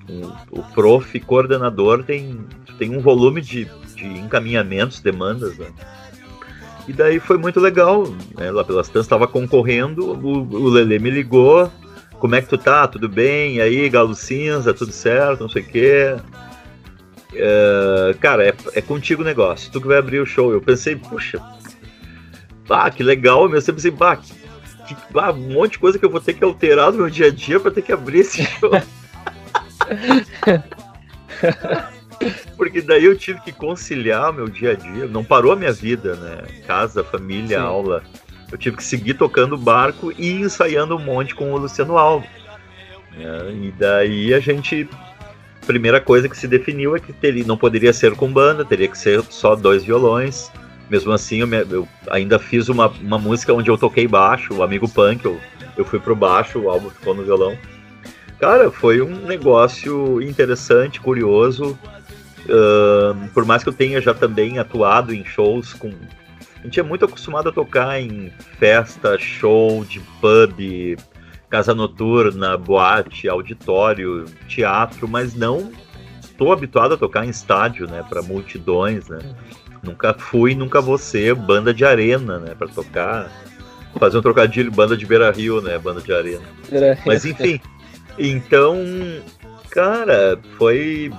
O, 0.09 0.59
o 0.59 0.63
prof 0.73 1.19
coordenador 1.21 2.03
tem, 2.03 2.39
tem 2.77 2.95
um 2.95 2.99
volume 2.99 3.41
de, 3.41 3.65
de 3.95 4.05
encaminhamentos, 4.05 4.99
demandas, 4.99 5.57
né? 5.57 5.67
E 6.87 6.93
daí 6.93 7.19
foi 7.19 7.37
muito 7.37 7.59
legal, 7.59 8.03
né? 8.37 8.51
Lá 8.51 8.63
pelas 8.63 8.87
tantas 8.87 9.05
estava 9.05 9.27
concorrendo, 9.27 10.05
o, 10.05 10.47
o 10.53 10.69
Lele 10.69 10.99
me 10.99 11.09
ligou, 11.09 11.71
como 12.19 12.35
é 12.35 12.41
que 12.41 12.49
tu 12.49 12.57
tá? 12.57 12.87
Tudo 12.87 13.09
bem? 13.09 13.55
E 13.55 13.61
aí, 13.61 13.89
Galo 13.89 14.15
Cinza, 14.15 14.73
tudo 14.73 14.91
certo? 14.91 15.41
Não 15.41 15.49
sei 15.49 15.61
o 15.61 15.65
quê. 15.65 16.15
Uh, 17.35 18.17
cara, 18.19 18.47
é, 18.47 18.53
é 18.73 18.81
contigo 18.81 19.21
o 19.21 19.25
negócio. 19.25 19.71
Tu 19.71 19.81
que 19.81 19.87
vai 19.87 19.97
abrir 19.97 20.19
o 20.19 20.25
show. 20.25 20.51
Eu 20.51 20.61
pensei, 20.61 20.95
puxa, 20.95 21.41
bah, 22.67 22.89
que 22.89 23.03
legal. 23.03 23.49
Eu 23.49 23.61
sempre 23.61 23.81
pensei, 23.81 23.91
bah, 23.91 24.15
que, 24.15 24.33
que, 24.87 24.95
bah, 25.11 25.31
um 25.31 25.53
monte 25.53 25.73
de 25.73 25.79
coisa 25.79 25.99
que 25.99 26.05
eu 26.05 26.09
vou 26.09 26.21
ter 26.21 26.33
que 26.33 26.43
alterar 26.43 26.91
no 26.91 26.99
meu 26.99 27.09
dia 27.09 27.27
a 27.27 27.31
dia 27.31 27.59
para 27.59 27.71
ter 27.71 27.81
que 27.81 27.91
abrir 27.91 28.19
esse 28.19 28.43
show. 28.59 28.71
Porque 32.55 32.81
daí 32.81 33.05
eu 33.05 33.17
tive 33.17 33.39
que 33.41 33.51
conciliar 33.51 34.31
meu 34.31 34.47
dia 34.47 34.71
a 34.71 34.75
dia. 34.75 35.07
Não 35.07 35.23
parou 35.23 35.51
a 35.51 35.55
minha 35.55 35.73
vida, 35.73 36.15
né? 36.15 36.43
Casa, 36.65 37.03
família, 37.03 37.59
Sim. 37.59 37.65
aula. 37.65 38.03
Eu 38.51 38.57
tive 38.57 38.77
que 38.77 38.83
seguir 38.83 39.15
tocando 39.15 39.57
barco 39.57 40.13
e 40.17 40.31
ensaiando 40.31 40.95
um 40.95 40.99
monte 40.99 41.35
com 41.35 41.51
o 41.51 41.57
Luciano 41.57 41.97
Alves. 41.97 42.29
É, 43.17 43.51
e 43.51 43.71
daí 43.77 44.33
a 44.33 44.39
gente. 44.39 44.87
Primeira 45.65 45.99
coisa 45.99 46.29
que 46.29 46.37
se 46.37 46.47
definiu 46.47 46.95
é 46.95 46.99
que 46.99 47.11
teria, 47.11 47.43
não 47.45 47.57
poderia 47.57 47.91
ser 47.91 48.15
com 48.15 48.31
banda, 48.31 48.63
teria 48.63 48.87
que 48.87 48.97
ser 48.97 49.23
só 49.29 49.55
dois 49.55 49.83
violões. 49.83 50.51
Mesmo 50.89 51.11
assim, 51.11 51.37
eu, 51.37 51.47
me, 51.47 51.57
eu 51.57 51.87
ainda 52.09 52.37
fiz 52.37 52.69
uma, 52.69 52.87
uma 52.87 53.17
música 53.17 53.51
onde 53.53 53.69
eu 53.69 53.77
toquei 53.77 54.07
baixo, 54.07 54.53
o 54.53 54.63
amigo 54.63 54.87
punk, 54.87 55.25
eu, 55.25 55.39
eu 55.75 55.83
fui 55.83 55.99
pro 55.99 56.15
baixo, 56.15 56.59
o 56.59 56.69
álbum 56.69 56.89
ficou 56.91 57.15
no 57.15 57.23
violão. 57.23 57.57
Cara, 58.39 58.69
foi 58.69 59.01
um 59.01 59.25
negócio 59.25 60.21
interessante, 60.21 60.99
curioso. 60.99 61.77
Uh, 62.41 63.27
por 63.33 63.43
mais 63.43 63.63
que 63.63 63.69
eu 63.69 63.73
tenha 63.73 63.99
já 63.99 64.13
também 64.13 64.59
atuado 64.59 65.13
em 65.13 65.25
shows 65.25 65.73
com. 65.73 65.91
A 66.59 66.63
gente 66.65 66.79
é 66.79 66.83
muito 66.83 67.05
acostumado 67.05 67.49
a 67.49 67.51
tocar 67.51 67.99
em 67.99 68.31
festa, 68.59 69.17
show 69.17 69.83
de 69.85 69.99
pub, 70.21 70.97
casa 71.55 71.73
noturna, 71.73 72.57
boate, 72.57 73.29
auditório, 73.29 74.25
teatro, 74.45 75.07
mas 75.07 75.33
não 75.33 75.71
estou 76.21 76.51
habituado 76.51 76.95
a 76.95 76.97
tocar 76.97 77.25
em 77.25 77.29
estádio, 77.29 77.87
né, 77.87 78.03
para 78.09 78.21
multidões, 78.21 79.07
né. 79.07 79.19
Nunca 79.81 80.13
fui, 80.13 80.53
nunca 80.53 80.81
vou 80.81 80.97
ser 80.97 81.33
banda 81.33 81.73
de 81.73 81.85
arena, 81.85 82.39
né, 82.39 82.53
para 82.55 82.67
tocar, 82.67 83.31
fazer 83.97 84.17
um 84.17 84.21
trocadilho, 84.21 84.69
banda 84.69 84.97
de 84.97 85.05
Beira 85.05 85.31
Rio, 85.31 85.61
né, 85.61 85.77
banda 85.77 86.01
de 86.01 86.11
arena. 86.11 86.43
Mas 87.05 87.23
enfim, 87.23 87.61
então, 88.19 88.83
cara, 89.69 90.37
foi 90.57 91.09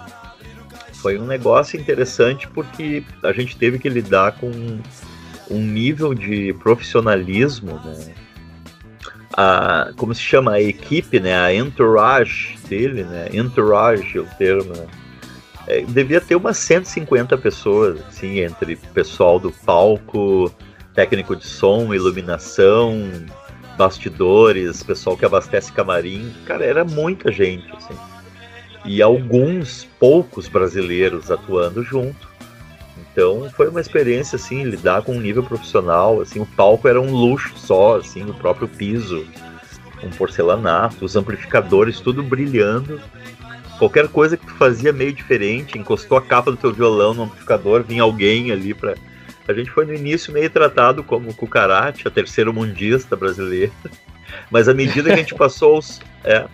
foi 0.93 1.19
um 1.19 1.25
negócio 1.25 1.81
interessante 1.81 2.47
porque 2.49 3.03
a 3.23 3.33
gente 3.33 3.57
teve 3.57 3.79
que 3.79 3.89
lidar 3.89 4.33
com 4.33 4.51
um 5.51 5.59
nível 5.59 6.13
de 6.13 6.53
profissionalismo, 6.53 7.81
né? 7.83 8.26
A, 9.37 9.93
como 9.97 10.15
se 10.15 10.21
chama 10.23 10.53
a 10.53 10.63
equipe, 10.63 11.21
né? 11.21 11.39
A 11.39 11.55
entourage 11.55 12.57
dele, 12.69 13.05
né? 13.05 13.29
Entourage 13.33 14.17
é 14.17 14.21
o 14.21 14.27
termo, 14.39 14.75
né? 14.75 14.87
É, 15.67 15.81
devia 15.83 16.21
ter 16.21 16.37
umas 16.37 16.57
150 16.59 17.37
pessoas, 17.39 18.01
assim, 18.07 18.41
entre 18.41 18.77
pessoal 18.77 19.39
do 19.39 19.51
palco, 19.51 20.51
técnico 20.95 21.35
de 21.37 21.45
som, 21.45 21.93
iluminação, 21.93 23.11
bastidores, 23.77 24.83
pessoal 24.83 25.17
que 25.17 25.25
abastece 25.25 25.73
camarim. 25.73 26.33
Cara, 26.47 26.65
era 26.65 26.85
muita 26.85 27.31
gente, 27.31 27.71
assim. 27.77 27.95
E 28.85 29.03
alguns 29.03 29.87
poucos 29.99 30.49
brasileiros 30.49 31.31
atuando 31.31 31.83
junto. 31.83 32.36
Então 33.17 33.49
foi 33.49 33.69
uma 33.69 33.81
experiência 33.81 34.37
assim, 34.37 34.63
lidar 34.63 35.01
com 35.01 35.17
um 35.17 35.21
nível 35.21 35.43
profissional, 35.43 36.21
assim, 36.21 36.39
o 36.39 36.45
palco 36.45 36.87
era 36.87 37.01
um 37.01 37.11
luxo 37.11 37.57
só, 37.57 37.97
assim, 37.97 38.23
o 38.29 38.35
próprio 38.35 38.69
piso, 38.69 39.27
um 40.03 40.11
porcelanato, 40.11 41.03
os 41.03 41.17
amplificadores 41.17 41.99
tudo 41.99 42.23
brilhando. 42.23 43.01
Qualquer 43.79 44.07
coisa 44.09 44.37
que 44.37 44.45
tu 44.45 44.53
fazia 44.57 44.93
meio 44.93 45.15
diferente, 45.15 45.79
encostou 45.79 46.19
a 46.19 46.23
capa 46.23 46.51
do 46.51 46.59
teu 46.59 46.75
violão 46.75 47.15
no 47.15 47.23
amplificador, 47.23 47.83
vinha 47.83 48.03
alguém 48.03 48.53
ali 48.53 48.75
para 48.75 48.95
a 49.49 49.53
gente 49.55 49.71
foi 49.71 49.87
no 49.87 49.95
início 49.95 50.33
meio 50.33 50.51
tratado 50.51 51.03
como 51.03 51.33
cucarate, 51.33 52.07
a 52.07 52.11
terceira 52.11 52.53
mundista 52.53 53.17
brasileira. 53.17 53.73
Mas 54.51 54.69
à 54.69 54.75
medida 54.75 55.09
que 55.09 55.15
a 55.15 55.17
gente 55.17 55.35
passou 55.39 55.79
os. 55.79 56.01
É, 56.23 56.47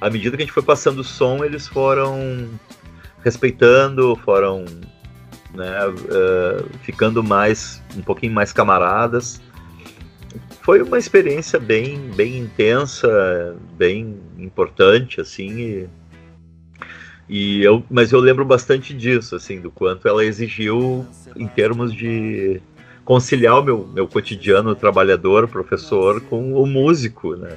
à 0.00 0.08
medida 0.08 0.36
que 0.36 0.42
a 0.42 0.46
gente 0.46 0.54
foi 0.54 0.62
passando 0.62 1.00
o 1.00 1.04
som, 1.04 1.44
eles 1.44 1.66
foram 1.66 2.48
respeitando, 3.24 4.16
foram 4.24 4.64
né, 5.54 5.86
uh, 5.86 6.68
ficando 6.82 7.22
mais 7.22 7.82
um 7.96 8.02
pouquinho 8.02 8.32
mais 8.32 8.52
camaradas. 8.52 9.40
Foi 10.62 10.82
uma 10.82 10.98
experiência 10.98 11.58
bem, 11.58 12.10
bem 12.14 12.38
intensa, 12.38 13.56
bem 13.76 14.18
importante, 14.38 15.20
assim, 15.20 15.58
e 15.58 15.88
e 17.28 17.62
eu, 17.62 17.84
mas 17.90 18.10
eu 18.10 18.20
lembro 18.20 18.44
bastante 18.44 18.94
disso, 18.94 19.36
assim, 19.36 19.60
do 19.60 19.70
quanto 19.70 20.08
ela 20.08 20.24
exigiu 20.24 21.06
em 21.36 21.46
termos 21.46 21.92
de 21.92 22.60
conciliar 23.04 23.58
o 23.58 23.62
meu, 23.62 23.86
meu 23.86 24.08
cotidiano 24.08 24.74
trabalhador, 24.74 25.46
professor, 25.46 26.22
com 26.22 26.54
o 26.54 26.66
músico, 26.66 27.36
né? 27.36 27.56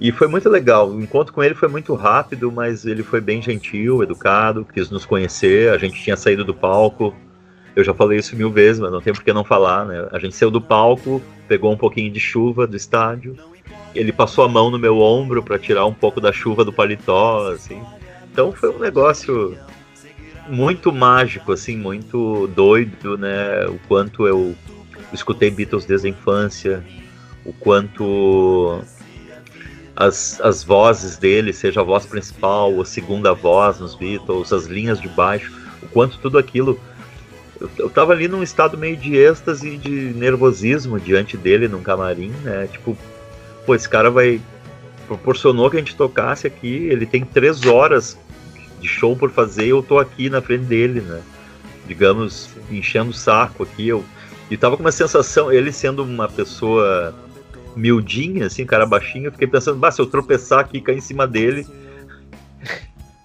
E 0.00 0.10
foi 0.10 0.26
muito 0.26 0.48
legal. 0.48 0.88
O 0.88 1.02
encontro 1.02 1.32
com 1.32 1.44
ele 1.44 1.54
foi 1.54 1.68
muito 1.68 1.94
rápido, 1.94 2.50
mas 2.50 2.86
ele 2.86 3.02
foi 3.02 3.20
bem 3.20 3.42
gentil, 3.42 4.02
educado, 4.02 4.64
quis 4.64 4.88
nos 4.88 5.04
conhecer. 5.04 5.70
A 5.70 5.76
gente 5.76 6.02
tinha 6.02 6.16
saído 6.16 6.42
do 6.42 6.54
palco. 6.54 7.14
Eu 7.76 7.84
já 7.84 7.92
falei 7.92 8.18
isso 8.18 8.34
mil 8.34 8.50
vezes, 8.50 8.80
mas 8.80 8.90
não 8.90 9.00
tem 9.00 9.12
por 9.12 9.22
que 9.22 9.32
não 9.32 9.44
falar, 9.44 9.84
né? 9.84 10.08
A 10.10 10.18
gente 10.18 10.34
saiu 10.34 10.50
do 10.50 10.60
palco, 10.60 11.20
pegou 11.46 11.70
um 11.70 11.76
pouquinho 11.76 12.10
de 12.10 12.18
chuva 12.18 12.66
do 12.66 12.76
estádio. 12.76 13.36
Ele 13.94 14.10
passou 14.10 14.42
a 14.42 14.48
mão 14.48 14.70
no 14.70 14.78
meu 14.78 14.98
ombro 14.98 15.42
para 15.42 15.58
tirar 15.58 15.84
um 15.84 15.92
pouco 15.92 16.18
da 16.18 16.32
chuva 16.32 16.64
do 16.64 16.72
paletó, 16.72 17.52
assim. 17.52 17.82
Então 18.32 18.52
foi 18.52 18.70
um 18.70 18.78
negócio 18.78 19.56
muito 20.48 20.90
mágico, 20.92 21.52
assim, 21.52 21.76
muito 21.76 22.46
doido, 22.48 23.18
né? 23.18 23.66
O 23.66 23.78
quanto 23.86 24.26
eu 24.26 24.54
escutei 25.12 25.50
Beatles 25.50 25.84
desde 25.84 26.06
a 26.06 26.10
infância, 26.10 26.82
o 27.44 27.52
quanto 27.52 28.80
as, 30.00 30.40
as 30.40 30.64
vozes 30.64 31.18
dele, 31.18 31.52
seja 31.52 31.82
a 31.82 31.84
voz 31.84 32.06
principal 32.06 32.72
ou 32.72 32.80
a 32.80 32.86
segunda 32.86 33.34
voz 33.34 33.78
nos 33.78 33.94
Beatles, 33.94 34.50
as 34.50 34.64
linhas 34.64 34.98
de 34.98 35.08
baixo, 35.08 35.52
o 35.82 35.88
quanto 35.88 36.18
tudo 36.18 36.38
aquilo. 36.38 36.80
Eu, 37.60 37.70
eu 37.76 37.90
tava 37.90 38.14
ali 38.14 38.26
num 38.26 38.42
estado 38.42 38.78
meio 38.78 38.96
de 38.96 39.14
êxtase 39.14 39.68
e 39.68 39.76
de 39.76 39.90
nervosismo 40.14 40.98
diante 40.98 41.36
dele 41.36 41.68
num 41.68 41.82
camarim, 41.82 42.32
né? 42.42 42.66
Tipo, 42.72 42.96
pô, 43.66 43.74
esse 43.74 43.86
cara 43.86 44.10
vai 44.10 44.40
proporcionou 45.06 45.68
que 45.68 45.76
a 45.76 45.80
gente 45.80 45.94
tocasse 45.94 46.46
aqui. 46.46 46.88
Ele 46.88 47.04
tem 47.04 47.22
três 47.22 47.66
horas 47.66 48.16
de 48.80 48.88
show 48.88 49.14
por 49.14 49.30
fazer 49.30 49.66
e 49.66 49.70
eu 49.70 49.82
tô 49.82 49.98
aqui 49.98 50.30
na 50.30 50.40
frente 50.40 50.64
dele, 50.64 51.02
né? 51.02 51.20
Digamos, 51.86 52.48
enchendo 52.70 53.10
o 53.10 53.14
saco 53.14 53.64
aqui. 53.64 53.88
Eu, 53.88 54.02
e 54.50 54.56
tava 54.56 54.78
com 54.78 54.82
uma 54.82 54.92
sensação, 54.92 55.52
ele 55.52 55.70
sendo 55.70 56.02
uma 56.02 56.26
pessoa 56.26 57.14
miudinha, 57.76 58.46
assim, 58.46 58.66
cara 58.66 58.86
baixinho, 58.86 59.26
eu 59.26 59.32
fiquei 59.32 59.46
pensando, 59.46 59.78
bah, 59.78 59.90
se 59.90 60.00
eu 60.00 60.06
tropeçar 60.06 60.60
aqui 60.60 60.78
e 60.78 60.80
cair 60.80 60.98
em 60.98 61.02
cima 61.02 61.26
dele. 61.26 61.66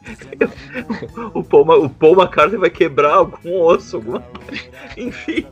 o, 1.33 1.43
Paul, 1.43 1.85
o 1.85 1.89
Paul 1.89 2.21
McCartney 2.21 2.59
vai 2.59 2.69
quebrar 2.69 3.15
algum 3.15 3.61
osso, 3.61 3.97
alguma 3.97 4.23
Enfim. 4.97 5.45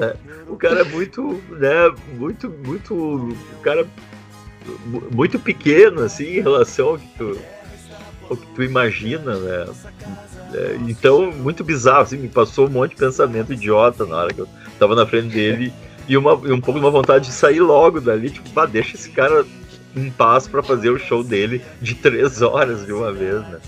É 0.00 0.32
o 0.52 0.56
cara 0.56 0.80
é 0.80 0.84
muito, 0.84 1.40
né, 1.50 1.94
muito, 2.14 2.50
muito, 2.50 2.94
o 2.94 3.62
cara 3.62 3.86
muito 5.10 5.38
pequeno, 5.38 6.02
assim, 6.02 6.24
em 6.24 6.40
relação 6.40 6.90
ao 6.90 6.98
que 6.98 7.08
tu, 7.16 7.38
ao 8.28 8.36
que 8.36 8.46
tu 8.54 8.62
imagina, 8.62 9.34
né, 9.36 9.66
é, 10.52 10.76
então, 10.86 11.32
muito 11.32 11.64
bizarro, 11.64 12.02
assim, 12.02 12.18
me 12.18 12.28
passou 12.28 12.66
um 12.66 12.70
monte 12.70 12.90
de 12.90 12.96
pensamento 12.96 13.54
idiota 13.54 14.04
na 14.04 14.16
hora 14.16 14.34
que 14.34 14.40
eu 14.40 14.48
tava 14.78 14.94
na 14.94 15.06
frente 15.06 15.28
dele 15.28 15.72
e, 16.08 16.16
uma, 16.16 16.32
e 16.44 16.52
um 16.52 16.60
pouco 16.60 16.80
de 16.80 16.84
uma 16.84 16.90
vontade 16.90 17.26
de 17.26 17.32
sair 17.32 17.60
logo 17.60 18.00
dali, 18.00 18.30
tipo, 18.30 18.48
pá, 18.50 18.66
deixa 18.66 18.96
esse 18.96 19.10
cara 19.10 19.44
em 19.94 20.10
paz 20.10 20.48
para 20.48 20.62
fazer 20.62 20.90
o 20.90 20.98
show 20.98 21.22
dele 21.22 21.62
de 21.80 21.94
três 21.94 22.40
horas 22.42 22.86
de 22.86 22.92
uma 22.92 23.12
vez, 23.12 23.40
né? 23.48 23.60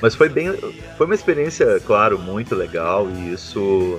Mas 0.00 0.14
foi 0.14 0.28
bem, 0.28 0.52
foi 0.96 1.06
uma 1.06 1.14
experiência, 1.14 1.80
claro, 1.80 2.18
muito 2.18 2.54
legal 2.54 3.08
e 3.10 3.32
isso 3.32 3.98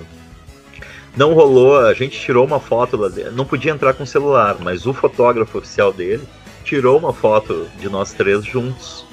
não 1.15 1.34
rolou, 1.34 1.79
a 1.79 1.93
gente 1.93 2.19
tirou 2.19 2.45
uma 2.45 2.59
foto 2.59 2.97
lá 2.97 3.07
dentro. 3.07 3.34
Não 3.34 3.45
podia 3.45 3.71
entrar 3.71 3.93
com 3.93 4.05
celular, 4.05 4.57
mas 4.59 4.86
o 4.86 4.93
fotógrafo 4.93 5.57
oficial 5.57 5.93
dele 5.93 6.23
tirou 6.63 6.97
uma 6.97 7.13
foto 7.13 7.67
de 7.79 7.89
nós 7.89 8.13
três 8.13 8.43
juntos. 8.45 9.05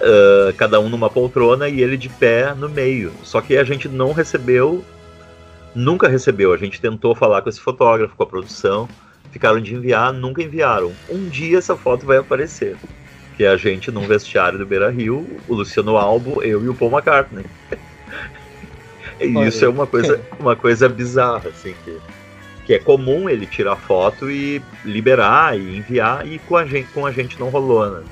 Uh, 0.00 0.52
cada 0.56 0.80
um 0.80 0.88
numa 0.88 1.08
poltrona 1.08 1.68
e 1.68 1.80
ele 1.80 1.96
de 1.96 2.08
pé 2.08 2.54
no 2.54 2.68
meio. 2.68 3.12
Só 3.22 3.40
que 3.40 3.56
a 3.56 3.62
gente 3.62 3.88
não 3.88 4.12
recebeu, 4.12 4.84
nunca 5.74 6.08
recebeu. 6.08 6.52
A 6.52 6.56
gente 6.56 6.80
tentou 6.80 7.14
falar 7.14 7.42
com 7.42 7.48
esse 7.48 7.60
fotógrafo, 7.60 8.16
com 8.16 8.22
a 8.22 8.26
produção, 8.26 8.88
ficaram 9.30 9.60
de 9.60 9.74
enviar, 9.74 10.12
nunca 10.12 10.42
enviaram. 10.42 10.92
Um 11.08 11.28
dia 11.28 11.58
essa 11.58 11.76
foto 11.76 12.06
vai 12.06 12.18
aparecer. 12.18 12.76
Que 13.36 13.44
é 13.44 13.48
a 13.48 13.56
gente 13.56 13.90
num 13.90 14.06
vestiário 14.06 14.58
do 14.58 14.66
Beira 14.66 14.90
Rio, 14.90 15.26
o 15.48 15.54
Luciano 15.54 15.96
Albo, 15.96 16.42
eu 16.42 16.62
e 16.62 16.68
o 16.68 16.74
Paul 16.74 16.90
McCartney. 16.90 17.46
E 19.20 19.46
isso 19.46 19.64
é 19.64 19.68
uma 19.68 19.86
coisa, 19.86 20.20
uma 20.40 20.56
coisa 20.56 20.88
bizarra, 20.88 21.50
assim, 21.50 21.74
que, 21.84 22.00
que 22.66 22.74
é 22.74 22.78
comum 22.80 23.28
ele 23.28 23.46
tirar 23.46 23.76
foto 23.76 24.28
e 24.28 24.60
liberar 24.84 25.56
e 25.56 25.76
enviar, 25.78 26.26
e 26.26 26.40
com 26.40 26.56
a 26.56 26.66
gente, 26.66 26.88
com 26.92 27.06
a 27.06 27.12
gente 27.12 27.38
não 27.38 27.48
rolou, 27.48 27.88
né? 27.88 28.02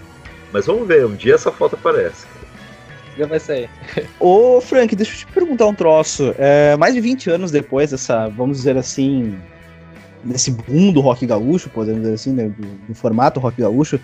Mas 0.53 0.67
vamos 0.67 0.87
ver, 0.87 1.05
um 1.05 1.15
dia 1.15 1.35
essa 1.35 1.51
foto 1.51 1.75
aparece. 1.75 2.27
Já 3.21 3.27
vai 3.27 3.39
sair. 3.39 3.69
Ô, 4.19 4.63
Frank, 4.63 4.97
deixa 4.97 5.13
eu 5.13 5.19
te 5.19 5.27
perguntar 5.27 5.67
um 5.67 5.75
troço. 5.75 6.35
É, 6.39 6.75
mais 6.79 6.95
de 6.95 7.03
20 7.03 7.29
anos 7.29 7.51
depois 7.51 7.91
dessa, 7.91 8.29
vamos 8.29 8.57
dizer 8.57 8.79
assim, 8.79 9.39
nesse 10.25 10.51
boom 10.51 10.91
do 10.91 11.03
rock 11.03 11.27
gaúcho, 11.27 11.69
podemos 11.69 12.01
dizer 12.01 12.15
assim, 12.15 12.33
né, 12.33 12.49
do, 12.49 12.67
do, 12.89 12.95
formato 12.95 13.39
rock 13.39 13.61
gaúcho, 13.61 14.01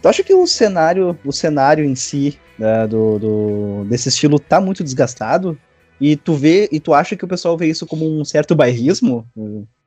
tu 0.00 0.08
acha 0.08 0.22
que 0.22 0.32
o 0.32 0.46
cenário, 0.46 1.18
o 1.24 1.32
cenário 1.32 1.84
em 1.84 1.96
si 1.96 2.38
né, 2.56 2.86
do, 2.86 3.18
do, 3.18 3.84
desse 3.86 4.08
estilo 4.08 4.38
tá 4.38 4.60
muito 4.60 4.84
desgastado? 4.84 5.58
E 6.00 6.14
tu 6.14 6.34
vê, 6.34 6.68
e 6.70 6.78
tu 6.78 6.94
acha 6.94 7.16
que 7.16 7.24
o 7.24 7.28
pessoal 7.28 7.58
vê 7.58 7.66
isso 7.66 7.84
como 7.84 8.08
um 8.08 8.24
certo 8.24 8.54
bairrismo? 8.54 9.26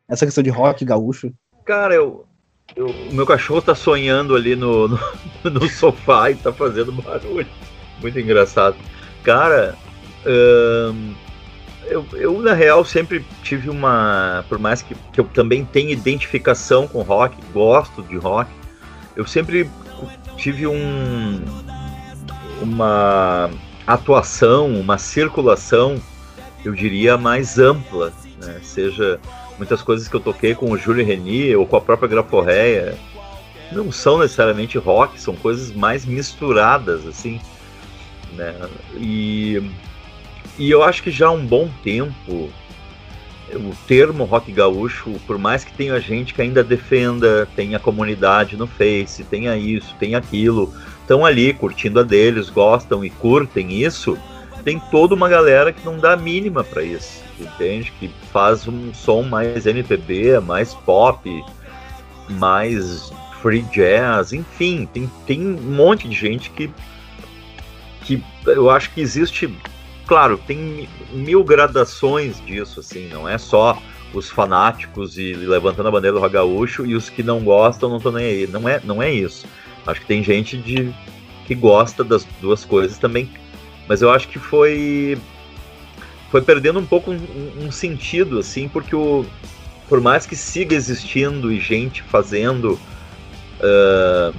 Essa 0.10 0.26
questão 0.26 0.44
de 0.44 0.50
rock 0.50 0.84
gaúcho? 0.84 1.32
Cara, 1.64 1.96
eu, 1.96 2.26
eu 2.76 2.88
o 2.88 3.14
meu 3.14 3.26
cachorro 3.26 3.62
tá 3.62 3.74
sonhando 3.74 4.36
ali 4.36 4.58
no, 4.58 4.90
no, 4.90 5.00
no, 5.50 5.70
sofá 5.70 6.32
e 6.32 6.36
tá 6.36 6.52
fazendo 6.52 6.92
barulho. 6.92 7.48
Muito 8.02 8.20
engraçado. 8.20 8.76
Cara, 9.24 9.76
hum, 10.26 11.14
eu, 11.86 12.06
eu, 12.14 12.42
na 12.42 12.54
real, 12.54 12.84
sempre 12.86 13.26
tive 13.44 13.70
uma. 13.70 14.46
Por 14.48 14.60
mais 14.60 14.82
que, 14.82 14.96
que 15.12 15.20
eu 15.20 15.26
também 15.26 15.66
tenha 15.66 15.92
identificação 15.92 16.88
com 16.88 17.02
rock, 17.02 17.36
gosto 17.54 18.02
de 18.04 18.18
rock, 18.18 18.50
eu 19.16 19.26
sempre 19.26 19.70
tive 20.38 20.68
um. 20.68 21.44
Uma 22.62 23.50
atuação, 23.86 24.68
uma 24.74 24.98
circulação, 24.98 26.02
eu 26.64 26.74
diria, 26.74 27.18
mais 27.18 27.60
ampla, 27.60 28.14
né? 28.42 28.60
seja 28.64 29.20
muitas 29.58 29.82
coisas 29.82 30.08
que 30.08 30.16
eu 30.16 30.20
toquei 30.22 30.56
com 30.56 30.72
o 30.72 30.78
Júlio 30.78 31.06
Renier 31.06 31.60
ou 31.60 31.68
com 31.68 31.76
a 31.76 31.82
própria 31.82 32.08
Graforreia, 32.08 32.98
não 33.72 33.92
são 33.92 34.20
necessariamente 34.20 34.78
rock, 34.78 35.20
são 35.20 35.36
coisas 35.36 35.72
mais 35.74 36.06
misturadas, 36.06 37.06
assim, 37.06 37.42
né? 38.36 38.56
E 38.96 39.62
e 40.58 40.70
eu 40.70 40.84
acho 40.84 41.02
que 41.02 41.10
já 41.10 41.28
há 41.28 41.32
um 41.32 41.46
bom 41.46 41.68
tempo 41.84 42.52
o 43.56 43.76
termo 43.88 44.24
rock 44.24 44.52
gaúcho, 44.52 45.12
por 45.28 45.38
mais 45.38 45.64
que 45.64 45.74
tenha 45.74 46.00
gente 46.00 46.34
que 46.34 46.42
ainda 46.42 46.64
defenda, 46.64 47.48
tenha 47.56 47.80
comunidade 47.80 48.58
no 48.58 48.66
Face, 48.66 49.24
tenha 49.24 49.56
isso, 49.56 49.94
tenha 50.00 50.18
aquilo, 50.18 50.74
estão 51.02 51.26
ali 51.26 51.54
curtindo 51.54 52.00
a 52.00 52.04
deles, 52.04 52.50
gostam 52.50 53.04
e 53.04 53.10
curtem 53.10 53.72
isso, 53.72 54.18
tem 54.64 54.80
toda 54.92 55.14
uma 55.14 55.28
galera 55.28 55.74
que 55.74 55.86
não 55.86 55.98
dá 55.98 56.14
a 56.14 56.18
mínima 56.18 56.64
para 56.64 56.84
isso, 56.84 57.22
entende? 57.40 57.92
Que 58.00 58.10
faz 58.32 58.68
um 58.68 58.94
som 58.94 59.24
mais 59.24 59.66
MPB, 59.66 60.40
mais 60.40 60.74
pop, 60.74 61.44
mais 62.30 63.12
free 63.42 63.64
jazz, 63.64 64.32
enfim, 64.32 64.88
tem, 64.92 65.12
tem 65.28 65.46
um 65.46 65.76
monte 65.76 66.08
de 66.08 66.16
gente 66.16 66.50
que, 66.50 66.72
que 68.04 68.24
eu 68.46 68.70
acho 68.70 68.92
que 68.92 69.02
existe 69.02 69.54
claro, 70.06 70.38
tem 70.38 70.88
mil 71.12 71.44
gradações 71.44 72.44
disso, 72.46 72.80
assim, 72.80 73.08
não 73.08 73.28
é 73.28 73.38
só 73.38 73.82
os 74.14 74.30
fanáticos 74.30 75.18
e 75.18 75.34
levantando 75.34 75.88
a 75.88 75.92
bandeira 75.92 76.20
do 76.20 76.30
gaúcho 76.30 76.86
e 76.86 76.96
os 76.96 77.10
que 77.10 77.24
não 77.24 77.40
gostam 77.40 77.90
não 77.90 77.98
estão 77.98 78.12
nem 78.12 78.26
aí. 78.26 78.48
Não 78.48 78.70
é, 78.70 78.80
não 78.84 79.02
é 79.02 79.12
isso. 79.12 79.46
Acho 79.88 80.02
que 80.02 80.06
tem 80.06 80.24
gente 80.24 80.56
de, 80.58 80.94
que 81.48 81.56
gosta 81.56 82.04
das 82.04 82.26
duas 82.40 82.64
coisas 82.64 82.98
também, 82.98 83.30
mas 83.88 84.02
eu 84.02 84.12
acho 84.12 84.28
que 84.28 84.40
foi 84.40 85.18
foi 86.30 86.42
perdendo 86.42 86.80
um 86.80 86.86
pouco 86.86 87.12
um, 87.12 87.66
um 87.66 87.72
sentido, 87.72 88.40
assim, 88.40 88.68
porque 88.68 88.96
o, 88.96 89.24
por 89.88 90.02
mais 90.02 90.26
que 90.26 90.36
siga 90.36 90.76
existindo 90.76 91.52
e 91.52 91.60
gente 91.60 92.02
fazendo, 92.02 92.80
uh, 93.60 94.36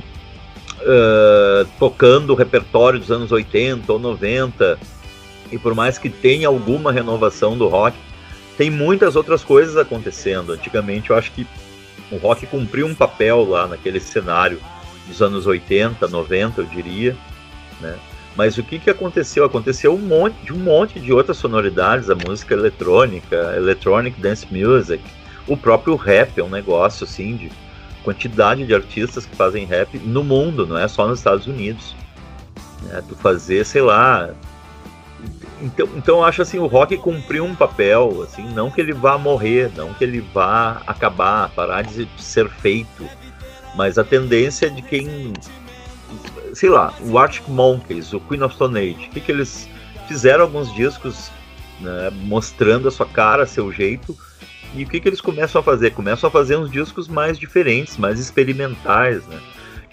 uh, 0.85 1.69
tocando 1.79 2.31
o 2.31 2.37
repertório 2.37 3.01
dos 3.01 3.11
anos 3.11 3.33
80 3.33 3.93
ou 3.93 3.99
90, 3.99 4.79
e 5.51 5.59
por 5.59 5.75
mais 5.75 5.99
que 5.99 6.09
tenha 6.09 6.49
alguma 6.49 6.93
renovação 6.93 7.57
do 7.57 7.69
rock, 7.69 7.97
tem 8.57 8.71
muitas 8.71 9.17
outras 9.17 9.43
coisas 9.43 9.77
acontecendo. 9.77 10.53
Antigamente 10.53 11.11
eu 11.11 11.17
acho 11.17 11.33
que 11.33 11.47
o 12.11 12.17
rock 12.17 12.47
cumpriu 12.47 12.87
um 12.87 12.95
papel 12.95 13.45
lá 13.49 13.67
naquele 13.67 14.01
cenário 14.01 14.61
dos 15.07 15.21
anos 15.21 15.47
80, 15.47 16.07
90, 16.07 16.61
eu 16.61 16.67
diria, 16.67 17.17
né? 17.81 17.97
Mas 18.37 18.59
o 18.59 18.65
que, 18.65 18.81
que 18.81 18.91
aconteceu? 18.91 19.45
Aconteceu 19.45 19.95
um 19.95 19.99
monte 19.99 20.35
de 20.45 20.53
um 20.53 20.59
monte 20.59 20.99
de 20.99 21.13
outras 21.13 21.37
sonoridades, 21.37 22.11
a 22.11 22.17
música 22.17 22.53
eletrônica, 22.55 23.37
electronic 23.57 24.21
dance 24.21 24.47
music, 24.51 25.03
o 25.47 25.57
próprio 25.57 25.95
rap 25.95 26.39
é 26.39 26.43
um 26.43 26.49
negócio 26.49 27.05
assim 27.05 27.37
de 27.37 27.51
quantidade 28.05 28.65
de 28.67 28.75
artistas 28.75 29.27
que 29.27 29.35
fazem 29.35 29.65
rap 29.65 29.99
no 29.99 30.23
mundo, 30.23 30.67
não 30.67 30.79
é 30.79 30.87
só 30.87 31.09
nos 31.09 31.19
Estados 31.19 31.47
Unidos. 31.47 31.97
É, 32.93 33.01
tu 33.01 33.17
fazer, 33.17 33.65
sei 33.65 33.81
lá, 33.81 34.35
então, 35.61 35.89
então 35.97 36.17
eu 36.17 36.25
acho 36.25 36.43
assim, 36.43 36.59
o 36.59 36.67
rock 36.67 36.97
cumpriu 36.99 37.45
um 37.45 37.55
papel, 37.55 38.23
assim, 38.23 38.43
não 38.51 38.71
que 38.71 38.81
ele 38.81 38.93
vá 38.93 39.17
morrer, 39.17 39.71
não 39.75 39.95
que 39.95 40.05
ele 40.05 40.21
vá 40.21 40.83
acabar, 40.87 41.49
parar 41.51 41.83
de 41.83 42.07
ser 42.19 42.49
feito, 42.49 43.09
mas 43.75 43.97
a 43.97 44.05
tendência 44.05 44.71
de 44.71 44.83
quem, 44.83 45.33
sei 46.53 46.69
lá, 46.69 46.93
o 47.01 47.19
Arctic 47.19 47.49
Monkeys, 47.49 48.13
o 48.13 48.21
Queen 48.21 48.43
of 48.43 48.55
Stone 48.55 48.79
Age, 48.79 49.07
o 49.07 49.11
que, 49.11 49.21
que 49.21 49.33
eles 49.33 49.69
fizeram 50.07 50.43
alguns 50.43 50.73
discos 50.75 51.31
né, 51.81 52.11
mostrando 52.13 52.87
a 52.87 52.91
sua 52.91 53.07
cara, 53.07 53.47
seu 53.47 53.73
jeito, 53.73 54.17
e 54.75 54.85
o 54.85 54.89
que, 54.89 55.01
que 55.01 55.09
eles 55.09 55.21
começam 55.21 55.61
a 55.61 55.65
fazer? 55.65 55.91
Começam 55.93 56.29
a 56.29 56.31
fazer 56.31 56.57
uns 56.57 56.71
discos 56.71 57.09
mais 57.09 57.39
diferentes, 57.39 57.97
mais 57.97 58.19
experimentais, 58.19 59.27
né? 59.27 59.39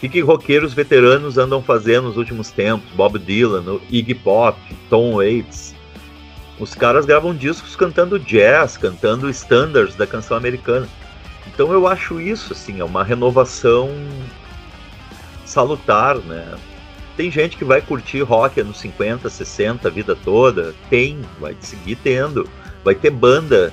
que, 0.02 0.10
que 0.10 0.20
roqueiros 0.20 0.74
veteranos 0.74 1.38
andam 1.38 1.62
fazendo 1.62 2.08
nos 2.08 2.18
últimos 2.18 2.50
tempos? 2.50 2.90
Bob 2.96 3.20
Dylan, 3.20 3.80
Iggy 3.88 4.16
Pop, 4.16 4.58
Tom 4.90 5.18
Waits. 5.18 5.76
Os 6.60 6.74
caras 6.74 7.06
gravam 7.06 7.36
discos 7.36 7.76
cantando 7.76 8.18
jazz, 8.18 8.78
cantando 8.78 9.30
standards 9.30 9.96
da 9.96 10.08
canção 10.08 10.36
americana. 10.36 10.90
Então 11.46 11.72
eu 11.72 11.88
acho 11.88 12.20
isso 12.20 12.54
assim, 12.54 12.80
é 12.80 12.84
uma 12.84 13.04
renovação 13.04 13.92
salutar, 15.46 16.18
né? 16.18 16.56
Tem 17.16 17.30
gente 17.30 17.56
que 17.56 17.64
vai 17.64 17.80
curtir 17.80 18.22
rock 18.22 18.64
nos 18.64 18.80
50, 18.80 19.30
60 19.30 19.88
a 19.88 19.92
vida 19.92 20.16
toda, 20.16 20.74
tem, 20.90 21.22
vai 21.40 21.56
seguir 21.60 21.98
tendo. 21.98 22.50
Vai 22.84 22.96
ter 22.96 23.12
banda. 23.12 23.72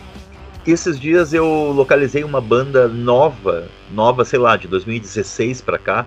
Esses 0.70 1.00
dias 1.00 1.32
eu 1.32 1.46
localizei 1.72 2.22
uma 2.22 2.42
banda 2.42 2.86
nova, 2.86 3.66
nova, 3.90 4.22
sei 4.22 4.38
lá, 4.38 4.54
de 4.54 4.68
2016 4.68 5.62
para 5.62 5.78
cá, 5.78 6.04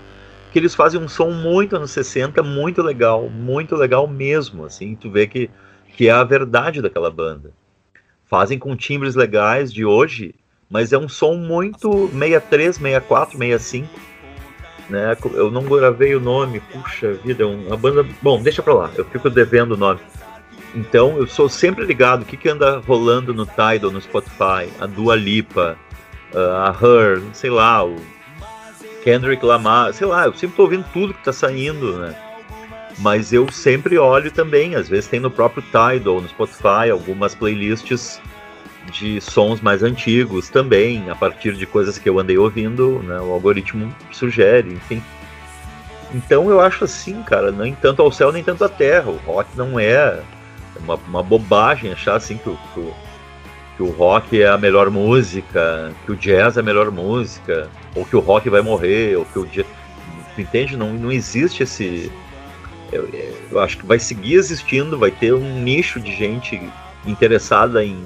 que 0.51 0.59
eles 0.59 0.75
fazem 0.75 1.01
um 1.01 1.07
som 1.07 1.31
muito 1.31 1.75
anos 1.75 1.89
60, 1.89 2.43
muito 2.43 2.83
legal, 2.83 3.27
muito 3.27 3.75
legal 3.75 4.07
mesmo, 4.07 4.63
assim, 4.63 4.93
tu 4.93 5.09
vê 5.09 5.25
que, 5.25 5.49
que 5.97 6.09
é 6.09 6.11
a 6.11 6.23
verdade 6.23 6.79
daquela 6.79 7.09
banda. 7.09 7.51
Fazem 8.27 8.59
com 8.59 8.75
timbres 8.75 9.15
legais 9.15 9.73
de 9.73 9.83
hoje, 9.83 10.35
mas 10.69 10.93
é 10.93 10.97
um 10.99 11.09
som 11.09 11.33
muito 11.33 12.07
63, 12.09 12.75
64, 12.75 13.39
65, 13.39 13.89
né? 14.91 15.17
Eu 15.33 15.49
não 15.49 15.63
gravei 15.63 16.13
o 16.13 16.19
nome, 16.19 16.59
puxa 16.71 17.13
vida, 17.13 17.41
é 17.41 17.47
uma 17.47 17.77
banda, 17.77 18.05
bom, 18.21 18.39
deixa 18.39 18.61
pra 18.61 18.75
lá, 18.75 18.91
eu 18.95 19.05
fico 19.05 19.27
devendo 19.27 19.71
o 19.71 19.77
nome. 19.77 20.01
Então, 20.73 21.17
eu 21.17 21.27
sou 21.27 21.49
sempre 21.49 21.85
ligado, 21.85 22.21
o 22.21 22.25
que 22.25 22.37
que 22.37 22.47
anda 22.47 22.79
rolando 22.79 23.33
no 23.33 23.45
Tidal, 23.45 23.91
no 23.91 24.01
Spotify, 24.01 24.69
a 24.79 24.85
Dua 24.85 25.15
Lipa, 25.15 25.77
a 26.33 26.69
Her, 26.69 27.21
sei 27.33 27.49
lá, 27.49 27.85
o 27.85 27.97
Kendrick 29.03 29.45
Lamar, 29.45 29.93
sei 29.93 30.07
lá, 30.07 30.25
eu 30.25 30.33
sempre 30.33 30.55
tô 30.55 30.63
ouvindo 30.63 30.85
tudo 30.93 31.13
que 31.13 31.23
tá 31.23 31.33
saindo, 31.33 31.97
né? 31.97 32.15
Mas 32.99 33.33
eu 33.33 33.51
sempre 33.51 33.97
olho 33.97 34.31
também, 34.31 34.75
às 34.75 34.87
vezes 34.87 35.09
tem 35.09 35.19
no 35.19 35.31
próprio 35.31 35.63
Tidal, 35.63 36.21
no 36.21 36.29
Spotify, 36.29 36.89
algumas 36.91 37.35
playlists 37.35 38.21
de 38.91 39.19
sons 39.19 39.61
mais 39.61 39.83
antigos 39.83 40.49
também, 40.49 41.09
a 41.09 41.15
partir 41.15 41.53
de 41.53 41.65
coisas 41.65 41.97
que 41.97 42.07
eu 42.07 42.17
andei 42.19 42.37
ouvindo, 42.37 42.99
né? 43.03 43.19
O 43.19 43.31
algoritmo 43.33 43.93
sugere, 44.11 44.73
enfim. 44.73 45.03
Então 46.13 46.49
eu 46.49 46.59
acho 46.59 46.83
assim, 46.83 47.21
cara, 47.23 47.51
nem 47.51 47.73
tanto 47.73 48.01
ao 48.01 48.11
céu 48.11 48.31
nem 48.31 48.43
tanto 48.43 48.63
à 48.63 48.69
terra. 48.69 49.09
O 49.09 49.17
rock 49.17 49.49
não 49.55 49.79
é 49.79 50.19
uma, 50.79 50.95
uma 50.95 51.23
bobagem 51.23 51.91
achar 51.91 52.15
assim 52.15 52.37
que 52.37 52.49
o, 52.49 52.57
que 52.73 52.79
o 52.79 52.93
que 53.81 53.83
o 53.83 53.89
rock 53.89 54.39
é 54.39 54.47
a 54.47 54.57
melhor 54.57 54.91
música, 54.91 55.91
que 56.05 56.11
o 56.11 56.15
jazz 56.15 56.55
é 56.55 56.59
a 56.59 56.63
melhor 56.63 56.91
música, 56.91 57.67
ou 57.95 58.05
que 58.05 58.15
o 58.15 58.19
rock 58.19 58.47
vai 58.49 58.61
morrer, 58.61 59.17
ou 59.17 59.25
que 59.25 59.39
o 59.39 59.45
jazz... 59.45 59.65
Entende? 60.37 60.77
Não, 60.77 60.93
não 60.93 61.11
existe 61.11 61.63
esse. 61.63 62.11
Eu, 62.91 63.09
eu, 63.51 63.59
acho 63.59 63.77
que 63.77 63.85
vai 63.85 63.97
seguir 63.97 64.35
existindo, 64.35 64.97
vai 64.97 65.11
ter 65.11 65.33
um 65.33 65.61
nicho 65.61 65.99
de 65.99 66.15
gente 66.15 66.61
interessada 67.05 67.83
em, 67.83 67.97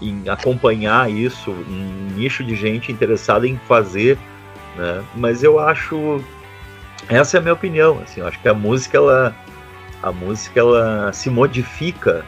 em 0.00 0.28
acompanhar 0.28 1.10
isso, 1.10 1.50
um 1.50 2.14
nicho 2.16 2.42
de 2.42 2.54
gente 2.54 2.90
interessada 2.90 3.46
em 3.46 3.56
fazer, 3.68 4.18
né? 4.76 5.04
Mas 5.14 5.42
eu 5.42 5.58
acho. 5.58 6.22
Essa 7.08 7.36
é 7.36 7.38
a 7.38 7.42
minha 7.42 7.54
opinião. 7.54 8.00
Assim, 8.02 8.20
eu 8.20 8.26
acho 8.26 8.40
que 8.40 8.48
a 8.48 8.54
música, 8.54 8.96
ela, 8.96 9.34
a 10.02 10.12
música, 10.12 10.60
ela 10.60 11.12
se 11.12 11.28
modifica 11.30 12.24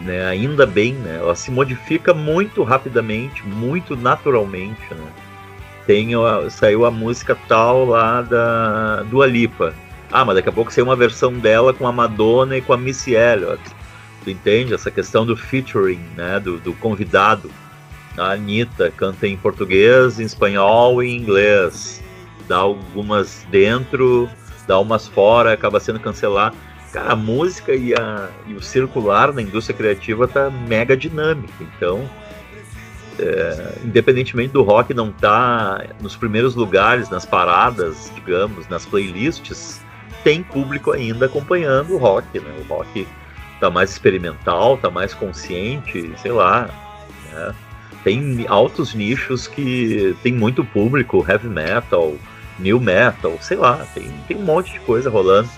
né? 0.00 0.26
Ainda 0.26 0.66
bem, 0.66 0.94
né? 0.94 1.16
Ela 1.16 1.34
se 1.34 1.50
modifica 1.50 2.12
muito 2.12 2.62
rapidamente, 2.62 3.46
muito 3.46 3.96
naturalmente, 3.96 4.82
né? 4.90 5.06
Tem, 5.86 6.10
saiu 6.50 6.86
a 6.86 6.90
música 6.90 7.36
tal 7.46 7.84
lá 7.84 8.22
da 8.22 9.02
do 9.02 9.22
Alipa. 9.22 9.74
Ah, 10.10 10.24
mas 10.24 10.36
daqui 10.36 10.48
a 10.48 10.52
pouco 10.52 10.72
saiu 10.72 10.84
uma 10.84 10.96
versão 10.96 11.32
dela 11.32 11.74
com 11.74 11.86
a 11.86 11.92
Madonna 11.92 12.56
e 12.56 12.62
com 12.62 12.72
a 12.72 12.76
Missy 12.76 13.14
Elliott. 13.14 13.62
Tu 14.22 14.30
entende? 14.30 14.72
Essa 14.72 14.90
questão 14.90 15.26
do 15.26 15.36
featuring, 15.36 16.00
né? 16.16 16.40
Do, 16.40 16.58
do 16.58 16.72
convidado. 16.74 17.50
A 18.16 18.32
Anitta 18.32 18.92
canta 18.96 19.26
em 19.26 19.36
português, 19.36 20.20
em 20.20 20.24
espanhol 20.24 21.02
e 21.02 21.08
em 21.08 21.16
inglês. 21.16 22.02
Dá 22.48 22.58
algumas 22.58 23.46
dentro, 23.50 24.28
dá 24.66 24.78
umas 24.78 25.06
fora, 25.06 25.52
acaba 25.52 25.80
sendo 25.80 26.00
cancelado. 26.00 26.56
Cara, 26.92 27.12
a 27.12 27.16
música 27.16 27.74
e, 27.74 27.92
a, 27.94 28.28
e 28.46 28.54
o 28.54 28.62
circular 28.62 29.32
na 29.32 29.42
indústria 29.42 29.76
criativa 29.76 30.28
tá 30.28 30.50
mega 30.50 30.96
dinâmico. 30.96 31.52
Então, 31.60 32.08
é, 33.18 33.78
independentemente 33.84 34.52
do 34.52 34.62
rock 34.62 34.94
não 34.94 35.10
tá 35.10 35.84
nos 36.00 36.16
primeiros 36.16 36.54
lugares, 36.54 37.10
nas 37.10 37.24
paradas, 37.24 38.10
digamos, 38.14 38.68
nas 38.68 38.86
playlists, 38.86 39.80
tem 40.22 40.42
público 40.42 40.92
ainda 40.92 41.26
acompanhando 41.26 41.94
o 41.94 41.98
rock, 41.98 42.40
né? 42.40 42.50
O 42.58 42.72
rock 42.72 43.06
tá 43.60 43.70
mais 43.70 43.90
experimental, 43.90 44.76
tá 44.78 44.90
mais 44.90 45.12
consciente, 45.14 46.12
sei 46.18 46.32
lá. 46.32 46.68
Né? 47.32 47.54
Tem 48.02 48.46
altos 48.48 48.94
nichos 48.94 49.46
que 49.46 50.16
tem 50.22 50.32
muito 50.32 50.64
público, 50.64 51.24
heavy 51.28 51.48
metal, 51.48 52.14
new 52.58 52.80
metal, 52.80 53.36
sei 53.40 53.56
lá, 53.56 53.86
tem, 53.94 54.10
tem 54.26 54.36
um 54.36 54.42
monte 54.42 54.72
de 54.72 54.80
coisa 54.80 55.10
rolando. 55.10 55.48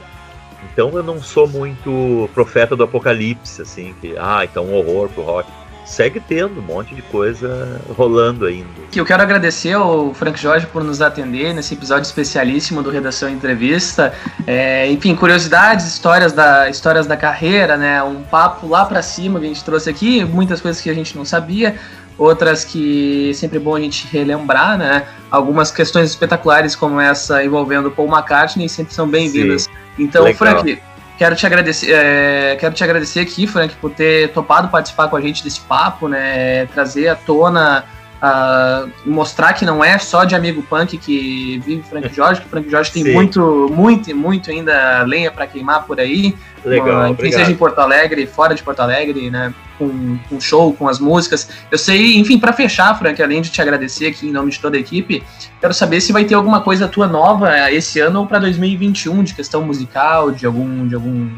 Então 0.72 0.90
eu 0.94 1.02
não 1.02 1.22
sou 1.22 1.46
muito 1.46 2.28
profeta 2.34 2.74
do 2.74 2.84
apocalipse, 2.84 3.62
assim, 3.62 3.94
que, 4.00 4.14
ah, 4.18 4.44
então 4.44 4.64
um 4.64 4.74
horror 4.74 5.08
pro 5.08 5.22
rock 5.22 5.50
segue 5.86 6.18
tendo 6.18 6.58
um 6.58 6.62
monte 6.62 6.94
de 6.94 7.00
coisa 7.00 7.80
rolando 7.96 8.44
ainda. 8.44 8.68
Eu 8.94 9.04
quero 9.04 9.22
agradecer 9.22 9.72
ao 9.72 10.12
Frank 10.12 10.38
Jorge 10.38 10.66
por 10.66 10.82
nos 10.82 11.00
atender 11.00 11.54
nesse 11.54 11.74
episódio 11.74 12.02
especialíssimo 12.02 12.82
do 12.82 12.90
Redação 12.90 13.28
Entrevista. 13.28 14.12
É, 14.46 14.90
enfim, 14.90 15.14
curiosidades, 15.14 15.86
histórias 15.86 16.32
da, 16.32 16.68
histórias 16.68 17.06
da 17.06 17.16
carreira, 17.16 17.76
né? 17.76 18.02
Um 18.02 18.22
papo 18.22 18.66
lá 18.66 18.84
para 18.84 19.00
cima 19.00 19.38
que 19.38 19.46
a 19.46 19.48
gente 19.48 19.64
trouxe 19.64 19.88
aqui, 19.88 20.24
muitas 20.24 20.60
coisas 20.60 20.82
que 20.82 20.90
a 20.90 20.94
gente 20.94 21.16
não 21.16 21.24
sabia, 21.24 21.76
outras 22.18 22.64
que 22.64 23.30
é 23.30 23.34
sempre 23.34 23.58
bom 23.58 23.76
a 23.76 23.80
gente 23.80 24.06
relembrar, 24.08 24.78
né? 24.78 25.06
Algumas 25.30 25.70
questões 25.70 26.10
espetaculares 26.10 26.74
como 26.74 27.00
essa 27.00 27.44
envolvendo 27.44 27.90
Paul 27.90 28.08
McCartney 28.08 28.68
sempre 28.68 28.94
são 28.94 29.08
bem-vindas. 29.08 29.68
Então, 29.98 30.24
Legal. 30.24 30.38
Frank, 30.38 30.80
Quero 31.18 31.34
te 31.34 31.46
agradecer, 31.46 31.92
é, 31.92 32.56
quero 32.56 32.74
te 32.74 32.84
agradecer 32.84 33.20
aqui, 33.20 33.46
Frank, 33.46 33.74
por 33.76 33.90
ter 33.90 34.32
topado 34.32 34.68
participar 34.68 35.08
com 35.08 35.16
a 35.16 35.20
gente 35.20 35.42
desse 35.42 35.60
papo, 35.60 36.08
né? 36.08 36.66
Trazer 36.66 37.08
à 37.08 37.14
tona, 37.14 37.86
uh, 38.26 38.90
mostrar 39.04 39.52
que 39.52 39.64
não 39.64 39.84
é 39.84 39.98
só 39.98 40.24
de 40.24 40.34
amigo 40.34 40.62
punk 40.62 40.98
que 40.98 41.58
vive 41.64 41.82
Frank 41.82 42.08
Jorge, 42.14 42.40
que 42.40 42.48
Frank 42.48 42.68
Jorge 42.68 42.92
tem 42.92 43.04
Sim. 43.04 43.12
muito, 43.12 43.68
muito, 43.72 44.14
muito 44.16 44.50
ainda 44.50 45.02
lenha 45.02 45.30
para 45.30 45.46
queimar 45.46 45.84
por 45.84 46.00
aí. 46.00 46.34
Legal, 46.64 47.12
uh, 47.12 47.16
seja 47.18 47.50
em 47.50 47.54
Porto 47.54 47.78
Alegre, 47.78 48.26
fora 48.26 48.54
de 48.54 48.62
Porto 48.62 48.80
Alegre, 48.80 49.30
né? 49.30 49.54
Com, 49.78 50.18
com 50.28 50.40
show, 50.40 50.72
com 50.72 50.88
as 50.88 50.98
músicas. 50.98 51.50
Eu 51.70 51.76
sei, 51.76 52.16
enfim, 52.16 52.38
para 52.38 52.52
fechar, 52.52 52.98
Frank, 52.98 53.22
além 53.22 53.42
de 53.42 53.50
te 53.50 53.60
agradecer 53.60 54.06
aqui 54.06 54.26
em 54.26 54.32
nome 54.32 54.50
de 54.50 54.58
toda 54.58 54.76
a 54.76 54.80
equipe, 54.80 55.22
quero 55.60 55.74
saber 55.74 56.00
se 56.00 56.12
vai 56.12 56.24
ter 56.24 56.34
alguma 56.34 56.62
coisa 56.62 56.88
tua 56.88 57.06
nova 57.06 57.70
esse 57.70 58.00
ano 58.00 58.20
ou 58.20 58.26
para 58.26 58.38
2021, 58.38 59.22
de 59.22 59.34
questão 59.34 59.62
musical, 59.62 60.30
de 60.30 60.46
algum, 60.46 60.88
de 60.88 60.94
algum, 60.94 61.28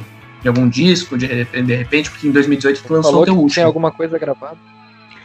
de 0.40 0.48
algum 0.48 0.68
disco, 0.68 1.18
de, 1.18 1.26
de 1.26 1.74
repente, 1.74 2.10
porque 2.10 2.28
em 2.28 2.30
2018 2.30 2.82
tu 2.82 2.92
lançou 2.92 3.22
o 3.22 3.24
teu 3.24 3.34
último. 3.34 3.54
Tem 3.56 3.64
alguma 3.64 3.90
coisa 3.90 4.16
gravada? 4.18 4.56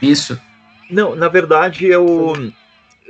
Isso. 0.02 0.40
Não, 0.90 1.16
na 1.16 1.28
verdade, 1.28 1.88
eu 1.88 2.34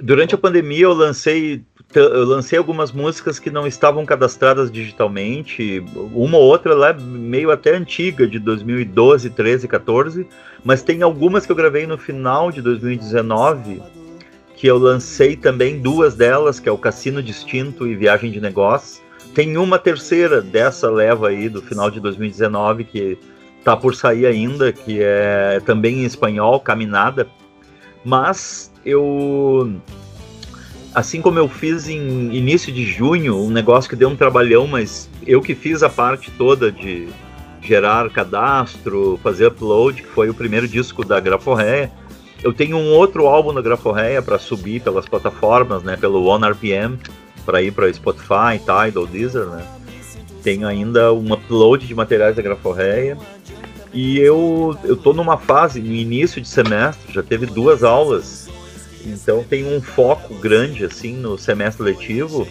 durante 0.01 0.33
a 0.33 0.37
pandemia 0.37 0.85
eu 0.85 0.93
lancei 0.93 1.63
eu 1.95 2.25
lancei 2.25 2.57
algumas 2.57 2.91
músicas 2.91 3.37
que 3.37 3.51
não 3.51 3.67
estavam 3.67 4.03
cadastradas 4.05 4.71
digitalmente, 4.71 5.83
uma 6.11 6.37
ou 6.37 6.43
outra 6.43 6.73
lá 6.73 6.91
meio 6.91 7.51
até 7.51 7.75
antiga, 7.75 8.25
de 8.25 8.39
2012, 8.39 9.29
13, 9.29 9.67
14, 9.67 10.27
mas 10.63 10.81
tem 10.81 11.03
algumas 11.03 11.45
que 11.45 11.51
eu 11.51 11.55
gravei 11.55 11.85
no 11.85 11.97
final 11.97 12.51
de 12.51 12.61
2019, 12.61 13.81
que 14.55 14.65
eu 14.65 14.77
lancei 14.77 15.35
também 15.35 15.79
duas 15.79 16.15
delas, 16.15 16.59
que 16.59 16.67
é 16.67 16.71
o 16.71 16.77
Cassino 16.77 17.21
Distinto 17.21 17.85
e 17.85 17.95
Viagem 17.95 18.31
de 18.31 18.41
Negócios. 18.41 19.01
Tem 19.35 19.57
uma 19.57 19.77
terceira 19.77 20.41
dessa 20.41 20.89
leva 20.89 21.29
aí 21.29 21.49
do 21.49 21.61
final 21.61 21.91
de 21.91 21.99
2019 21.99 22.85
que 22.85 23.17
tá 23.63 23.75
por 23.77 23.93
sair 23.95 24.25
ainda, 24.25 24.71
que 24.71 24.99
é 25.01 25.61
também 25.65 25.99
em 25.99 26.05
espanhol, 26.05 26.59
Caminada. 26.59 27.27
Mas 28.03 28.71
eu 28.85 29.79
assim 30.93 31.21
como 31.21 31.39
eu 31.39 31.47
fiz 31.47 31.87
em 31.87 32.33
início 32.35 32.71
de 32.71 32.85
junho, 32.85 33.37
um 33.37 33.49
negócio 33.49 33.89
que 33.89 33.95
deu 33.95 34.09
um 34.09 34.15
trabalhão, 34.15 34.67
mas 34.67 35.09
eu 35.25 35.41
que 35.41 35.55
fiz 35.55 35.81
a 35.81 35.89
parte 35.89 36.29
toda 36.31 36.71
de 36.71 37.07
gerar 37.61 38.09
cadastro, 38.09 39.19
fazer 39.23 39.47
upload, 39.47 40.01
que 40.01 40.07
foi 40.07 40.29
o 40.29 40.33
primeiro 40.33 40.67
disco 40.67 41.03
da 41.03 41.19
Graforreia. 41.19 41.91
Eu 42.43 42.53
tenho 42.53 42.77
um 42.77 42.91
outro 42.91 43.25
álbum 43.25 43.53
da 43.53 43.61
Graforreia 43.61 44.21
para 44.21 44.37
subir 44.37 44.81
pelas 44.81 45.05
plataformas, 45.05 45.81
né, 45.81 45.95
pelo 45.95 46.25
One 46.25 46.45
RPM, 46.45 46.99
para 47.45 47.61
ir 47.61 47.71
para 47.71 47.91
Spotify, 47.91 48.59
Tidal, 48.59 49.07
Deezer, 49.07 49.45
né. 49.45 49.65
Tenho 50.43 50.67
ainda 50.67 51.13
um 51.13 51.33
upload 51.33 51.87
de 51.87 51.95
materiais 51.95 52.35
da 52.35 52.41
Graforreia. 52.41 53.17
E 53.93 54.19
eu 54.19 54.77
eu 54.83 54.97
tô 54.97 55.13
numa 55.13 55.37
fase 55.37 55.79
no 55.81 55.93
início 55.93 56.41
de 56.41 56.47
semestre, 56.47 57.13
já 57.13 57.21
teve 57.21 57.45
duas 57.45 57.83
aulas 57.83 58.49
então 59.05 59.43
tem 59.43 59.65
um 59.65 59.81
foco 59.81 60.33
grande 60.35 60.85
assim 60.85 61.15
no 61.15 61.37
semestre 61.37 61.83
letivo. 61.83 62.47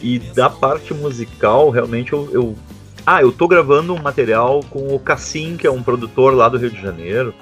E 0.00 0.18
da 0.18 0.50
parte 0.50 0.92
musical, 0.92 1.70
realmente 1.70 2.12
eu, 2.12 2.28
eu... 2.32 2.56
Ah, 3.06 3.22
eu 3.22 3.32
tô 3.32 3.48
gravando 3.48 3.94
um 3.94 4.02
material 4.02 4.60
com 4.70 4.94
o 4.94 4.98
Cassim, 4.98 5.56
que 5.56 5.66
é 5.66 5.70
um 5.70 5.82
produtor 5.82 6.34
lá 6.34 6.48
do 6.48 6.58
Rio 6.58 6.70
de 6.70 6.80
Janeiro, 6.80 7.34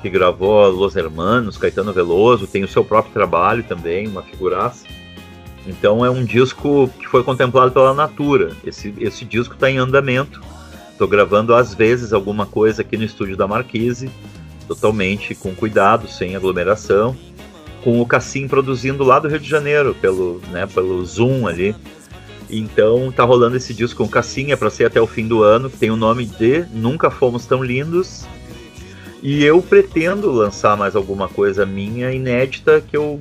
que 0.00 0.08
gravou 0.08 0.68
Los 0.70 0.94
Hermanos, 0.94 1.56
Caetano 1.56 1.92
Veloso, 1.92 2.46
tem 2.46 2.64
o 2.64 2.68
seu 2.68 2.84
próprio 2.84 3.12
trabalho 3.12 3.62
também, 3.62 4.06
uma 4.06 4.22
figuraça. 4.22 4.86
Então 5.66 6.04
é 6.04 6.10
um 6.10 6.24
disco 6.24 6.88
que 6.98 7.06
foi 7.06 7.22
contemplado 7.24 7.72
pela 7.72 7.92
Natura. 7.92 8.52
Esse, 8.64 8.94
esse 8.98 9.24
disco 9.24 9.54
está 9.54 9.70
em 9.70 9.78
andamento. 9.78 10.40
Estou 10.96 11.06
gravando 11.06 11.54
às 11.54 11.74
vezes 11.74 12.14
alguma 12.14 12.46
coisa 12.46 12.80
aqui 12.80 12.96
no 12.96 13.04
estúdio 13.04 13.36
da 13.36 13.46
Marquise, 13.46 14.08
totalmente 14.66 15.34
com 15.34 15.54
cuidado, 15.54 16.08
sem 16.08 16.34
aglomeração 16.34 17.14
com 17.84 18.00
o 18.00 18.06
Cassim 18.06 18.48
produzindo 18.48 19.04
lá 19.04 19.18
do 19.20 19.28
Rio 19.28 19.38
de 19.38 19.48
Janeiro, 19.48 19.94
pelo, 20.00 20.40
né, 20.50 20.66
pelo 20.66 21.04
Zoom 21.04 21.46
ali. 21.46 21.76
Então 22.50 23.12
tá 23.14 23.24
rolando 23.24 23.56
esse 23.56 23.74
disco 23.74 23.98
com 23.98 24.04
o 24.04 24.08
Cassim, 24.08 24.52
é 24.52 24.56
pra 24.56 24.70
ser 24.70 24.86
até 24.86 25.00
o 25.00 25.06
fim 25.06 25.28
do 25.28 25.42
ano, 25.42 25.68
que 25.68 25.76
tem 25.76 25.90
o 25.90 25.96
nome 25.96 26.24
de 26.24 26.64
Nunca 26.72 27.10
Fomos 27.10 27.44
Tão 27.44 27.62
Lindos. 27.62 28.26
E 29.22 29.44
eu 29.44 29.60
pretendo 29.60 30.32
lançar 30.32 30.76
mais 30.76 30.96
alguma 30.96 31.28
coisa 31.28 31.66
minha 31.66 32.10
inédita 32.10 32.80
que 32.80 32.96
eu. 32.96 33.20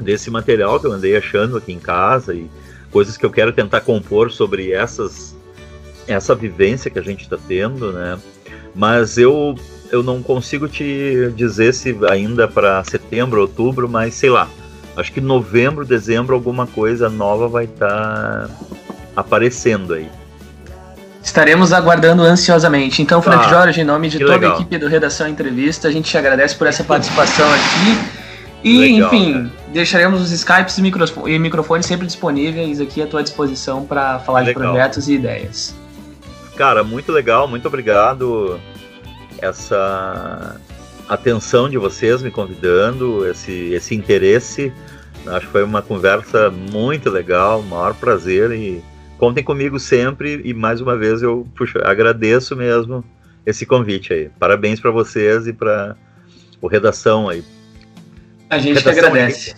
desse 0.00 0.30
material 0.30 0.78
que 0.78 0.86
eu 0.86 0.92
andei 0.92 1.16
achando 1.16 1.56
aqui 1.56 1.72
em 1.72 1.80
casa 1.80 2.34
e 2.34 2.50
coisas 2.92 3.16
que 3.16 3.24
eu 3.24 3.30
quero 3.30 3.52
tentar 3.52 3.80
compor 3.80 4.30
sobre 4.30 4.72
essas 4.72 5.35
essa 6.06 6.34
vivência 6.34 6.90
que 6.90 6.98
a 6.98 7.02
gente 7.02 7.22
está 7.22 7.36
tendo, 7.36 7.92
né? 7.92 8.18
Mas 8.74 9.16
eu 9.18 9.54
eu 9.90 10.02
não 10.02 10.22
consigo 10.22 10.68
te 10.68 11.32
dizer 11.34 11.72
se 11.72 11.96
ainda 12.10 12.48
para 12.48 12.82
setembro, 12.84 13.40
outubro, 13.40 13.88
mas 13.88 14.14
sei 14.14 14.30
lá. 14.30 14.48
Acho 14.96 15.12
que 15.12 15.20
novembro, 15.20 15.84
dezembro, 15.84 16.34
alguma 16.34 16.66
coisa 16.66 17.08
nova 17.08 17.48
vai 17.48 17.64
estar 17.64 18.48
tá 18.48 18.50
aparecendo 19.14 19.94
aí. 19.94 20.08
Estaremos 21.22 21.72
aguardando 21.72 22.22
ansiosamente. 22.22 23.02
Então, 23.02 23.20
Frank 23.20 23.46
ah, 23.46 23.48
Jorge, 23.48 23.80
em 23.80 23.84
nome 23.84 24.08
de 24.08 24.18
toda 24.18 24.34
legal. 24.34 24.52
a 24.52 24.54
equipe 24.54 24.78
do 24.78 24.86
Redação 24.86 25.28
Entrevista, 25.28 25.88
a 25.88 25.90
gente 25.90 26.08
te 26.08 26.16
agradece 26.16 26.54
por 26.54 26.66
essa 26.66 26.82
participação 26.82 27.46
aqui. 27.52 27.98
E, 28.64 28.78
legal, 28.78 29.12
enfim, 29.12 29.50
deixaremos 29.72 30.22
os 30.22 30.30
Skypes 30.30 30.78
e 30.78 31.38
microfones 31.38 31.84
sempre 31.84 32.06
disponíveis 32.06 32.80
aqui 32.80 33.02
à 33.02 33.06
tua 33.06 33.22
disposição 33.22 33.84
para 33.84 34.18
falar 34.20 34.40
legal. 34.40 34.62
de 34.62 34.68
projetos 34.68 35.08
e 35.08 35.14
ideias. 35.14 35.74
Cara, 36.56 36.82
muito 36.82 37.12
legal, 37.12 37.46
muito 37.46 37.68
obrigado 37.68 38.58
essa 39.38 40.58
atenção 41.06 41.68
de 41.68 41.76
vocês 41.76 42.22
me 42.22 42.30
convidando, 42.30 43.26
esse, 43.26 43.52
esse 43.74 43.94
interesse. 43.94 44.72
Acho 45.26 45.46
que 45.46 45.52
foi 45.52 45.62
uma 45.62 45.82
conversa 45.82 46.50
muito 46.50 47.10
legal, 47.10 47.62
maior 47.62 47.94
prazer 47.94 48.52
e 48.52 48.82
contem 49.18 49.44
comigo 49.44 49.78
sempre 49.78 50.40
e 50.44 50.54
mais 50.54 50.80
uma 50.80 50.96
vez 50.96 51.22
eu 51.22 51.46
puxa, 51.54 51.80
agradeço 51.84 52.56
mesmo 52.56 53.04
esse 53.44 53.66
convite 53.66 54.14
aí. 54.14 54.30
Parabéns 54.38 54.80
para 54.80 54.90
vocês 54.90 55.46
e 55.46 55.52
para 55.52 55.94
o 56.60 56.66
redação 56.66 57.28
aí. 57.28 57.44
A 58.48 58.58
gente 58.58 58.78
redação 58.78 58.92
que 58.92 58.98
agradece. 58.98 59.54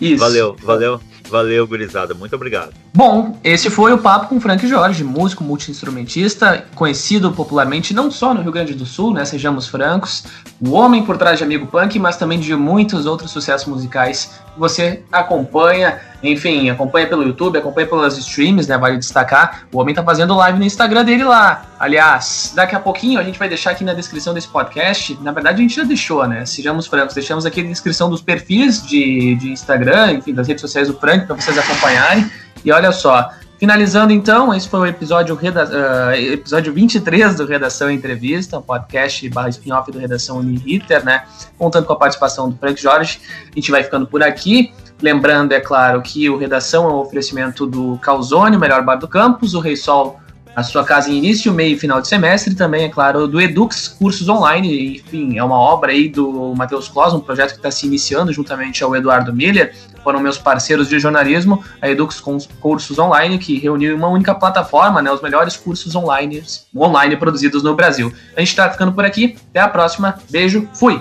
Aí. 0.00 0.12
Isso. 0.12 0.18
Valeu, 0.18 0.56
valeu. 0.62 1.00
Valeu, 1.28 1.66
gurizada. 1.66 2.14
Muito 2.14 2.34
obrigado. 2.36 2.72
Bom, 2.92 3.38
esse 3.42 3.70
foi 3.70 3.92
o 3.92 3.98
papo 3.98 4.28
com 4.28 4.40
Frank 4.40 4.66
Jorge, 4.66 5.02
músico 5.02 5.42
multi-instrumentista, 5.42 6.64
conhecido 6.74 7.32
popularmente 7.32 7.94
não 7.94 8.10
só 8.10 8.34
no 8.34 8.42
Rio 8.42 8.52
Grande 8.52 8.74
do 8.74 8.86
Sul, 8.86 9.12
né, 9.12 9.24
sejamos 9.24 9.66
francos, 9.66 10.24
o 10.60 10.72
homem 10.72 11.04
por 11.04 11.16
trás 11.16 11.38
de 11.38 11.44
Amigo 11.44 11.66
Punk, 11.66 11.98
mas 11.98 12.16
também 12.16 12.38
de 12.38 12.54
muitos 12.54 13.06
outros 13.06 13.30
sucessos 13.30 13.66
musicais 13.66 14.32
você 14.56 15.02
acompanha, 15.10 16.00
enfim, 16.22 16.70
acompanha 16.70 17.06
pelo 17.06 17.22
YouTube, 17.22 17.58
acompanha 17.58 17.86
pelas 17.86 18.16
streams, 18.18 18.68
né? 18.68 18.78
Vale 18.78 18.98
destacar. 18.98 19.66
O 19.72 19.78
homem 19.78 19.94
tá 19.94 20.02
fazendo 20.02 20.34
live 20.36 20.58
no 20.58 20.64
Instagram 20.64 21.04
dele 21.04 21.24
lá. 21.24 21.66
Aliás, 21.78 22.52
daqui 22.54 22.74
a 22.74 22.80
pouquinho 22.80 23.18
a 23.18 23.22
gente 23.22 23.38
vai 23.38 23.48
deixar 23.48 23.72
aqui 23.72 23.84
na 23.84 23.94
descrição 23.94 24.32
desse 24.32 24.48
podcast. 24.48 25.18
Na 25.20 25.32
verdade, 25.32 25.58
a 25.58 25.62
gente 25.62 25.76
já 25.76 25.84
deixou, 25.84 26.26
né? 26.26 26.46
Sejamos 26.46 26.86
francos, 26.86 27.14
deixamos 27.14 27.44
aqui 27.44 27.62
na 27.62 27.70
descrição 27.70 28.08
dos 28.08 28.22
perfis 28.22 28.86
de, 28.86 29.34
de 29.36 29.52
Instagram, 29.52 30.12
enfim, 30.12 30.32
das 30.32 30.48
redes 30.48 30.60
sociais 30.60 30.88
do 30.88 30.94
Frank, 30.94 31.26
para 31.26 31.36
vocês 31.36 31.58
acompanharem. 31.58 32.30
E 32.64 32.72
olha 32.72 32.92
só, 32.92 33.30
Finalizando 33.64 34.12
então, 34.12 34.52
esse 34.52 34.68
foi 34.68 34.80
o 34.80 34.86
episódio, 34.86 35.34
uh, 35.34 36.12
episódio 36.12 36.70
23 36.70 37.36
do 37.36 37.46
Redação 37.46 37.90
Entrevista, 37.90 38.58
um 38.58 38.62
podcast 38.62 39.26
barra 39.30 39.48
spin-off 39.48 39.90
do 39.90 39.98
Redação 39.98 40.36
Uniriter, 40.36 41.02
né? 41.02 41.24
Contando 41.56 41.86
com 41.86 41.94
a 41.94 41.96
participação 41.96 42.50
do 42.50 42.58
Frank 42.58 42.78
Jorge. 42.78 43.18
A 43.50 43.54
gente 43.54 43.70
vai 43.70 43.82
ficando 43.82 44.06
por 44.06 44.22
aqui. 44.22 44.70
Lembrando, 45.00 45.52
é 45.52 45.60
claro, 45.60 46.02
que 46.02 46.28
o 46.28 46.36
Redação 46.36 46.84
é 46.84 46.92
um 46.92 46.96
oferecimento 46.96 47.66
do 47.66 47.98
Calzone, 48.02 48.54
o 48.54 48.60
melhor 48.60 48.82
bar 48.82 48.96
do 48.96 49.08
campus, 49.08 49.54
o 49.54 49.60
Rei 49.60 49.76
Sol 49.76 50.20
a 50.54 50.62
sua 50.62 50.84
casa 50.84 51.10
em 51.10 51.16
início, 51.16 51.52
meio 51.52 51.74
e 51.74 51.78
final 51.78 52.00
de 52.00 52.06
semestre, 52.06 52.54
também, 52.54 52.84
é 52.84 52.88
claro, 52.88 53.26
do 53.26 53.40
Edux 53.40 53.88
Cursos 53.88 54.28
Online, 54.28 54.98
enfim, 54.98 55.36
é 55.36 55.42
uma 55.42 55.58
obra 55.58 55.90
aí 55.90 56.08
do 56.08 56.54
Matheus 56.54 56.86
Claus, 56.86 57.12
um 57.12 57.18
projeto 57.18 57.52
que 57.52 57.56
está 57.56 57.72
se 57.72 57.86
iniciando 57.86 58.32
juntamente 58.32 58.84
ao 58.84 58.94
Eduardo 58.94 59.32
Miller, 59.32 59.74
foram 60.04 60.20
meus 60.20 60.38
parceiros 60.38 60.88
de 60.88 61.00
jornalismo, 61.00 61.64
a 61.80 61.88
Edux 61.88 62.22
Cursos 62.60 62.98
Online, 62.98 63.38
que 63.38 63.58
reuniu 63.58 63.92
em 63.92 63.96
uma 63.96 64.08
única 64.08 64.34
plataforma, 64.34 65.02
né, 65.02 65.10
os 65.10 65.22
melhores 65.22 65.56
cursos 65.56 65.94
online, 65.96 66.44
online 66.76 67.16
produzidos 67.16 67.62
no 67.62 67.74
Brasil. 67.74 68.12
A 68.36 68.40
gente 68.40 68.50
está 68.50 68.70
ficando 68.70 68.92
por 68.92 69.04
aqui, 69.04 69.36
até 69.50 69.60
a 69.60 69.68
próxima, 69.68 70.18
beijo, 70.30 70.68
fui! 70.74 71.00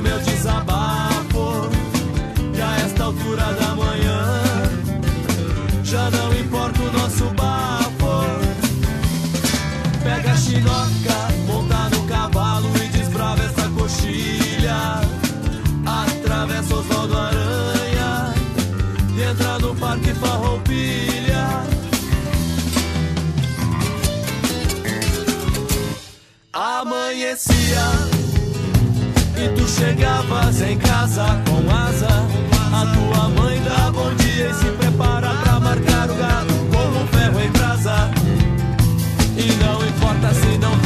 Meu 0.00 0.18
desabafo. 0.20 0.65
Chegavas 29.76 30.60
em 30.62 30.78
casa 30.78 31.24
com 31.46 31.70
asa. 31.70 32.08
A 32.72 32.86
tua 32.94 33.28
mãe 33.28 33.60
dá 33.62 33.90
bom 33.90 34.12
dia 34.14 34.48
e 34.50 34.54
se 34.54 34.70
prepara 34.72 35.28
pra 35.42 35.60
marcar 35.60 36.10
o 36.10 36.14
gado 36.14 36.54
com 36.72 37.02
um 37.02 37.06
ferro 37.08 37.40
em 37.40 37.50
brasa. 37.50 38.10
E 39.36 39.52
não 39.62 39.86
importa 39.86 40.34
se 40.34 40.58
não 40.58 40.85